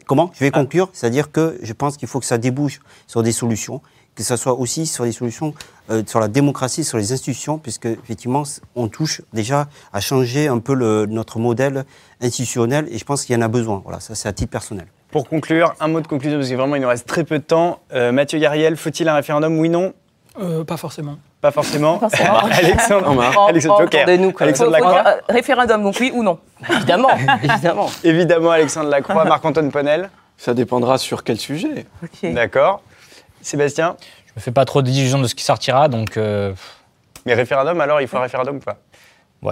Comment 0.07 0.31
Je 0.33 0.39
vais 0.39 0.51
ah. 0.53 0.59
conclure, 0.59 0.89
c'est-à-dire 0.93 1.31
que 1.31 1.59
je 1.61 1.73
pense 1.73 1.97
qu'il 1.97 2.07
faut 2.07 2.19
que 2.19 2.25
ça 2.25 2.37
débouche 2.37 2.79
sur 3.07 3.21
des 3.23 3.33
solutions, 3.33 3.81
que 4.15 4.23
ce 4.23 4.35
soit 4.35 4.53
aussi 4.53 4.87
sur 4.87 5.03
des 5.03 5.11
solutions 5.11 5.53
euh, 5.91 6.01
sur 6.07 6.19
la 6.19 6.27
démocratie, 6.27 6.83
sur 6.83 6.97
les 6.97 7.11
institutions, 7.11 7.59
puisque 7.59 7.85
effectivement, 7.85 8.43
on 8.75 8.87
touche 8.87 9.21
déjà 9.33 9.67
à 9.93 9.99
changer 9.99 10.47
un 10.47 10.59
peu 10.59 10.73
le, 10.73 11.05
notre 11.05 11.39
modèle 11.39 11.85
institutionnel, 12.21 12.87
et 12.89 12.97
je 12.97 13.05
pense 13.05 13.25
qu'il 13.25 13.35
y 13.35 13.37
en 13.37 13.41
a 13.41 13.47
besoin. 13.47 13.81
Voilà, 13.83 13.99
ça 13.99 14.15
c'est 14.15 14.27
à 14.27 14.33
titre 14.33 14.51
personnel. 14.51 14.87
Pour 15.11 15.29
conclure, 15.29 15.75
un 15.79 15.87
mot 15.87 16.01
de 16.01 16.07
conclusion, 16.07 16.37
parce 16.37 16.49
que 16.49 16.55
vraiment 16.55 16.75
il 16.75 16.81
nous 16.81 16.87
reste 16.87 17.05
très 17.05 17.23
peu 17.23 17.39
de 17.39 17.43
temps. 17.43 17.79
Euh, 17.93 18.11
Mathieu 18.11 18.39
Gariel, 18.39 18.75
faut-il 18.75 19.07
un 19.07 19.15
référendum? 19.15 19.59
Oui, 19.59 19.69
non? 19.69 19.93
Euh, 20.39 20.63
pas 20.63 20.77
forcément. 20.77 21.17
Pas 21.41 21.51
forcément. 21.51 21.97
Pas 21.97 22.09
forcément. 22.09 22.37
Alexandre, 22.51 23.09
Omar. 23.09 23.47
Alexandre 23.49 23.81
Joker. 23.81 24.01
Entendez-nous, 24.01 24.31
quoi. 24.31 24.43
Alexandre 24.43 24.71
Faut- 24.77 24.83
faut- 24.83 24.89
Lacroix. 24.93 25.11
euh, 25.13 25.21
référendum, 25.33 25.83
donc 25.83 25.95
oui 25.99 26.11
ou 26.13 26.23
non 26.23 26.39
Évidemment, 26.69 27.09
évidemment. 27.43 27.89
Évidemment, 28.03 28.51
Alexandre 28.51 28.89
Lacroix, 28.89 29.25
Marc-Antoine 29.25 29.71
Ponel. 29.71 30.09
Ça 30.37 30.53
dépendra 30.53 30.97
sur 30.99 31.23
quel 31.23 31.37
sujet. 31.39 31.85
D'accord. 32.23 32.81
Sébastien? 33.41 33.95
Je 34.27 34.33
me 34.35 34.41
fais 34.41 34.51
pas 34.51 34.65
trop 34.65 34.81
d'illusions 34.83 35.19
de 35.19 35.27
ce 35.27 35.33
qui 35.33 35.43
sortira, 35.43 35.87
donc 35.87 36.17
euh, 36.17 36.53
Mais 37.25 37.33
référendum, 37.33 37.79
alors 37.81 38.01
il 38.01 38.07
faut 38.07 38.17
un 38.17 38.21
référendum 38.21 38.57
ou 38.57 38.59
pas? 38.59 38.77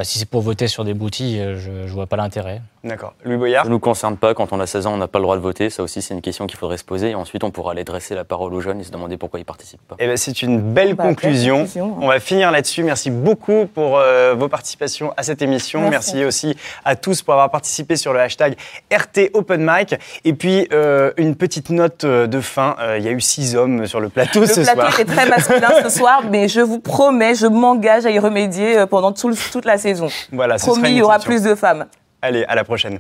Si 0.04 0.20
c'est 0.20 0.30
pour 0.30 0.42
voter 0.42 0.68
sur 0.68 0.84
des 0.84 0.94
boutilles, 0.94 1.40
euh, 1.40 1.56
je, 1.58 1.88
je 1.88 1.94
vois 1.94 2.08
pas 2.08 2.16
l'intérêt. 2.18 2.62
D'accord. 2.84 3.14
Louis 3.24 3.38
Boyard 3.38 3.64
Ça 3.64 3.70
ne 3.70 3.74
nous 3.74 3.80
concerne 3.80 4.16
pas. 4.16 4.36
Quand 4.36 4.54
on 4.54 4.60
a 4.60 4.68
16 4.68 4.86
ans, 4.86 4.94
on 4.94 4.98
n'a 4.98 5.08
pas 5.08 5.18
le 5.18 5.24
droit 5.24 5.36
de 5.38 5.42
voter. 5.42 5.72
Ça 5.72 5.82
aussi, 5.82 6.04
c'est 6.04 6.14
une 6.14 6.22
question 6.22 6.46
qu'il 6.46 6.58
faudrait 6.60 6.78
se 6.78 6.84
poser. 6.84 7.10
Et 7.12 7.16
ensuite, 7.16 7.44
on 7.44 7.50
pourra 7.50 7.72
aller 7.72 7.84
dresser 7.84 8.14
la 8.14 8.24
parole 8.24 8.54
aux 8.54 8.62
jeunes 8.62 8.80
et 8.80 8.84
se 8.84 8.92
demander 8.92 9.18
pourquoi 9.18 9.40
ils 9.40 9.46
participent 9.46 9.82
pas. 9.88 9.96
Eh 9.98 10.06
ben, 10.06 10.18
c'est 10.18 10.44
une 10.44 10.60
belle 10.62 10.94
Bah, 10.94 11.06
conclusion. 11.06 11.58
conclusion. 11.66 11.98
On 12.00 12.08
va 12.08 12.20
finir 12.20 12.52
là-dessus. 12.52 12.84
Merci 12.84 13.10
beaucoup 13.10 13.66
pour 13.74 13.98
euh, 13.98 14.36
vos 14.38 14.50
participations 14.50 15.14
à 15.18 15.24
cette 15.24 15.42
émission. 15.42 15.82
Merci. 15.90 16.18
Merci. 16.18 16.26
aussi 16.26 16.58
à 16.84 16.96
tous 16.96 17.24
pour 17.24 17.34
avoir 17.34 17.50
participé 17.50 17.96
sur 17.96 18.14
le 18.14 18.20
hashtag 18.20 18.56
RT 18.94 19.32
Open 19.34 19.66
Mic. 19.68 19.96
Et 20.24 20.34
puis, 20.34 20.68
euh, 20.72 21.12
une 21.18 21.36
petite 21.36 21.72
note 21.72 22.06
de 22.06 22.40
fin. 22.42 22.76
Euh, 22.80 22.98
Il 23.00 23.04
y 23.04 23.08
a 23.08 23.12
eu 23.12 23.22
six 23.22 23.56
hommes 23.56 23.88
sur 23.88 24.00
le 24.00 24.10
plateau 24.10 24.42
Le 24.42 24.46
ce 24.46 24.62
plateau 24.62 24.82
soir. 24.82 25.00
était 25.00 25.12
très 25.12 25.28
masculin 25.28 25.70
ce 25.82 25.90
soir, 25.90 26.22
mais 26.30 26.48
je 26.48 26.62
vous 26.62 26.80
promets, 26.80 27.34
je 27.34 27.48
m'engage 27.48 28.06
à 28.06 28.12
y 28.12 28.20
remédier 28.20 28.86
pendant 28.92 29.12
tout 29.12 29.30
le- 29.30 29.36
toute 29.52 29.66
la 29.66 29.75
saison. 29.78 30.08
Voilà, 30.32 30.56
Promis, 30.58 30.90
il 30.90 30.98
y 30.98 31.02
aura 31.02 31.20
plus 31.20 31.44
de 31.44 31.56
femmes. 31.56 31.88
Allez, 32.22 32.44
à 32.46 32.56
la 32.56 32.64
prochaine. 32.64 33.00